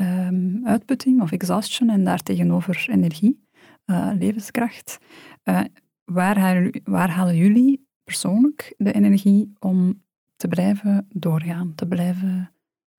[0.00, 3.48] um, uitputting of exhaustion en daartegenover energie.
[3.90, 4.98] Uh, levenskracht.
[5.44, 5.60] Uh,
[6.04, 10.02] waar, halen, waar halen jullie persoonlijk de energie om
[10.36, 12.52] te blijven doorgaan, te blijven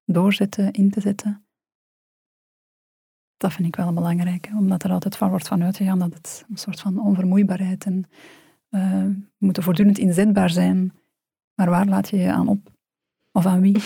[0.06, 1.46] doorzetten, in te zetten?
[3.38, 6.58] Dat vind ik wel belangrijk, omdat er altijd van wordt van uitgegaan dat het een
[6.58, 8.06] soort van onvermoeibaarheid en
[8.70, 10.94] uh, we moeten voortdurend inzetbaar zijn.
[11.56, 12.72] Maar waar laat je je aan op?
[13.32, 13.78] Of aan wie?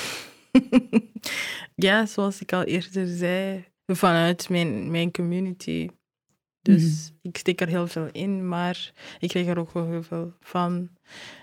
[1.87, 5.89] ja, zoals ik al eerder zei, vanuit mijn, mijn community.
[6.65, 7.19] Dus mm-hmm.
[7.21, 10.89] ik steek er heel veel in, maar ik krijg er ook wel heel veel van.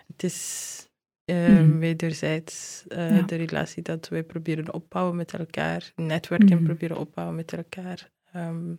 [0.07, 0.79] Het is
[1.25, 1.79] uh, mm-hmm.
[1.79, 3.23] wederzijds uh, ja.
[3.23, 6.65] de relatie dat wij proberen opbouwen met elkaar, netwerken mm-hmm.
[6.65, 8.11] proberen opbouwen met elkaar.
[8.37, 8.77] Um,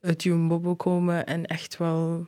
[0.00, 2.26] uit je bobbel komen en echt wel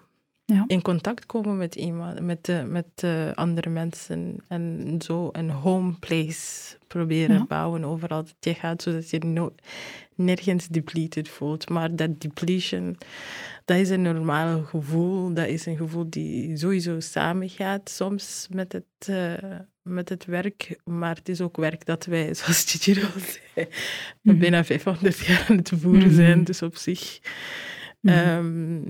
[0.55, 0.65] Ja.
[0.67, 4.37] in contact komen met iemand, met, de, met de andere mensen.
[4.49, 7.45] En zo een home place proberen Ja.
[7.47, 9.55] bouwen overal dat je gaat, zodat je no
[10.15, 11.69] nergens depleted voelt.
[11.69, 12.97] Maar dat depletion,
[13.65, 15.35] dat is een normaal gevoel.
[15.35, 20.81] Dat is een gevoel die sowieso samengaat soms met het, eh, met het werk.
[20.85, 23.21] Maar het is ook werk dat wij, zoals Chichiro al
[23.55, 23.67] zei,
[24.23, 24.39] Mhm.
[24.39, 26.15] bijna 500 jaar aan het voeren Mhm.
[26.15, 26.45] zijn.
[26.45, 27.19] Dus op zich
[28.01, 28.15] Mhm.
[28.15, 28.81] ehm,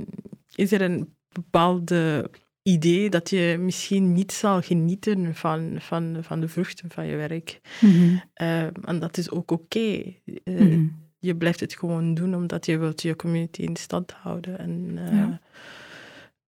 [0.54, 2.30] is er een bepaalde
[2.62, 7.60] idee dat je misschien niet zal genieten van, van, van de vruchten van je werk.
[7.80, 8.16] Mhm.
[8.34, 10.14] Ehm, en dat is ook oké.
[10.44, 10.86] Eh, Mhm.
[11.20, 14.58] Je blijft het gewoon doen omdat je wilt je community in stand houden.
[14.58, 15.40] En, eh, Ja.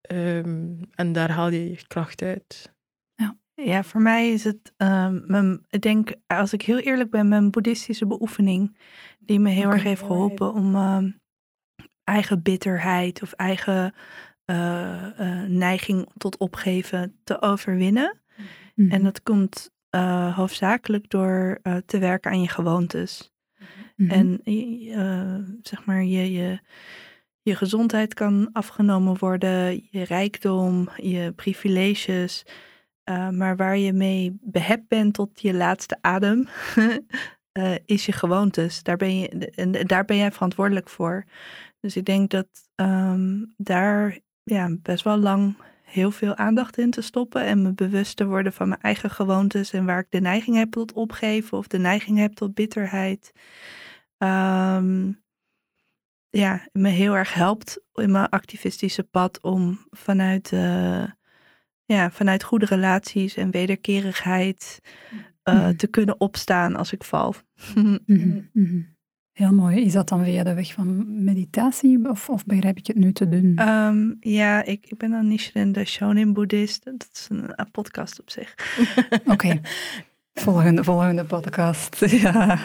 [0.01, 2.73] ehm, en daar haal je je kracht uit.
[3.55, 7.51] Ja, voor mij is het, ehm, mijn, ik denk, als ik heel eerlijk ben, mijn
[7.51, 8.77] boeddhistische beoefening,
[9.19, 10.75] die me heel erg heeft geholpen om
[12.05, 13.95] eigen bitterheid of eigen
[14.51, 18.21] eh, eh, neiging tot opgeven te overwinnen.
[18.75, 18.91] Mhm.
[18.91, 23.33] En dat komt eh, hoofdzakelijk door te werken aan je gewoontes.
[23.97, 24.11] Mhm.
[24.11, 24.41] En
[25.63, 26.59] zeg maar, je, je,
[27.43, 32.47] je gezondheid kan afgenomen worden, je rijkdom, je privileges.
[33.31, 36.49] Maar waar je mee behept bent tot je laatste adem,
[37.87, 38.83] is je gewoontes.
[38.83, 41.25] Daar ben, je, en daar ben jij verantwoordelijk voor.
[41.81, 47.01] Dus ik denk dat ehm, daar ja, best wel lang heel veel aandacht in te
[47.01, 50.57] stoppen en me bewust te worden van mijn eigen gewoontes en waar ik de neiging
[50.57, 53.33] heb tot opgeven of de neiging heb tot bitterheid.
[54.19, 55.13] Ehm,
[56.31, 61.05] ja, me heel erg helpt in mijn activistische pad om vanuit, eh,
[61.85, 64.81] ja, vanuit goede relaties en wederkerigheid
[65.43, 65.77] eh, Mhm.
[65.77, 67.35] te kunnen opstaan als ik val.
[67.75, 68.81] Mhm, mhm.
[69.41, 69.85] Heel mooi.
[69.85, 73.29] Is dat dan via de weg van meditatie of, of begrijp ik het nu te
[73.29, 73.53] doen?
[73.57, 76.85] Ehm, ja, ik, ik ben dan Nichiren de Shonin Boeddhist.
[76.85, 78.55] Dat is een, een podcast op zich.
[79.33, 79.61] Oké.
[80.35, 81.97] Volgende, volgende podcast.
[82.23, 82.59] Ja,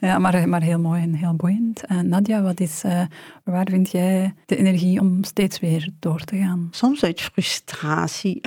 [0.00, 1.84] ja maar, maar heel mooi en heel boeiend.
[1.84, 3.02] En Nadia, wat is, eh,
[3.44, 6.68] waar vind jij de energie om steeds weer door te gaan?
[6.70, 8.40] Soms uit frustratie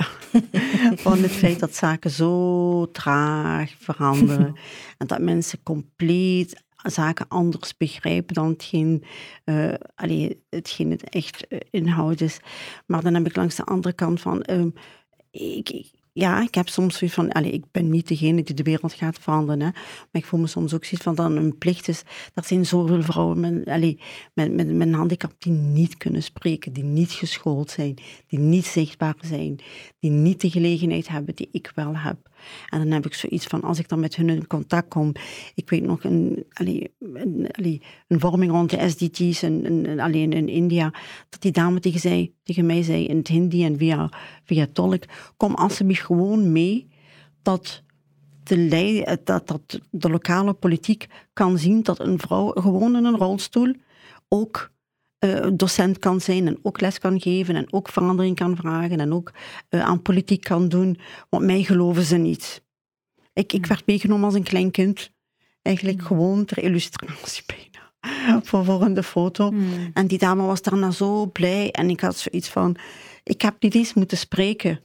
[1.04, 4.54] van het feit dat zaken zo traag veranderen
[4.98, 9.04] en dat mensen compleet zaken anders begrijpen dan hetgeen,
[9.44, 12.40] eh allee, hetgeen het echt eh, inhoud is.
[12.86, 14.70] Maar dan heb ik langs de andere kant van, ehm,
[15.30, 18.92] ik, ja, ik heb soms zoiets van, allee, ik ben niet degene die de wereld
[18.92, 22.02] gaat veranderen, hè, maar ik voel me soms ook zoiets van dat een plicht is.
[22.34, 24.00] Er zijn zoveel vrouwen met, allee,
[24.34, 27.94] met, met, met een handicap die niet kunnen spreken, die niet geschoold zijn,
[28.26, 29.58] die niet zichtbaar zijn,
[29.98, 32.29] die niet de gelegenheid hebben die ik wel heb.
[32.68, 35.12] En dan heb ik zoiets van, als ik dan met hun in contact kom,
[35.54, 36.90] ik weet nog een, een,
[38.08, 40.94] een vorming rond de SDG's en, en, en alleen in India,
[41.28, 44.12] dat die dame tegen, zei, tegen mij zei in het Hindi en via,
[44.44, 45.04] via tolk,
[45.36, 46.88] kom alsjeblieft gewoon mee
[47.42, 47.82] dat
[48.42, 53.74] de, dat, dat de lokale politiek kan zien dat een vrouw gewoon in een rolstoel
[54.28, 54.70] ook
[55.20, 59.12] eh, docent kan zijn en ook les kan geven en ook verandering kan vragen en
[59.12, 59.32] ook
[59.68, 60.98] eh, aan politiek kan doen,
[61.28, 62.62] want mij geloven ze niet.
[63.32, 65.12] Ik, ik werd meegenomen als een klein kind,
[65.62, 69.52] eigenlijk gewoon ter illustratie bijna, voor volgende foto.
[69.94, 72.76] En die dame was daarna zo blij en ik had zoiets van,
[73.22, 74.80] ik heb niet eens moeten spreken.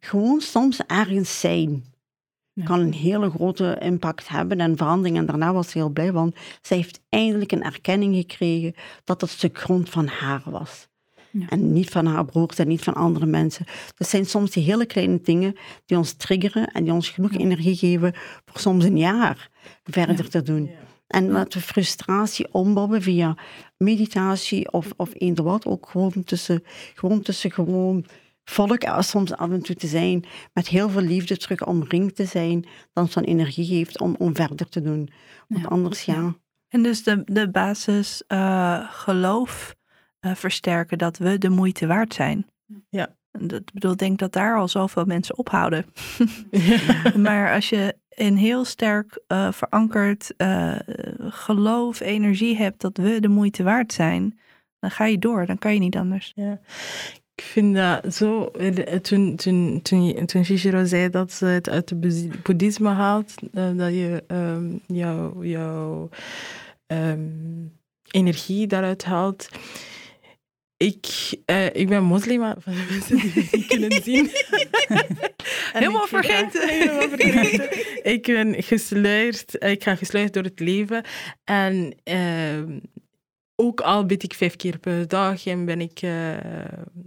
[0.00, 1.84] Gewoon soms ergens zijn
[2.58, 2.64] Ja.
[2.64, 5.16] kan een hele grote impact hebben en verandering.
[5.16, 8.74] En daarna was ze heel blij, want zij heeft eindelijk een erkenning gekregen
[9.04, 10.88] dat het stuk grond van haar was.
[11.30, 11.48] Ja.
[11.48, 13.66] En niet van haar broers en niet van andere mensen.
[13.96, 15.54] Dat zijn soms die hele kleine dingen
[15.86, 18.14] die ons triggeren en die ons genoeg energie geven
[18.44, 19.50] voor soms een jaar
[19.84, 20.70] verder te doen.
[21.06, 23.36] En laten we frustratie ombouwen via
[23.76, 25.66] meditatie of, of eender wat.
[25.66, 26.62] Ook gewoon tussen
[26.94, 28.04] gewoon, tussen gewoon
[28.50, 30.24] volk soms af en toe te zijn.
[30.52, 32.66] Met heel veel liefde terug omringd te zijn.
[32.92, 35.10] Dan energie geeft om, om verder te doen.
[35.48, 35.68] Want Ja.
[35.68, 36.34] anders, ja.
[36.68, 39.76] En dus de, de basis eh, geloof
[40.20, 42.46] eh, versterken dat we de moeite waard zijn.
[42.90, 43.16] Ja.
[43.30, 45.86] En Dat, ik bedoel, ik denk dat daar al zoveel mensen ophouden.
[47.26, 50.76] maar als je een heel sterk eh, verankerd eh,
[51.18, 54.38] geloof, energie hebt dat we de moeite waard zijn,
[54.78, 56.32] dan ga je door, dan kan je niet anders.
[56.34, 56.60] Ja.
[57.38, 58.46] Ik vind dat zo.
[58.46, 63.70] eh, Toen, toen, toen, Shishiro zei dat ze het uit het boeddhi- boeddhisme haalt, eh,
[63.76, 64.76] dat je ehm,
[65.42, 66.08] jouw
[66.86, 67.20] ehm,
[68.10, 69.48] energie daaruit haalt.
[70.76, 71.06] Ik,
[71.44, 74.30] eh, ik ben moslima, van de mensen die het niet kunnen zien.
[74.88, 75.04] En
[75.72, 76.68] Helemaal vergeten.
[76.68, 77.68] Helemaal vergeten.
[78.12, 81.04] ik ben gesluierd, ik ga gesluierd door het leven.
[81.44, 82.78] En ehm,
[83.60, 86.36] ook al bid ik vijf keer per dag en ben ik eh,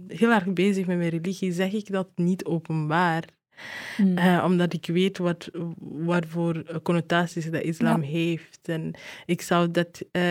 [0.08, 3.24] heel erg bezig met mijn religie, zeg ik dat niet openbaar.
[3.96, 4.18] Mm.
[4.18, 8.58] Eh, omdat ik weet wat, wat voor connotaties de islam heeft.
[8.62, 8.94] En
[9.26, 10.22] ik zou dat eh,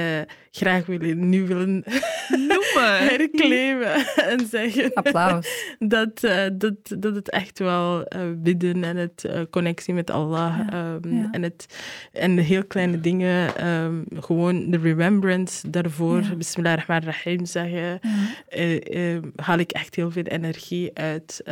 [0.52, 1.84] graag willen, nu willen
[2.30, 3.94] noemen, herclaimen
[4.32, 5.48] en zeggen Applaus.
[5.80, 8.08] dat, eh, dat, dat het echt wel
[8.38, 11.28] bidden en het connectie met Allah Ja, ehm, ja.
[11.32, 11.66] en, het,
[12.12, 16.36] en de heel kleine dingen, ehm, gewoon de remembrance daarvoor, Ja.
[16.36, 18.00] Bismillah ar-Rahman ar-Rahim zeggen, Ja.
[18.48, 21.44] eh, eh, haal ik echt heel veel energie uit.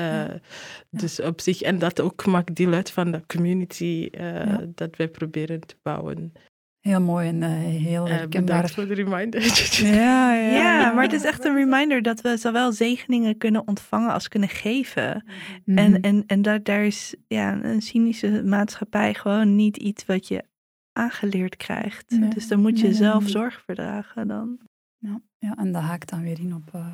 [0.90, 4.66] Dus op zich, en dat ook maakt deel uit van de community eh, Ja.
[4.76, 6.34] dat wij proberen te bouwen.
[6.80, 8.42] Heel mooi en eh, heel herkenbaar.
[8.44, 9.42] bedankt voor de reminder.
[10.02, 10.52] Ja, ja.
[10.52, 14.50] Ja, maar het is echt een reminder dat we zowel zegeningen kunnen ontvangen als kunnen
[14.50, 15.24] geven.
[15.66, 15.78] Mhm.
[15.78, 20.44] En, en, en dat, daar is ja, een cynische maatschappij gewoon niet iets wat je
[20.94, 22.10] aangeleerd krijgt.
[22.20, 22.30] Nee.
[22.30, 23.32] Dus dan moet je Nee, zelf nee.
[23.32, 24.60] zorg verdragen dan.
[24.98, 26.88] Ja, ja, en dat haakt dan weer in op eh,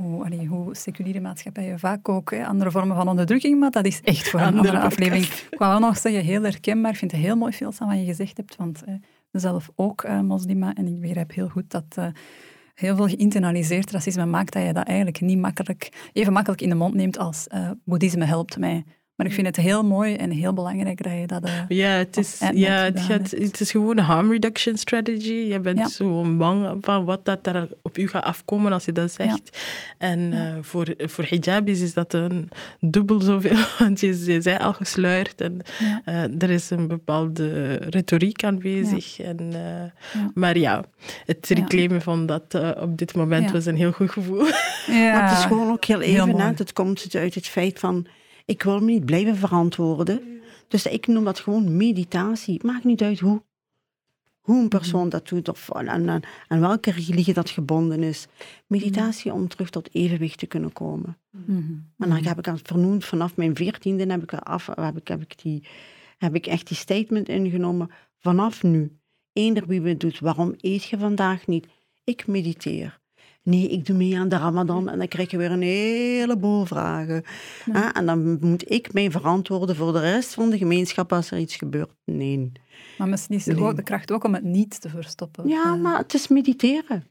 [0.00, 4.00] hoe, allee, hoe seculiere maatschappijen vaak ook hè, andere vormen van onderdrukking, maar dat is
[4.00, 5.24] echt voor een Andere andere aflevering.
[5.24, 6.90] Ik wou wel nog zeggen, heel herkenbaar.
[6.90, 8.94] Ik vind het heel mooi, veel van wat je gezegd hebt, want eh,
[9.32, 12.06] zelf ook eh, moslima en ik begrijp heel goed dat eh,
[12.80, 16.74] heel veel geïnternaliseerd racisme maakt dat je dat eigenlijk niet makkelijk, even makkelijk in de
[16.74, 18.84] mond neemt als eh, boeddhisme helpt mij.
[19.20, 21.44] Maar ik vind het heel mooi en heel belangrijk dat je dat...
[21.44, 25.32] eh, Ja, het is, ja, het, gaat, het is gewoon een harm reduction strategy.
[25.32, 25.88] Je bent Ja.
[25.88, 29.58] zo bang van wat dat er op u gaat afkomen als je dat zegt.
[29.98, 32.48] En eh, voor, voor hijabis is dat een
[32.80, 36.02] dubbel zoveel, want je, je zei al gesluierd en Ja.
[36.04, 39.20] eh, er is een bepaalde retoriek aanwezig.
[39.20, 39.58] En, eh,
[40.20, 40.30] Ja.
[40.34, 40.84] Maar ja,
[41.26, 41.54] het Ja.
[41.54, 43.52] reclamen van dat op dit moment Ja.
[43.52, 44.44] was een heel goed gevoel.
[44.86, 46.52] ja, Maar het is gewoon ook heel heel even, hè.
[46.56, 48.06] het komt uit het feit van,
[48.50, 50.40] ik wil me niet blijven verantwoorden.
[50.68, 52.64] Dus ik noem dat gewoon meditatie.
[52.64, 53.42] Maakt niet uit hoe.
[54.40, 58.26] Hoe een persoon dat doet of aan, aan, aan welke religie dat gebonden is.
[58.66, 61.18] Meditatie om terug tot evenwicht te kunnen komen.
[61.98, 65.22] En dan heb ik al vernoemd, vanaf mijn veertiende heb ik, af, heb, ik, heb,
[65.22, 65.66] ik die,
[66.18, 67.90] heb ik echt die statement ingenomen.
[68.18, 68.98] Vanaf nu,
[69.32, 71.66] eender wie het doet, waarom eet je vandaag niet?
[72.04, 72.99] Ik mediteer.
[73.42, 77.22] Nee, ik doe mee aan de Ramadan en dan krijg je weer een heleboel vragen.
[77.72, 81.38] Ah, en dan moet ik mij verantwoorden voor de rest van de gemeenschap als er
[81.38, 81.90] iets gebeurt.
[82.04, 82.52] Nee.
[82.98, 83.74] Maar misschien is Nee.
[83.74, 85.48] de kracht ook om het niet te verstoppen.
[85.48, 87.06] Ja, maar het is mediteren.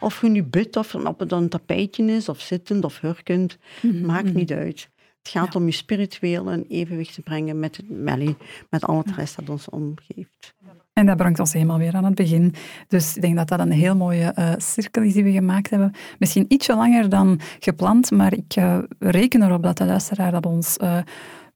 [0.00, 3.56] Of je nu bidt, of op het een tapijtje is, of zittend, of hurkend.
[3.82, 4.36] mhm, Maakt mhm.
[4.36, 4.88] niet uit.
[5.18, 8.34] Het gaat om je spiritueel in evenwicht te brengen met, het- met,
[8.70, 10.54] met al het rest dat ons omgeeft.
[10.98, 12.54] En dat brengt ons helemaal weer aan het begin.
[12.88, 15.92] Dus ik denk dat dat een heel mooie eh, cirkel is die we gemaakt hebben.
[16.18, 20.76] Misschien ietsje langer dan gepland, maar ik eh, reken erop dat de luisteraar dat ons
[20.76, 20.98] eh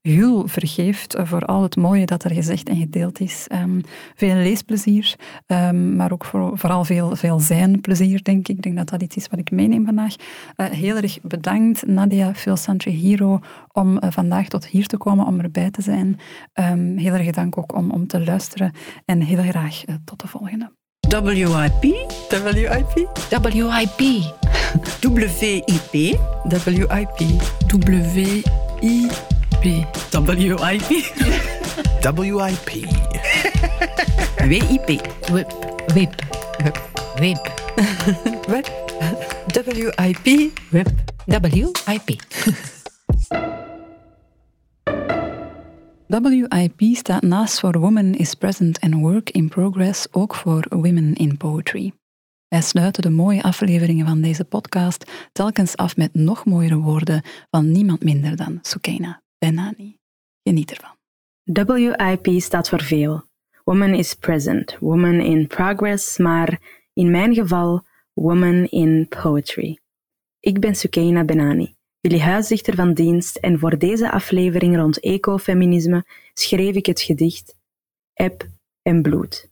[0.03, 3.45] heel vergeeft voor al het mooie dat er gezegd en gedeeld is.
[3.49, 3.81] Ehm,
[4.15, 5.15] veel leesplezier,
[5.47, 8.57] ehm, maar ook voor, vooral veel, veel zijn-plezier, denk ik.
[8.57, 10.15] Ik denk dat dat iets is wat ik meeneem vandaag.
[10.57, 13.41] Eh, heel erg bedankt, Nadia Filsantri Hero,
[13.73, 16.19] om eh, vandaag tot hier te komen, om erbij te zijn.
[16.53, 18.73] Ehm, heel erg dank ook om, om te luisteren
[19.05, 20.71] en heel graag eh, tot de volgende.
[21.09, 22.09] WIP, WIP.
[22.31, 23.09] WIP.
[23.31, 23.65] WIP,
[25.39, 25.81] WIP.
[28.81, 29.87] WIP, WIP.
[30.11, 30.59] WIP.
[34.49, 35.01] WIP.
[35.31, 35.53] Whip.
[35.95, 36.13] Whip.
[37.17, 37.39] Whip.
[38.49, 38.67] Web.
[39.95, 40.53] WIP.
[40.71, 40.89] Whip.
[41.27, 42.23] WIP.
[46.09, 51.37] WIP staat naast voor Woman is Present and Work in Progress ook voor Women in
[51.37, 51.93] Poetry.
[52.49, 57.73] Wij sluiten de mooie afleveringen van deze podcast telkens af met nog mooiere woorden van
[57.73, 59.99] niemand minder dan Sukaina Benani.
[60.43, 60.97] Geniet ervan.
[61.43, 63.25] WIP staat voor veel.
[63.65, 66.61] Woman is present, woman in progress, maar
[66.93, 69.79] in mijn geval woman in poetry.
[70.41, 76.05] Ik ben Sukeina Benani, jullie huisdichter van dienst en voor deze aflevering rond ecofeminisme
[76.35, 77.57] schreef ik het gedicht
[78.13, 78.49] Eb
[78.83, 79.51] en bloed.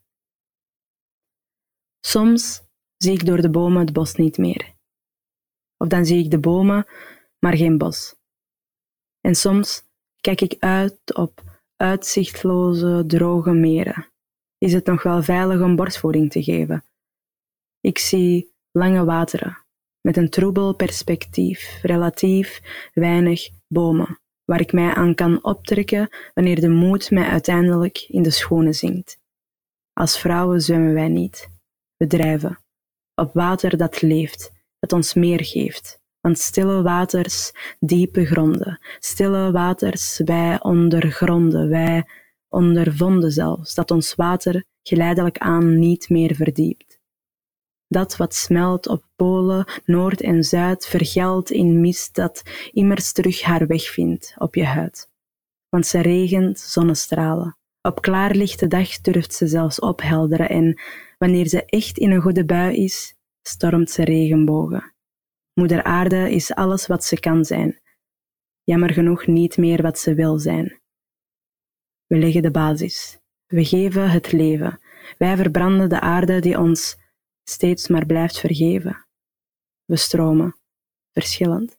[2.01, 2.63] Soms
[2.97, 4.75] zie ik door de bomen het bos niet meer.
[5.77, 6.87] Of dan zie ik de bomen,
[7.39, 8.19] maar geen bos.
[9.21, 9.83] En soms
[10.21, 11.43] kijk ik uit op
[11.77, 14.09] uitzichtloze, droge meren.
[14.59, 16.85] Is het nog wel veilig om borstvoeding te geven?
[17.81, 19.59] Ik zie lange wateren,
[20.01, 22.61] met een troebel perspectief, relatief
[22.95, 28.31] weinig bomen, waar ik mij aan kan optrekken wanneer de moed mij uiteindelijk in de
[28.31, 29.19] schoenen zinkt.
[29.93, 31.49] Als vrouwen zwemmen wij niet,
[31.97, 32.59] we drijven,
[33.15, 40.21] op water dat leeft, dat ons meer geeft, want stille waters, diepe gronden, stille waters,
[40.25, 42.05] wij ondergronden, wij
[42.49, 47.01] ondervonden zelfs dat ons water geleidelijk aan niet meer verdiept.
[47.89, 52.43] Dat wat smelt op polen, noord en zuid, vergeldt in mist dat
[52.73, 55.09] immers terug haar weg vindt op je huid.
[55.69, 57.57] Want ze regent zonnestralen.
[57.83, 60.81] Op klaarlichte dag durft ze zelfs ophelderen en
[61.19, 64.95] wanneer ze echt in een goede bui is, stormt ze regenbogen.
[65.55, 67.81] Moeder Aarde is alles wat ze kan zijn.
[68.63, 70.81] Jammer genoeg niet meer wat ze wil zijn.
[72.07, 73.19] We leggen de basis.
[73.47, 74.81] We geven het leven.
[75.19, 76.99] Wij verbranden de aarde die ons
[77.45, 79.07] steeds maar blijft vergeven.
[79.85, 80.57] We stromen,
[81.13, 81.79] verschillend,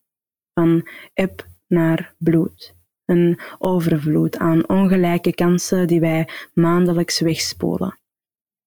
[0.54, 2.76] van eb naar bloed.
[3.06, 8.00] Een overvloed aan ongelijke kansen die wij maandelijks wegspolen.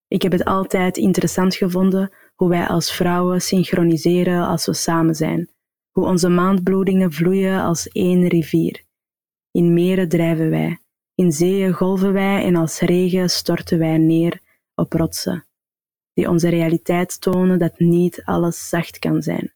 [0.09, 5.49] Ik heb het altijd interessant gevonden hoe wij als vrouwen synchroniseren als we samen zijn,
[5.91, 8.85] hoe onze maandbloedingen vloeien als één rivier.
[9.51, 10.79] In meren drijven wij,
[11.15, 14.41] in zeeën golven wij en als regen storten wij neer
[14.75, 15.47] op rotsen,
[16.13, 19.53] die onze realiteit tonen dat niet alles zacht kan zijn.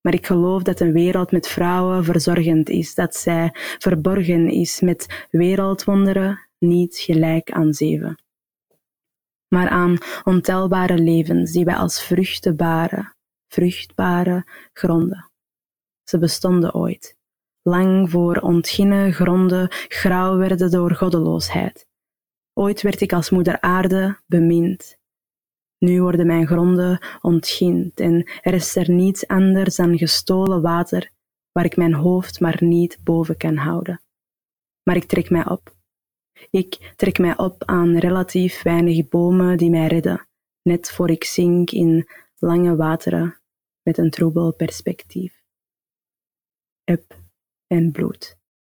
[0.00, 5.26] Maar ik geloof dat een wereld met vrouwen verzorgend is, dat zij verborgen is met
[5.30, 8.18] wereldwonderen, niet gelijk aan zeven.
[9.48, 13.16] Maar aan ontelbare levens die wij als vruchten baren,
[13.48, 15.30] vruchtbare gronden.
[16.04, 17.16] Ze bestonden ooit,
[17.62, 21.86] lang voor ontginnen gronden grauw werden door goddeloosheid.
[22.52, 24.98] Ooit werd ik als moeder aarde bemind.
[25.78, 31.10] Nu worden mijn gronden ontgind en er is er niets anders dan gestolen water
[31.52, 34.02] waar ik mijn hoofd maar niet boven kan houden.
[34.82, 35.77] Maar ik trek mij op.
[36.50, 40.28] Ik trek mij op aan relatief weinig bomen die mij redden,
[40.62, 43.40] net voor ik zink in lange wateren
[43.82, 45.42] met een troebel perspectief.
[46.84, 47.16] Eb
[47.66, 48.37] en bloed.